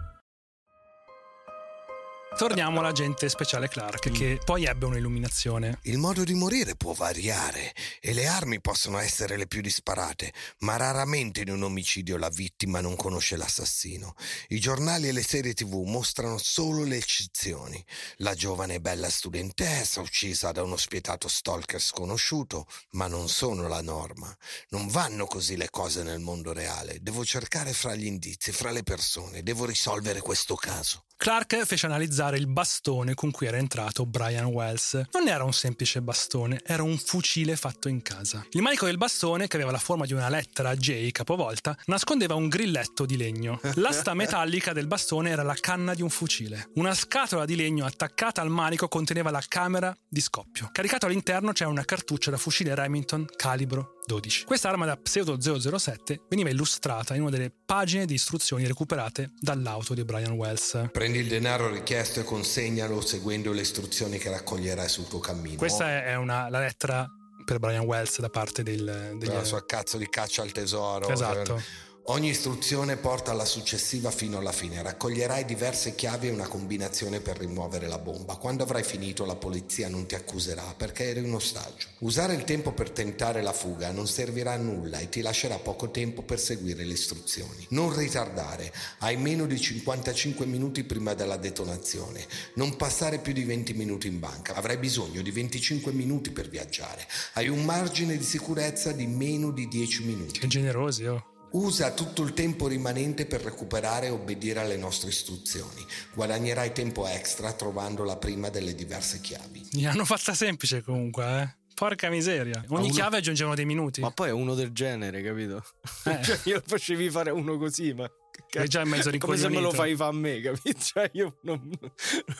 Torniamo 2.37 2.79
all'agente 2.79 3.27
speciale 3.27 3.67
Clark, 3.67 4.09
che 4.09 4.39
poi 4.43 4.63
ebbe 4.63 4.85
un'illuminazione. 4.85 5.79
Il 5.83 5.97
modo 5.97 6.23
di 6.23 6.33
morire 6.33 6.75
può 6.75 6.93
variare 6.93 7.73
e 7.99 8.13
le 8.13 8.25
armi 8.25 8.61
possono 8.61 8.97
essere 8.97 9.35
le 9.35 9.47
più 9.47 9.61
disparate, 9.61 10.33
ma 10.59 10.77
raramente 10.77 11.41
in 11.41 11.49
un 11.49 11.61
omicidio 11.61 12.17
la 12.17 12.29
vittima 12.29 12.79
non 12.79 12.95
conosce 12.95 13.35
l'assassino. 13.35 14.15
I 14.47 14.59
giornali 14.59 15.09
e 15.09 15.11
le 15.11 15.23
serie 15.23 15.53
tv 15.53 15.83
mostrano 15.85 16.37
solo 16.37 16.83
le 16.83 16.95
eccezioni. 16.95 17.83
La 18.17 18.33
giovane 18.33 18.75
e 18.75 18.81
bella 18.81 19.09
studentessa 19.09 19.99
uccisa 19.99 20.51
da 20.53 20.63
uno 20.63 20.77
spietato 20.77 21.27
stalker 21.27 21.81
sconosciuto, 21.81 22.65
ma 22.91 23.07
non 23.07 23.27
sono 23.27 23.67
la 23.67 23.81
norma. 23.81 24.35
Non 24.69 24.87
vanno 24.87 25.27
così 25.27 25.57
le 25.57 25.69
cose 25.69 26.01
nel 26.01 26.19
mondo 26.19 26.53
reale. 26.53 26.99
Devo 27.01 27.25
cercare 27.25 27.73
fra 27.73 27.93
gli 27.93 28.05
indizi, 28.05 28.53
fra 28.53 28.71
le 28.71 28.83
persone, 28.83 29.43
devo 29.43 29.65
risolvere 29.65 30.21
questo 30.21 30.55
caso. 30.55 31.03
Clark 31.21 31.65
fece 31.65 31.85
analizzare 31.85 32.39
il 32.39 32.47
bastone 32.47 33.13
con 33.13 33.29
cui 33.29 33.45
era 33.45 33.57
entrato 33.57 34.07
Brian 34.07 34.45
Wells. 34.45 34.99
Non 35.11 35.27
era 35.27 35.43
un 35.43 35.53
semplice 35.53 36.01
bastone, 36.01 36.61
era 36.65 36.81
un 36.81 36.97
fucile 36.97 37.55
fatto 37.55 37.89
in 37.89 38.01
casa. 38.01 38.43
Il 38.53 38.63
manico 38.63 38.87
del 38.87 38.97
bastone, 38.97 39.45
che 39.45 39.57
aveva 39.57 39.69
la 39.69 39.77
forma 39.77 40.07
di 40.07 40.13
una 40.13 40.29
lettera 40.29 40.75
J 40.75 41.11
capovolta, 41.11 41.77
nascondeva 41.85 42.33
un 42.33 42.47
grilletto 42.47 43.05
di 43.05 43.17
legno. 43.17 43.59
L'asta 43.75 44.15
metallica 44.15 44.73
del 44.73 44.87
bastone 44.87 45.29
era 45.29 45.43
la 45.43 45.53
canna 45.53 45.93
di 45.93 46.01
un 46.01 46.09
fucile. 46.09 46.71
Una 46.73 46.95
scatola 46.95 47.45
di 47.45 47.55
legno 47.55 47.85
attaccata 47.85 48.41
al 48.41 48.49
manico 48.49 48.87
conteneva 48.87 49.29
la 49.29 49.43
camera 49.47 49.95
di 50.09 50.21
scoppio. 50.21 50.69
Caricato 50.71 51.05
all'interno 51.05 51.51
c'era 51.51 51.69
una 51.69 51.85
cartuccia 51.85 52.31
da 52.31 52.37
fucile 52.37 52.73
Remington 52.73 53.27
calibro 53.35 53.99
12. 54.07 54.45
Questa 54.45 54.69
arma 54.69 54.85
da 54.85 54.97
pseudo 54.97 55.37
007 55.39 56.23
veniva 56.29 56.49
illustrata 56.49 57.13
in 57.13 57.21
una 57.21 57.29
delle 57.29 57.53
pagine 57.71 58.05
di 58.05 58.15
istruzioni 58.15 58.67
recuperate 58.67 59.31
dall'auto 59.39 59.93
di 59.93 60.03
Brian 60.03 60.33
Wells. 60.33 60.89
Prendi 60.91 61.19
il 61.19 61.29
denaro 61.29 61.69
richiesto 61.69 62.19
e 62.19 62.23
consegnalo 62.23 62.99
seguendo 62.99 63.53
le 63.53 63.61
istruzioni 63.61 64.17
che 64.17 64.29
raccoglierai 64.29 64.89
sul 64.89 65.07
tuo 65.07 65.19
cammino. 65.19 65.55
Questa 65.55 66.03
è 66.03 66.17
una, 66.17 66.49
la 66.49 66.59
lettera 66.59 67.09
per 67.45 67.59
Brian 67.59 67.85
Wells 67.85 68.19
da 68.19 68.27
parte 68.27 68.61
del, 68.61 69.15
degli... 69.17 69.31
la 69.31 69.45
sua 69.45 69.65
cazzo 69.65 69.97
di 69.97 70.09
caccia 70.09 70.41
al 70.41 70.51
tesoro. 70.51 71.07
Esatto. 71.07 71.61
Ogni 72.05 72.29
istruzione 72.29 72.97
porta 72.97 73.29
alla 73.29 73.45
successiva 73.45 74.09
fino 74.09 74.39
alla 74.39 74.51
fine. 74.51 74.81
Raccoglierai 74.81 75.45
diverse 75.45 75.93
chiavi 75.93 76.27
e 76.27 76.31
una 76.31 76.47
combinazione 76.47 77.19
per 77.19 77.37
rimuovere 77.37 77.87
la 77.87 77.99
bomba. 77.99 78.37
Quando 78.37 78.63
avrai 78.63 78.83
finito 78.83 79.23
la 79.23 79.35
polizia 79.35 79.87
non 79.87 80.07
ti 80.07 80.15
accuserà 80.15 80.73
perché 80.75 81.09
eri 81.09 81.21
un 81.21 81.35
ostaggio. 81.35 81.89
Usare 81.99 82.33
il 82.33 82.43
tempo 82.43 82.71
per 82.71 82.89
tentare 82.89 83.43
la 83.43 83.53
fuga 83.53 83.91
non 83.91 84.07
servirà 84.07 84.53
a 84.53 84.57
nulla 84.57 84.97
e 84.97 85.09
ti 85.09 85.21
lascerà 85.21 85.57
poco 85.59 85.91
tempo 85.91 86.23
per 86.23 86.39
seguire 86.39 86.83
le 86.83 86.93
istruzioni. 86.93 87.67
Non 87.69 87.95
ritardare. 87.95 88.73
Hai 88.97 89.15
meno 89.17 89.45
di 89.45 89.59
55 89.59 90.47
minuti 90.47 90.83
prima 90.83 91.13
della 91.13 91.37
detonazione. 91.37 92.25
Non 92.55 92.77
passare 92.77 93.19
più 93.19 93.31
di 93.31 93.43
20 93.43 93.73
minuti 93.75 94.07
in 94.07 94.19
banca. 94.19 94.55
Avrai 94.55 94.77
bisogno 94.77 95.21
di 95.21 95.29
25 95.29 95.91
minuti 95.91 96.31
per 96.31 96.49
viaggiare. 96.49 97.07
Hai 97.33 97.47
un 97.47 97.63
margine 97.63 98.17
di 98.17 98.23
sicurezza 98.23 98.91
di 98.91 99.05
meno 99.05 99.51
di 99.51 99.67
10 99.67 100.03
minuti. 100.03 100.39
Che 100.39 100.47
generosi, 100.47 101.05
oh. 101.05 101.30
Usa 101.53 101.91
tutto 101.91 102.21
il 102.23 102.33
tempo 102.33 102.67
rimanente 102.67 103.25
per 103.25 103.41
recuperare 103.41 104.05
e 104.07 104.09
obbedire 104.09 104.61
alle 104.61 104.77
nostre 104.77 105.09
istruzioni. 105.09 105.85
Guadagnerai 106.13 106.71
tempo 106.71 107.05
extra 107.07 107.51
trovando 107.51 108.03
la 108.05 108.15
prima 108.15 108.49
delle 108.49 108.73
diverse 108.73 109.19
chiavi. 109.19 109.67
Gli 109.71 109.85
hanno 109.85 110.05
fatta 110.05 110.33
semplice 110.33 110.81
comunque, 110.81 111.25
eh. 111.41 111.55
Porca 111.73 112.09
miseria. 112.09 112.63
Ogni 112.69 112.85
uno- 112.85 112.93
chiave 112.93 113.17
aggiungevano 113.17 113.55
dei 113.55 113.65
minuti. 113.65 113.99
Ma 114.01 114.11
poi 114.11 114.29
è 114.29 114.31
uno 114.31 114.53
del 114.55 114.71
genere, 114.71 115.21
capito? 115.21 115.63
Eh. 116.05 116.23
cioè, 116.23 116.39
io 116.43 116.55
lo 116.55 116.63
facevi 116.65 117.09
fare 117.09 117.31
uno 117.31 117.57
così, 117.57 117.93
ma. 117.93 118.09
È 118.49 118.63
già 118.67 118.81
in 118.81 118.89
mezzo 118.89 119.09
Come 119.17 119.37
se 119.37 119.49
me 119.49 119.59
lo 119.59 119.71
fai 119.71 119.95
fa 119.95 120.07
a 120.07 120.11
me, 120.13 120.39
capito? 120.41 120.79
Cioè, 120.79 121.09
io 121.13 121.37
non, 121.43 121.69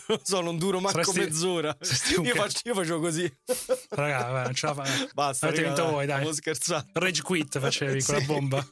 non 0.08 0.20
so, 0.24 0.42
non 0.42 0.58
duro 0.58 0.80
manco 0.80 1.04
Saresti- 1.04 1.20
mezz'ora. 1.20 1.76
saresti 1.82 2.22
Io, 2.22 2.36
faccio, 2.36 2.60
io 2.64 2.74
facevo 2.76 3.00
così. 3.00 3.38
Raga, 3.90 4.30
vabbè, 4.30 4.44
non 4.46 4.54
ce 4.54 4.66
la 4.68 4.74
fa. 4.74 4.84
Basta, 5.14 5.48
Avete 5.48 5.64
raga, 5.64 5.74
vinto 5.76 5.92
voi, 5.92 6.06
dai. 6.06 6.16
Avevo 6.18 6.34
scherzato. 6.34 6.88
Rage 6.94 7.22
quit 7.24 7.60
facevi 7.60 8.04
con 8.04 8.16
la 8.16 8.22
Sì. 8.22 8.26
bomba. 8.28 8.68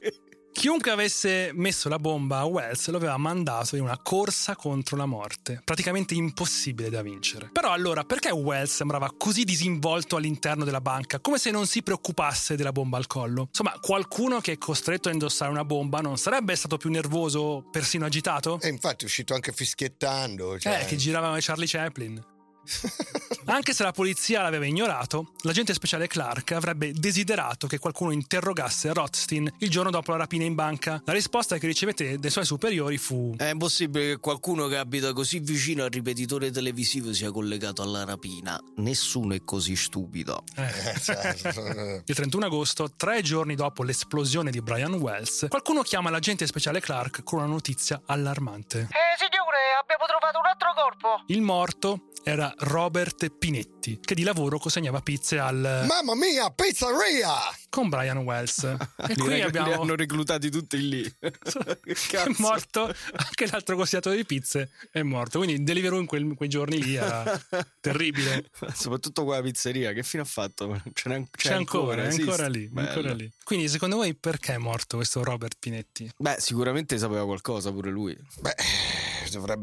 Chiunque 0.59 0.91
avesse 0.91 1.51
messo 1.53 1.87
la 1.87 1.99
bomba 1.99 2.39
a 2.39 2.43
Wells 2.43 2.89
lo 2.89 2.97
aveva 2.97 3.15
mandato 3.15 3.77
in 3.77 3.81
una 3.81 3.97
corsa 3.97 4.57
contro 4.57 4.97
la 4.97 5.05
morte, 5.05 5.61
praticamente 5.63 6.15
impossibile 6.15 6.89
da 6.89 7.01
vincere. 7.01 7.49
Però 7.53 7.71
allora, 7.71 8.03
perché 8.03 8.29
Wells 8.31 8.75
sembrava 8.75 9.09
così 9.17 9.45
disinvolto 9.45 10.17
all'interno 10.17 10.65
della 10.65 10.81
banca, 10.81 11.21
come 11.21 11.37
se 11.37 11.49
non 11.49 11.65
si 11.65 11.81
preoccupasse 11.81 12.57
della 12.57 12.73
bomba 12.73 12.97
al 12.97 13.07
collo? 13.07 13.45
Insomma, 13.47 13.71
qualcuno 13.79 14.41
che 14.41 14.51
è 14.51 14.57
costretto 14.57 15.07
a 15.07 15.13
indossare 15.13 15.49
una 15.49 15.63
bomba 15.63 16.01
non 16.01 16.17
sarebbe 16.17 16.57
stato 16.57 16.75
più 16.75 16.89
nervoso, 16.89 17.65
persino 17.71 18.03
agitato? 18.03 18.59
E 18.59 18.67
infatti 18.67 19.05
è 19.05 19.07
uscito 19.07 19.33
anche 19.33 19.53
fischiettando. 19.53 20.59
Cioè... 20.59 20.81
Eh, 20.81 20.85
che 20.87 20.97
giravano 20.97 21.37
Charlie 21.39 21.67
Chaplin. 21.67 22.21
Anche 23.45 23.73
se 23.73 23.83
la 23.83 23.91
polizia 23.91 24.41
l'aveva 24.41 24.65
ignorato, 24.65 25.31
l'agente 25.41 25.73
speciale 25.73 26.07
Clark 26.07 26.51
avrebbe 26.51 26.91
desiderato 26.93 27.67
che 27.67 27.79
qualcuno 27.79 28.11
interrogasse 28.11 28.93
Rothstein 28.93 29.51
il 29.59 29.69
giorno 29.69 29.89
dopo 29.89 30.11
la 30.11 30.17
rapina 30.17 30.43
in 30.43 30.55
banca. 30.55 31.01
La 31.05 31.13
risposta 31.13 31.57
che 31.57 31.65
ricevette 31.65 32.19
dai 32.19 32.29
suoi 32.29 32.45
superiori 32.45 32.97
fu: 32.97 33.33
È 33.37 33.49
impossibile 33.49 34.07
che 34.09 34.17
qualcuno 34.17 34.67
che 34.67 34.77
abita 34.77 35.13
così 35.13 35.39
vicino 35.39 35.83
al 35.83 35.89
ripetitore 35.89 36.51
televisivo 36.51 37.11
sia 37.13 37.31
collegato 37.31 37.81
alla 37.81 38.03
rapina. 38.03 38.61
Nessuno 38.77 39.33
è 39.33 39.43
così 39.43 39.75
stupido. 39.75 40.43
Eh, 40.55 40.99
certo. 40.99 42.03
Il 42.05 42.15
31 42.15 42.45
agosto, 42.45 42.91
tre 42.95 43.21
giorni 43.21 43.55
dopo 43.55 43.83
l'esplosione 43.83 44.51
di 44.51 44.61
Brian 44.61 44.93
Wells, 44.93 45.47
qualcuno 45.49 45.81
chiama 45.81 46.09
l'agente 46.09 46.45
speciale 46.45 46.79
Clark 46.79 47.23
con 47.23 47.39
una 47.39 47.47
notizia 47.47 48.01
allarmante. 48.05 48.81
Eh, 48.81 49.17
signore, 49.17 49.38
abbiamo 49.81 50.05
trovato 50.05 50.39
un 50.39 50.45
altro 50.45 50.73
corpo. 50.75 51.23
Il 51.27 51.41
morto 51.41 52.09
era 52.23 52.53
Robert 52.57 53.29
Pinetti, 53.29 53.99
che 54.01 54.13
di 54.13 54.23
lavoro 54.23 54.59
consegnava 54.59 55.01
pizze 55.01 55.39
al. 55.39 55.85
Mamma 55.87 56.15
mia, 56.15 56.49
pizzeria! 56.51 57.33
con 57.69 57.87
Brian 57.87 58.17
Wells. 58.17 58.63
E 59.09 59.15
qui 59.15 59.35
li 59.35 59.41
abbiamo. 59.41 59.81
hanno 59.81 59.95
reclutati 59.95 60.49
tutti 60.49 60.77
lì. 60.87 61.03
È 61.19 62.27
morto 62.37 62.93
anche 63.11 63.47
l'altro 63.49 63.75
consegnatore 63.75 64.15
di 64.17 64.25
pizze 64.25 64.71
è 64.91 65.01
morto 65.01 65.39
quindi 65.39 65.63
Deliveroo 65.63 65.99
in 65.99 66.05
quel- 66.05 66.33
quei 66.35 66.49
giorni 66.49 66.81
lì 66.81 66.95
era 66.95 67.23
terribile 67.79 68.49
Soprattutto 68.73 69.23
quella 69.23 69.41
pizzeria, 69.41 69.93
che 69.93 70.03
fine 70.03 70.23
ha 70.23 70.25
fatto? 70.25 70.81
Ce 70.93 71.09
n'è, 71.09 71.23
c'è, 71.31 71.53
ancora, 71.53 72.03
è 72.03 72.07
esiste. 72.07 72.29
ancora 72.29 72.47
lì, 72.47 72.69
è 72.73 72.79
ancora 72.79 73.13
lì 73.13 73.31
quindi 73.43 73.67
secondo 73.67 73.95
voi 73.95 74.15
perché 74.15 74.53
è 74.53 74.57
morto 74.57 74.97
questo 74.97 75.23
Robert 75.23 75.55
Pinetti? 75.57 76.11
Beh, 76.17 76.35
sicuramente 76.37 76.99
sapeva 76.99 77.25
qualcosa 77.25 77.71
pure 77.71 77.89
lui. 77.89 78.15
Beh, 78.41 78.53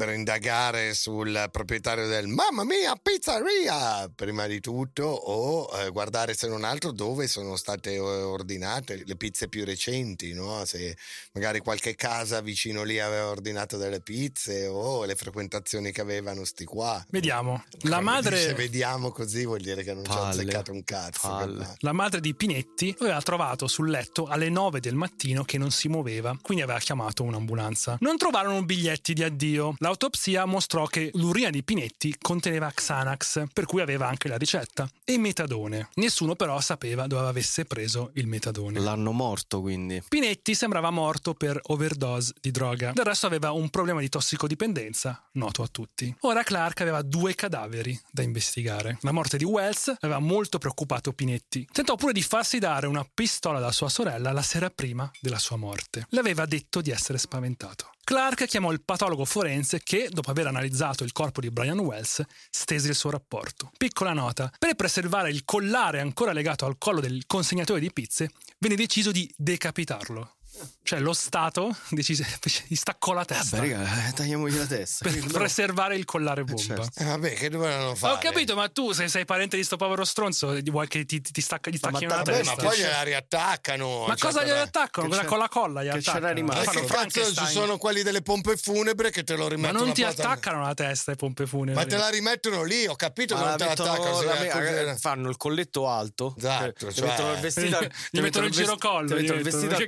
dovrebbero 0.07 0.13
indagare 0.13 0.95
sul 0.95 1.49
proprietario 1.51 2.07
del 2.07 2.29
Mamma 2.29 2.65
mia, 2.65 2.95
pizzeria! 3.01 4.09
Prima 4.15 4.47
di 4.47 4.61
tutto, 4.61 5.05
o 5.05 5.69
eh, 5.79 5.91
guardare 5.91 6.35
se 6.35 6.49
non 6.49 6.65
altro 6.65 6.93
dove 6.93 7.27
sono 7.27 7.57
state 7.57 7.95
eh, 7.95 7.99
ordinate 7.99 9.03
le 9.05 9.17
pizze 9.17 9.49
più 9.49 9.65
recenti, 9.65 10.33
no? 10.33 10.65
Se 10.65 10.97
magari 11.33 11.61
qualche 11.61 11.95
casa 11.95 12.41
vicino 12.41 12.85
lì 12.85 13.01
aveva 13.01 13.29
ordinato 13.29 13.77
delle 13.77 14.01
pizze 14.01 14.67
o 14.67 15.05
le 15.05 15.17
frequentazioni 15.17 15.91
che 15.91 16.01
avevano 16.01 16.45
sti 16.45 16.65
qua. 16.65 17.05
vediamo 17.11 17.65
la 17.83 17.97
Se 17.97 18.03
madre 18.03 18.55
vediamo 18.55 19.11
così 19.11 19.45
vuol 19.45 19.61
dire 19.61 19.83
che 19.83 19.95
non 19.95 20.05
ci 20.05 20.11
ha 20.11 20.29
azzeccato 20.29 20.73
un 20.73 20.85
cazzo. 20.85 21.75
La 21.79 21.93
madre 21.93 22.21
di 22.21 22.35
Pinetti 22.35 22.95
aveva 23.01 23.21
trovato 23.23 23.67
sul 23.67 23.91
letto 23.91 24.27
alle 24.27 24.49
9 24.49 24.81
del 24.81 24.95
mattino 24.95 25.45
che 25.45 25.59
non 25.59 25.71
si 25.71 25.89
muoveva, 25.89 26.37
quindi 26.41 26.63
aveva 26.63 26.79
chiamato 26.79 27.23
un'ambulanza. 27.25 27.97
Non 28.01 28.17
trovarono 28.17 28.65
biglietti 28.65 29.13
di 29.13 29.25
addio. 29.25 29.75
L'autopsia 29.99 30.45
mostrò 30.45 30.85
che 30.85 31.11
l'urina 31.15 31.49
di 31.49 31.65
Pinetti 31.65 32.15
conteneva 32.21 32.71
Xanax, 32.71 33.45
per 33.51 33.65
cui 33.65 33.81
aveva 33.81 34.07
anche 34.07 34.29
la 34.29 34.37
ricetta, 34.37 34.87
e 35.03 35.17
metadone. 35.17 35.89
Nessuno 35.95 36.35
però 36.35 36.61
sapeva 36.61 37.07
dove 37.07 37.27
avesse 37.27 37.65
preso 37.65 38.11
il 38.17 38.27
metadone. 38.27 38.79
L'hanno 38.79 39.13
morto 39.13 39.63
quindi. 39.63 40.03
Pinetti 40.07 40.55
sembrava 40.55 40.91
morto 40.91 41.33
per 41.33 41.59
overdose 41.69 42.35
di 42.43 42.51
droga. 42.51 42.93
Del 42.93 43.07
resto 43.07 43.27
aveva 43.27 43.53
un 43.53 43.71
problema 43.71 44.01
di 44.01 44.11
tossicodipendenza, 44.11 45.19
noto 45.33 45.63
a 45.63 45.69
tutti. 45.69 46.15
Ora 46.21 46.43
Clark 46.43 46.83
aveva 46.83 47.01
due 47.01 47.35
cadaveri 47.35 47.99
da 48.11 48.21
investigare. 48.21 48.99
La 49.01 49.13
morte 49.13 49.39
di 49.39 49.45
Wells 49.45 49.95
aveva 50.01 50.19
molto 50.19 50.59
preoccupato 50.59 51.15
Pinetti. 51.15 51.67
Tentò 51.73 51.95
pure 51.97 52.13
di 52.13 52.21
farsi 52.21 52.59
dare 52.59 52.87
una 52.87 53.09
pistola 53.15 53.61
da 53.61 53.73
sua 53.73 53.89
sorella 53.89 54.31
la 54.33 54.43
sera 54.43 54.69
prima 54.69 55.11
della 55.23 55.39
sua 55.39 55.57
morte. 55.57 56.07
Le 56.11 56.21
aveva 56.21 56.45
detto 56.45 56.83
di 56.83 56.91
essere 56.91 57.17
spaventato. 57.17 57.93
Clark 58.07 58.47
chiamò 58.47 58.71
il 58.71 58.83
patologo 58.83 59.25
forense 59.25 59.81
che, 59.87 60.09
dopo 60.11 60.33
aver 60.33 60.49
analizzato 60.49 61.05
il 61.05 61.13
corpo 61.13 61.41
di 61.41 61.49
Brian 61.49 61.79
Wells, 61.79 62.21
stese 62.51 62.89
il 62.89 62.97
suo 62.97 63.11
rapporto. 63.11 63.71
Piccola 63.77 64.13
nota, 64.13 64.53
per 64.59 64.75
preservare 64.75 65.31
il 65.31 65.45
collare 65.45 66.01
ancora 66.01 66.33
legato 66.33 66.67
al 66.67 66.77
collo 66.77 66.99
del 66.99 67.23
consegnatore 67.25 67.79
di 67.79 67.93
pizze, 67.93 68.31
venne 68.59 68.75
deciso 68.75 69.13
di 69.13 69.33
decapitarlo. 69.37 70.39
Cioè 70.87 71.01
lo 71.01 71.13
Stato 71.13 71.77
decise, 71.91 72.25
gli 72.69 72.77
staccò 72.77 73.13
la 73.13 73.25
testa 73.25 73.59
Beh, 73.59 73.73
raga, 73.73 74.07
eh, 74.09 74.13
tagliamogli 74.13 74.57
la 74.57 74.67
testa. 74.67 75.09
per 75.09 75.25
preservare 75.33 75.97
il 75.97 76.05
collare 76.05 76.45
bomba. 76.45 76.63
certo. 76.63 77.01
Eh, 77.01 77.05
vabbè, 77.05 77.33
che 77.35 77.49
dovevano 77.51 77.95
fare? 77.97 78.15
Ho 78.15 78.19
capito, 78.19 78.55
ma 78.55 78.69
tu 78.69 78.93
se 78.93 79.09
sei 79.09 79.25
parente 79.25 79.57
di 79.57 79.65
sto 79.65 79.77
povero 79.77 80.05
stronzo, 80.05 80.57
vuoi 80.71 80.87
che 80.87 81.05
ti, 81.05 81.21
ti 81.21 81.41
stacca, 81.41 81.71
gli 81.71 81.77
stacchi 81.77 82.07
ma 82.07 82.15
una 82.15 82.23
Vabbè, 82.23 82.37
testa? 82.39 82.55
ma 82.55 82.63
poi 82.69 82.79
gliela 82.79 83.03
riattaccano. 83.03 84.05
Ma 84.07 84.15
cioè, 84.15 84.31
cosa 84.31 84.45
gli 84.45 84.49
però- 84.49 84.63
attaccano? 84.63 85.07
che 85.07 85.11
Cosa 85.11 85.23
c'è- 85.23 85.29
con 85.29 85.39
la 85.39 85.49
colla 85.49 85.83
gli 85.83 85.91
che 85.91 85.99
c'era 85.99 86.11
attaccano? 86.19 86.35
rimasto? 86.35 86.73
Ma 86.73 86.81
che 86.81 86.87
cazzo 86.87 87.35
ci 87.35 87.47
sono 87.47 87.79
quelli 87.79 88.03
delle 88.03 88.23
pompe 88.23 88.57
funebri 88.57 89.11
che 89.11 89.25
te 89.25 89.35
lo 89.35 89.45
Ma 89.45 89.49
rimettono 89.49 89.85
non 89.85 89.93
ti 89.93 90.05
attaccano 90.05 90.63
la 90.63 90.75
testa 90.75 91.11
le 91.11 91.17
pompe 91.17 91.47
funebri. 91.47 91.75
Ma 91.75 91.85
te 91.85 91.97
la 91.97 92.09
rimettono 92.09 92.63
lì, 92.63 92.87
ho 92.87 92.95
capito 92.97 93.35
Ma 93.35 93.41
che 93.41 93.47
non 93.49 93.57
la 93.59 93.75
te 93.75 93.83
la 93.83 93.93
la 93.93 94.41
me- 94.41 94.49
così- 94.49 94.67
eh, 94.91 94.97
fanno 94.99 95.29
il 95.31 95.37
colletto 95.37 95.89
alto. 95.89 96.35
Esatto, 96.39 96.87
Ti 96.87 96.95
cioè- 96.95 97.09
mettono 97.09 97.33
il 97.33 97.41
vestito. 97.41 97.79
Gli 97.81 97.89
ti 98.13 98.21
mettono 98.21 98.47
il 98.47 98.53
girocollo, 98.53 99.09
Ti 99.09 99.15
gli 99.15 99.21
mettono 99.23 99.39
il 99.39 99.45
vestito 99.45 99.73
al 99.75 99.79
che 99.79 99.85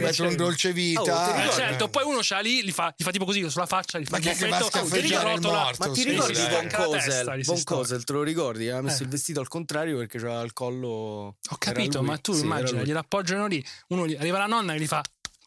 Mettono 0.00 0.28
un 0.30 0.36
dolce 0.36 0.68
Oh, 0.68 0.72
vita. 0.72 1.32
ti 1.32 1.48
Eh, 1.48 1.52
certo, 1.52 1.88
poi 1.88 2.04
uno 2.04 2.18
c'ha 2.22 2.40
lì, 2.40 2.64
gli 2.64 2.70
fa, 2.72 2.92
gli 2.96 3.02
fa 3.04 3.10
tipo 3.10 3.24
così 3.24 3.48
sulla 3.50 3.66
faccia, 3.66 3.98
gli 3.98 4.04
fa 4.04 4.18
Ma 4.18 4.18
che- 4.18 4.34
che 4.34 4.48
va 4.48 4.56
a 4.56 4.60
morto, 4.60 5.88
Ma 5.88 5.92
ti 5.92 6.02
ricordi 6.04 6.34
sì, 6.34 6.46
di. 6.46 6.54
Von 6.54 6.68
Cosel? 6.72 7.42
Von. 7.44 7.62
Cosel, 7.64 8.04
te 8.04 8.12
lo 8.12 8.22
ricordi? 8.22 8.64
Aveva 8.68 8.82
messo 8.82 9.00
Eh. 9.02 9.04
il 9.04 9.10
vestito 9.10 9.40
al 9.40 9.48
contrario 9.48 9.96
perché 9.98 10.16
aveva 10.18 10.42
il 10.42 10.52
collo. 10.52 10.88
Ho 10.88 11.56
capito, 11.58 12.02
ma 12.02 12.16
tu 12.18 12.32
Sì, 12.32 12.42
immagina, 12.42 12.82
glielo 12.82 12.98
appoggiano 12.98 13.46
lì, 13.46 13.64
uno 13.88 14.06
gli, 14.06 14.14
arriva 14.14 14.38
la 14.38 14.46
nonna 14.46 14.74
e 14.74 14.80
gli 14.80 14.86
fa 14.86 15.02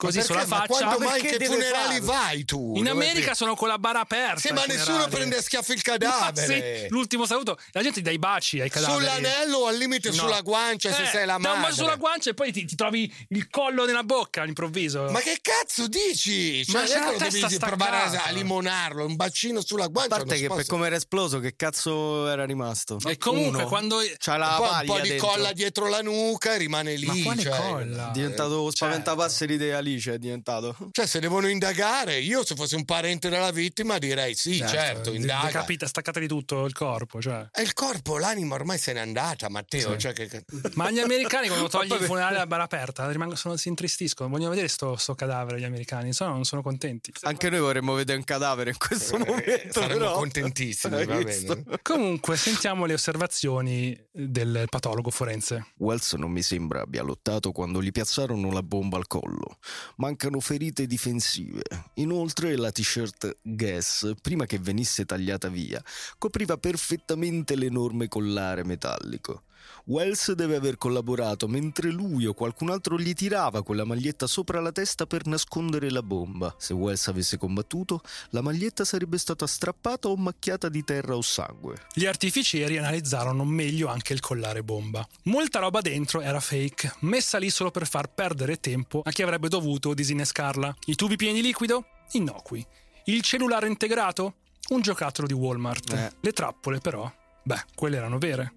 così 0.05 0.17
Ma 0.19 0.23
perché? 0.25 0.43
sulla 0.43 0.45
Ma 0.57 0.65
faccia. 0.65 0.85
quando 0.85 0.99
Ma 0.99 1.05
mai 1.11 1.21
che 1.21 1.45
funerali 1.45 1.93
farlo? 1.99 2.05
vai 2.05 2.45
tu? 2.45 2.73
In 2.75 2.83
Dove- 2.83 2.89
America 2.89 3.33
sono 3.33 3.55
con 3.55 3.67
la 3.67 3.77
bara 3.79 3.99
aperta. 4.01 4.39
Sì, 4.39 4.51
ma 4.53 4.65
nessuno 4.65 5.07
prende 5.07 5.37
a 5.37 5.41
schiaffi 5.41 5.71
il 5.73 5.81
Ma 5.85 5.97
cadavere. 5.97 6.79
sì, 6.81 6.87
l'ultimo 6.89 7.25
saluto, 7.25 7.57
la 7.71 7.81
gente 7.81 7.97
ti 7.97 8.01
dà 8.03 8.11
i 8.11 8.19
baci 8.19 8.59
ai 8.59 8.69
cadaveri. 8.69 8.99
Sull'anello 8.99 9.57
o 9.59 9.67
al 9.67 9.77
limite 9.77 10.09
No. 10.09 10.15
sulla 10.15 10.41
guancia 10.41 10.91
se 10.93 11.03
Eh, 11.03 11.07
sei 11.07 11.25
la 11.25 11.37
madre. 11.37 11.61
bacio 11.61 11.73
sulla 11.75 11.95
guancia 11.95 12.29
e 12.29 12.33
poi 12.33 12.51
ti, 12.51 12.65
ti 12.65 12.75
trovi 12.75 13.11
il 13.29 13.49
collo 13.49 13.85
nella 13.85 14.03
bocca 14.03 14.41
all'improvviso. 14.41 15.03
Ma 15.09 15.19
che 15.19 15.39
cazzo 15.41 15.87
dici? 15.87 16.63
Ma 16.67 16.79
Cioè, 16.85 16.87
c'è 16.87 16.99
non 16.99 17.09
è 17.09 17.11
la 17.11 17.17
testa 17.25 17.47
devi 17.47 17.59
provare 17.59 17.97
a, 18.17 18.23
a 18.25 18.31
limonarlo, 18.31 19.05
un 19.05 19.15
bacino 19.15 19.61
sulla 19.63 19.85
A 19.85 19.87
guancia. 19.87 20.15
parte 20.15 20.33
non 20.39 20.41
che 20.41 20.47
per 20.53 20.65
come 20.65 20.87
era 20.87 20.95
esploso, 20.95 21.39
che 21.39 21.55
cazzo 21.55 22.27
era 22.27 22.45
rimasto? 22.45 22.97
e 23.07 23.17
comunque 23.17 23.59
Uno. 23.59 23.67
quando... 23.67 23.97
C'ha 24.17 24.37
la 24.37 24.55
Poi 24.57 24.69
un 24.79 24.85
po' 24.85 24.99
di 25.01 25.09
dentro. 25.09 25.27
colla 25.27 25.51
dietro 25.53 25.87
la 25.87 26.01
nuca 26.01 26.55
rimane 26.55 26.95
lì. 26.95 27.05
Ma 27.05 27.15
quale 27.23 27.41
cioè, 27.41 27.55
colla? 27.57 28.09
È 28.09 28.11
diventato 28.11 28.51
Certo. 28.63 28.71
spaventapasseri 28.71 29.57
di 29.57 29.71
Ali. 29.71 29.92
Felice 29.93 30.13
è 30.13 30.17
diventato. 30.17 30.75
Cioè, 30.91 31.05
se 31.05 31.19
devono 31.19 31.47
indagare, 31.47 32.19
io 32.19 32.45
se 32.45 32.55
fossi 32.55 32.75
un 32.75 32.85
parente 32.85 33.29
della 33.29 33.51
vittima 33.51 33.97
direi 33.97 34.35
sì, 34.35 34.57
certo, 34.57 35.11
de- 35.11 35.17
indaga. 35.17 35.47
decapita, 35.47 35.87
staccata 35.87 36.19
di 36.19 36.27
tutto 36.27 36.65
il 36.65 36.73
corpo. 36.73 37.21
Cioè. 37.21 37.47
E 37.51 37.61
il 37.61 37.73
corpo, 37.73 38.17
l'anima 38.17 38.55
ormai 38.55 38.77
se 38.77 38.93
n'è 38.93 38.99
andata, 38.99 39.49
Matteo. 39.49 39.91
Sì. 39.93 39.99
Cioè 39.99 40.13
che, 40.13 40.45
Ma 40.73 40.89
gli 40.91 40.99
americani 40.99 41.47
quando 41.47 41.67
togli 41.69 41.91
il 41.91 41.99
funerale 41.99 42.39
a 42.39 42.47
bara 42.47 42.63
aperta 42.63 43.09
rimangono, 43.09 43.37
sono- 43.37 43.55
si 43.57 43.67
intristiscono. 43.67 44.29
Vogliono 44.29 44.49
vedere 44.49 44.67
sto, 44.67 44.95
sto 44.95 45.15
cadavere 45.15 45.59
gli 45.59 45.65
americani, 45.65 46.07
insomma 46.07 46.31
non 46.31 46.43
sono 46.43 46.61
contenti. 46.61 47.11
Anche 47.21 47.49
noi 47.49 47.59
vorremmo 47.59 47.93
vedere 47.93 48.17
un 48.17 48.23
cadavere 48.23 48.71
in 48.71 48.77
questo 48.77 49.17
momento. 49.17 49.43
Eh, 49.43 49.69
saremmo 49.71 49.99
però. 49.99 50.13
contentissimi, 50.13 51.05
va 51.05 51.17
bene. 51.17 51.63
Comunque, 51.81 52.37
sentiamo 52.37 52.85
le 52.85 52.93
osservazioni 52.93 53.97
del 54.11 54.65
patologo 54.69 55.09
forense. 55.09 55.67
Wells 55.77 56.13
non 56.13 56.31
mi 56.31 56.41
sembra 56.41 56.81
abbia 56.81 57.03
lottato 57.03 57.51
quando 57.51 57.81
gli 57.81 57.91
piazzarono 57.91 58.51
la 58.51 58.63
bomba 58.63 58.97
al 58.97 59.07
collo. 59.07 59.57
Mancano 59.97 60.39
ferite 60.39 60.85
difensive. 60.87 61.61
Inoltre 61.95 62.55
la 62.55 62.71
t-shirt 62.71 63.37
Guess, 63.41 64.13
prima 64.21 64.45
che 64.45 64.59
venisse 64.59 65.05
tagliata 65.05 65.49
via, 65.49 65.83
copriva 66.17 66.57
perfettamente 66.57 67.55
l'enorme 67.55 68.07
collare 68.07 68.63
metallico. 68.63 69.43
Wells 69.85 70.31
deve 70.33 70.55
aver 70.55 70.77
collaborato 70.77 71.47
mentre 71.47 71.89
lui 71.91 72.25
o 72.25 72.33
qualcun 72.33 72.69
altro 72.69 72.97
gli 72.97 73.13
tirava 73.13 73.63
quella 73.63 73.83
maglietta 73.83 74.27
sopra 74.27 74.59
la 74.59 74.71
testa 74.71 75.05
per 75.05 75.25
nascondere 75.25 75.89
la 75.89 76.01
bomba. 76.01 76.55
Se 76.57 76.73
Wells 76.73 77.07
avesse 77.07 77.37
combattuto, 77.37 78.01
la 78.29 78.41
maglietta 78.41 78.85
sarebbe 78.85 79.17
stata 79.17 79.45
strappata 79.47 80.07
o 80.07 80.15
macchiata 80.15 80.69
di 80.69 80.83
terra 80.83 81.15
o 81.15 81.21
sangue. 81.21 81.75
Gli 81.93 82.05
artificieri 82.05 82.77
analizzarono 82.77 83.43
meglio 83.43 83.87
anche 83.87 84.13
il 84.13 84.19
collare 84.19 84.63
bomba. 84.63 85.07
Molta 85.23 85.59
roba 85.59 85.81
dentro 85.81 86.21
era 86.21 86.39
fake, 86.39 86.95
messa 86.99 87.37
lì 87.37 87.49
solo 87.49 87.71
per 87.71 87.87
far 87.87 88.07
perdere 88.13 88.59
tempo 88.59 89.01
a 89.03 89.11
chi 89.11 89.21
avrebbe 89.21 89.49
dovuto 89.49 89.93
disinnescarla. 89.93 90.75
I 90.85 90.95
tubi 90.95 91.15
pieni 91.15 91.41
di 91.41 91.47
liquido? 91.47 91.85
Innocui. 92.11 92.65
Il 93.05 93.21
cellulare 93.21 93.67
integrato? 93.67 94.35
Un 94.69 94.81
giocattolo 94.81 95.27
di 95.27 95.33
Walmart. 95.33 95.93
Eh. 95.93 96.11
Le 96.21 96.31
trappole, 96.31 96.79
però, 96.79 97.11
beh, 97.43 97.65
quelle 97.75 97.97
erano 97.97 98.17
vere. 98.17 98.53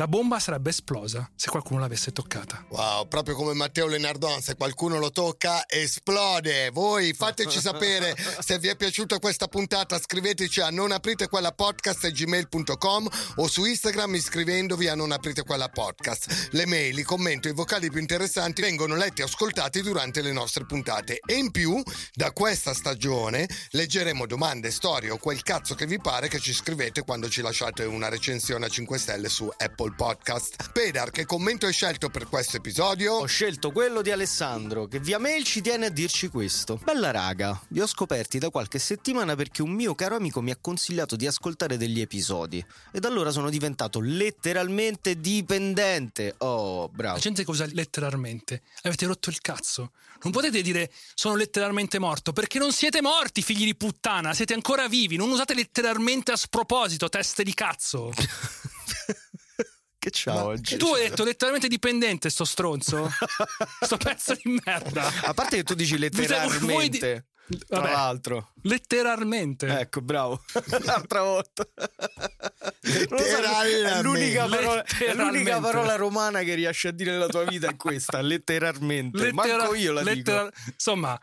La 0.00 0.08
bomba 0.08 0.38
sarebbe 0.38 0.70
esplosa 0.70 1.30
se 1.36 1.50
qualcuno 1.50 1.78
l'avesse 1.80 2.10
toccata. 2.10 2.64
Wow, 2.70 3.06
proprio 3.06 3.34
come 3.34 3.52
Matteo 3.52 3.86
Lenardon, 3.86 4.40
se 4.40 4.56
qualcuno 4.56 4.98
lo 4.98 5.10
tocca 5.10 5.68
esplode. 5.68 6.70
Voi 6.70 7.12
fateci 7.12 7.60
sapere 7.60 8.16
se 8.38 8.58
vi 8.58 8.68
è 8.68 8.76
piaciuta 8.76 9.18
questa 9.18 9.46
puntata, 9.46 10.00
scriveteci 10.00 10.62
a 10.62 10.70
non 10.70 10.90
aprite 10.90 11.28
quella 11.28 11.52
podcast 11.52 12.10
gmail.com 12.10 13.08
o 13.36 13.46
su 13.46 13.66
Instagram 13.66 14.14
iscrivendovi 14.14 14.88
a 14.88 14.94
non 14.94 15.12
aprite 15.12 15.42
quella 15.42 15.68
podcast. 15.68 16.48
Le 16.52 16.64
mail, 16.64 16.98
i 16.98 17.02
commenti 17.02 17.48
e 17.48 17.50
i 17.50 17.54
vocali 17.54 17.90
più 17.90 18.00
interessanti 18.00 18.62
vengono 18.62 18.96
letti 18.96 19.20
e 19.20 19.24
ascoltati 19.24 19.82
durante 19.82 20.22
le 20.22 20.32
nostre 20.32 20.64
puntate. 20.64 21.20
E 21.26 21.34
in 21.34 21.50
più, 21.50 21.78
da 22.14 22.32
questa 22.32 22.72
stagione 22.72 23.46
leggeremo 23.72 24.24
domande, 24.24 24.70
storie 24.70 25.10
o 25.10 25.18
quel 25.18 25.42
cazzo 25.42 25.74
che 25.74 25.84
vi 25.84 26.00
pare 26.00 26.28
che 26.28 26.38
ci 26.38 26.54
scrivete 26.54 27.02
quando 27.02 27.28
ci 27.28 27.42
lasciate 27.42 27.84
una 27.84 28.08
recensione 28.08 28.64
a 28.64 28.70
5 28.70 28.96
stelle 28.96 29.28
su 29.28 29.46
Apple 29.58 29.88
Podcast. 29.94 30.70
Pedar, 30.72 31.10
che 31.10 31.24
commento 31.24 31.66
hai 31.66 31.72
scelto 31.72 32.08
per 32.08 32.28
questo 32.28 32.56
episodio? 32.56 33.14
Ho 33.14 33.26
scelto 33.26 33.70
quello 33.72 34.02
di 34.02 34.10
Alessandro, 34.10 34.86
che 34.86 34.98
via 34.98 35.18
mail 35.18 35.44
ci 35.44 35.60
tiene 35.60 35.86
a 35.86 35.88
dirci 35.90 36.28
questo. 36.28 36.80
Bella 36.82 37.10
raga, 37.10 37.60
vi 37.68 37.80
ho 37.80 37.86
scoperti 37.86 38.38
da 38.38 38.50
qualche 38.50 38.78
settimana 38.78 39.34
perché 39.36 39.62
un 39.62 39.70
mio 39.70 39.94
caro 39.94 40.16
amico 40.16 40.40
mi 40.40 40.50
ha 40.50 40.56
consigliato 40.60 41.16
di 41.16 41.26
ascoltare 41.26 41.76
degli 41.76 42.00
episodi. 42.00 42.64
Ed 42.92 43.04
allora 43.04 43.30
sono 43.30 43.50
diventato 43.50 44.00
letteralmente 44.00 45.20
dipendente. 45.20 46.34
Oh, 46.38 46.88
bravo. 46.88 47.14
La 47.14 47.20
gente 47.20 47.44
che 47.44 47.50
usa 47.50 47.66
letteralmente. 47.66 48.62
Avete 48.82 49.06
rotto 49.06 49.30
il 49.30 49.40
cazzo. 49.40 49.92
Non 50.22 50.32
potete 50.32 50.62
dire 50.62 50.90
sono 51.14 51.34
letteralmente 51.34 51.98
morto, 51.98 52.32
perché 52.32 52.58
non 52.58 52.72
siete 52.72 53.00
morti, 53.00 53.42
figli 53.42 53.64
di 53.64 53.74
puttana, 53.74 54.34
siete 54.34 54.54
ancora 54.54 54.88
vivi. 54.88 55.16
Non 55.16 55.30
usate 55.30 55.54
letteralmente 55.54 56.32
a 56.32 56.36
sproposito, 56.36 57.08
teste 57.08 57.42
di 57.42 57.54
cazzo. 57.54 58.12
Che 60.00 60.10
ciao 60.10 60.46
oggi. 60.46 60.78
Tu 60.78 60.86
hai 60.86 61.10
detto 61.10 61.24
letteralmente 61.24 61.68
dipendente, 61.68 62.30
sto 62.30 62.46
stronzo. 62.46 63.06
sto 63.84 63.98
pezzo 63.98 64.34
di 64.34 64.58
merda. 64.64 65.12
A 65.24 65.34
parte 65.34 65.56
che 65.56 65.62
tu 65.62 65.74
dici 65.74 65.98
letteralmente. 65.98 67.26
Vabbè. 67.68 67.90
l'altro. 67.90 68.52
Letteralmente. 68.62 69.66
Ecco, 69.66 70.02
bravo. 70.02 70.42
L'altra 70.84 71.22
volta. 71.22 71.66
Letteralmente. 72.80 73.88
È 73.88 74.02
l'unica, 74.02 74.46
parola, 74.46 74.84
è 74.84 75.14
l'unica 75.14 75.60
parola 75.60 75.96
romana 75.96 76.40
che 76.42 76.54
riesci 76.54 76.86
a 76.88 76.92
dire 76.92 77.12
nella 77.12 77.28
tua 77.28 77.44
vita 77.44 77.68
è 77.68 77.76
questa, 77.76 78.20
letteralmente. 78.22 79.16
Lettera- 79.18 79.56
Manco 79.56 79.74
io 79.74 79.92
la 79.92 80.02
lettera- 80.02 80.44
dico. 80.44 80.70
Insomma, 80.72 81.18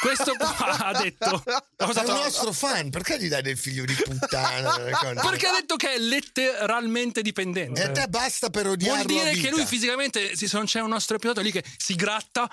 questo 0.00 0.34
qua 0.36 0.54
ha 0.86 1.00
detto. 1.00 1.42
È 1.76 1.84
un 1.84 2.04
nostro 2.06 2.52
fan, 2.52 2.90
perché 2.90 3.18
gli 3.18 3.28
dai 3.28 3.42
del 3.42 3.56
figlio 3.56 3.84
di 3.84 3.94
puttana? 3.94 4.76
Perché 4.76 5.46
ha 5.46 5.52
detto 5.52 5.76
che 5.76 5.94
è 5.94 5.98
letteralmente 5.98 7.22
dipendente. 7.22 7.80
E 7.80 7.84
a 7.84 7.90
te 7.90 8.06
basta 8.08 8.50
per 8.50 8.66
odiarlo 8.66 9.02
Vuol 9.04 9.22
dire 9.22 9.32
che 9.34 9.50
lui 9.50 9.64
fisicamente, 9.64 10.36
se 10.36 10.48
non 10.52 10.66
c'è 10.66 10.80
un 10.80 10.90
nostro 10.90 11.16
episodio 11.16 11.42
lì 11.42 11.52
che 11.52 11.64
si 11.78 11.94
gratta, 11.94 12.48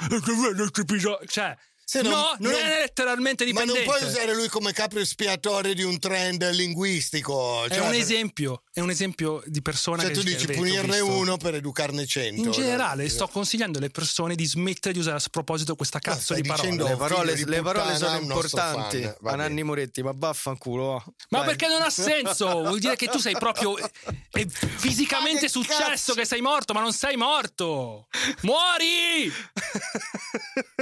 cioè, 1.28 1.56
Se 1.90 2.04
no, 2.04 2.36
non, 2.38 2.54
è 2.54 2.82
letteralmente 2.82 3.46
Ma 3.46 3.50
dipendente. 3.50 3.84
non 3.84 3.98
puoi 3.98 4.08
usare 4.08 4.36
lui 4.36 4.48
come 4.48 4.74
capro 4.74 5.00
espiatorio 5.00 5.74
di 5.74 5.82
un 5.82 5.98
trend 5.98 6.48
linguistico. 6.52 7.66
È 7.66 7.70
cioè, 7.70 7.80
un 7.80 7.90
per- 7.90 8.00
esempio, 8.00 8.62
è 8.72 8.80
un 8.80 8.92
esempio 8.92 9.42
di 9.48 9.60
persona 9.64 10.04
Cioè, 10.04 10.12
che 10.12 10.18
tu 10.20 10.22
dici 10.24 10.46
ho 10.46 10.54
punirne 10.54 11.02
visto. 11.02 11.08
uno 11.08 11.38
per 11.38 11.56
educarne 11.56 12.06
cento. 12.06 12.42
In 12.44 12.52
generale, 12.52 13.02
no? 13.02 13.10
sto 13.10 13.28
consigliando 13.28 13.80
alle 13.80 13.90
persone 13.90 14.36
di 14.36 14.46
smettere 14.46 14.94
di 14.94 15.00
usare 15.00 15.16
a 15.16 15.20
sproposito 15.20 15.74
questa 15.76 15.98
cazzo 15.98 16.36
di 16.36 16.44
dicendo- 16.44 16.88
Le 16.88 16.96
parole, 16.96 17.34
di 17.34 17.46
le 17.46 17.62
parole 17.64 17.98
sono 17.98 18.18
un 18.18 18.24
importanti. 18.24 19.12
bene. 19.20 19.64
Moretti, 19.64 20.04
ma 20.04 20.12
vaffanculo. 20.14 20.86
va. 20.86 21.04
Ma 21.30 21.38
Dai. 21.40 21.48
perché 21.48 21.68
non 21.70 21.82
ha 21.82 21.90
senso? 21.90 22.46
Vuol 22.70 22.78
dire 22.78 22.98
che 22.98 23.08
tu 23.08 23.18
sei 23.18 23.34
proprio 23.36 23.76
è 23.80 24.46
fisicamente 24.48 25.34
Ma 25.34 25.40
che 25.40 25.50
successo 25.50 25.84
cazzo? 25.88 26.14
che 26.14 26.26
sei 26.26 26.42
morto, 26.42 26.74
ma 26.74 26.82
non 26.82 26.94
sei 26.94 27.16
morto. 27.18 28.08
Muori! 28.44 29.34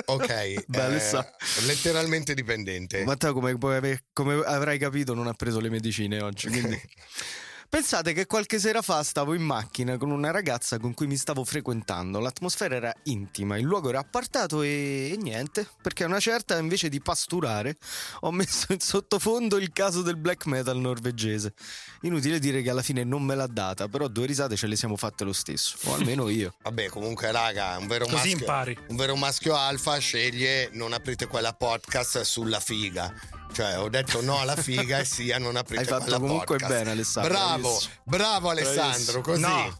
Ok, 0.05 0.65
Beh, 0.67 0.96
eh, 0.97 1.01
sa. 1.01 1.33
letteralmente 1.65 2.33
dipendente. 2.33 3.03
Matteo, 3.03 3.33
come, 3.33 3.57
puoi 3.57 3.75
aver- 3.75 4.03
come 4.13 4.35
avrai 4.45 4.77
capito, 4.77 5.13
non 5.13 5.27
ha 5.27 5.33
preso 5.33 5.59
le 5.59 5.69
medicine 5.69 6.21
oggi. 6.21 6.49
quindi- 6.49 6.79
Pensate 7.69 8.13
che 8.13 8.25
qualche 8.27 8.59
sera 8.59 8.81
fa 8.81 9.03
stavo 9.03 9.33
in 9.33 9.41
macchina 9.41 9.97
con 9.97 10.09
una 10.09 10.31
ragazza 10.31 10.79
con 10.79 10.93
cui 10.93 11.05
mi 11.05 11.17
stavo 11.17 11.43
frequentando. 11.43 12.19
L'atmosfera 12.19 12.75
era 12.75 12.93
intima, 13.03 13.57
il 13.57 13.65
luogo 13.65 13.89
era 13.89 13.99
appartato 13.99 14.61
e, 14.61 15.11
e 15.11 15.17
niente. 15.17 15.67
Perché 15.81 16.03
a 16.03 16.07
una 16.07 16.21
certa, 16.21 16.57
invece 16.57 16.87
di 16.87 17.01
pasturare, 17.01 17.77
ho 18.21 18.31
messo 18.31 18.71
in 18.71 18.79
sottofondo 18.79 19.57
il 19.57 19.73
caso 19.73 20.01
del 20.01 20.15
black 20.15 20.45
metal 20.45 20.77
norvegese. 20.77 21.53
Inutile 22.01 22.39
dire 22.39 22.61
che 22.61 22.69
alla 22.69 22.81
fine 22.81 23.03
non 23.03 23.21
me 23.23 23.35
l'ha 23.35 23.47
data, 23.47 23.89
però 23.89 24.07
due 24.07 24.25
risate 24.27 24.55
ce 24.55 24.67
le 24.67 24.77
siamo 24.77 24.95
fatte 24.95 25.25
lo 25.25 25.33
stesso. 25.33 25.75
O 25.89 25.93
almeno 25.93 26.29
io. 26.29 26.53
Vabbè, 26.63 26.87
comunque, 26.87 27.31
raga, 27.33 27.77
un 27.77 27.87
vero, 27.87 28.05
Così 28.05 28.15
maschio, 28.15 28.37
impari. 28.37 28.77
un 28.87 28.95
vero 28.95 29.15
maschio 29.17 29.55
alfa 29.55 29.97
sceglie 29.97 30.69
non 30.71 30.93
aprite 30.93 31.27
quella 31.27 31.53
podcast 31.53 32.21
sulla 32.21 32.61
figa. 32.61 33.13
Cioè, 33.51 33.79
ho 33.79 33.89
detto 33.89 34.21
no 34.21 34.39
alla 34.39 34.55
figa 34.55 34.99
e 34.99 35.05
sì 35.05 35.31
a 35.31 35.39
non 35.39 35.55
aprite 35.55 35.81
Hai 35.81 35.87
fatto 35.87 36.19
comunque 36.19 36.57
podcast. 36.57 36.71
bene, 36.71 36.91
Alessandro, 36.91 37.33
Bravo, 37.33 37.57
bravissimo. 37.61 37.93
bravo 38.03 38.49
Alessandro, 38.49 39.21
Bravissimo. 39.21 39.21
così. 39.21 39.41
No. 39.41 39.77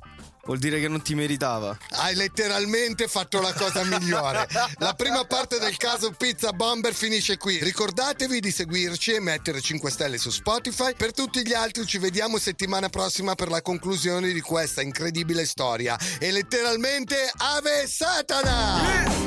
Vuol 0.48 0.60
dire 0.60 0.80
che 0.80 0.88
non 0.88 1.02
ti 1.02 1.14
meritava. 1.14 1.78
Hai 1.90 2.16
letteralmente 2.16 3.10
fatto 3.10 3.42
la 3.42 3.52
cosa 3.52 3.84
migliore. 3.84 4.48
La 4.78 4.94
prima 4.94 5.26
parte 5.26 5.60
del 5.60 5.76
caso 5.76 6.12
Pizza 6.12 6.54
Bomber 6.54 6.94
finisce 6.94 7.36
qui. 7.36 7.62
Ricordatevi 7.62 8.40
di 8.40 8.50
seguirci 8.50 9.12
e 9.12 9.20
mettere 9.20 9.60
5 9.60 9.92
stelle 9.92 10.18
su 10.18 10.30
Spotify. 10.30 10.94
Per 10.96 11.12
tutti 11.12 11.46
gli 11.46 11.54
altri 11.54 11.86
ci 11.86 11.98
vediamo 11.98 12.38
settimana 12.38 12.88
prossima 12.88 13.36
per 13.36 13.50
la 13.50 13.62
conclusione 13.62 14.32
di 14.32 14.40
questa 14.40 14.82
incredibile 14.82 15.46
storia. 15.46 16.00
E 16.18 16.32
letteralmente 16.32 17.30
Ave 17.36 17.86
Satana! 17.86 19.27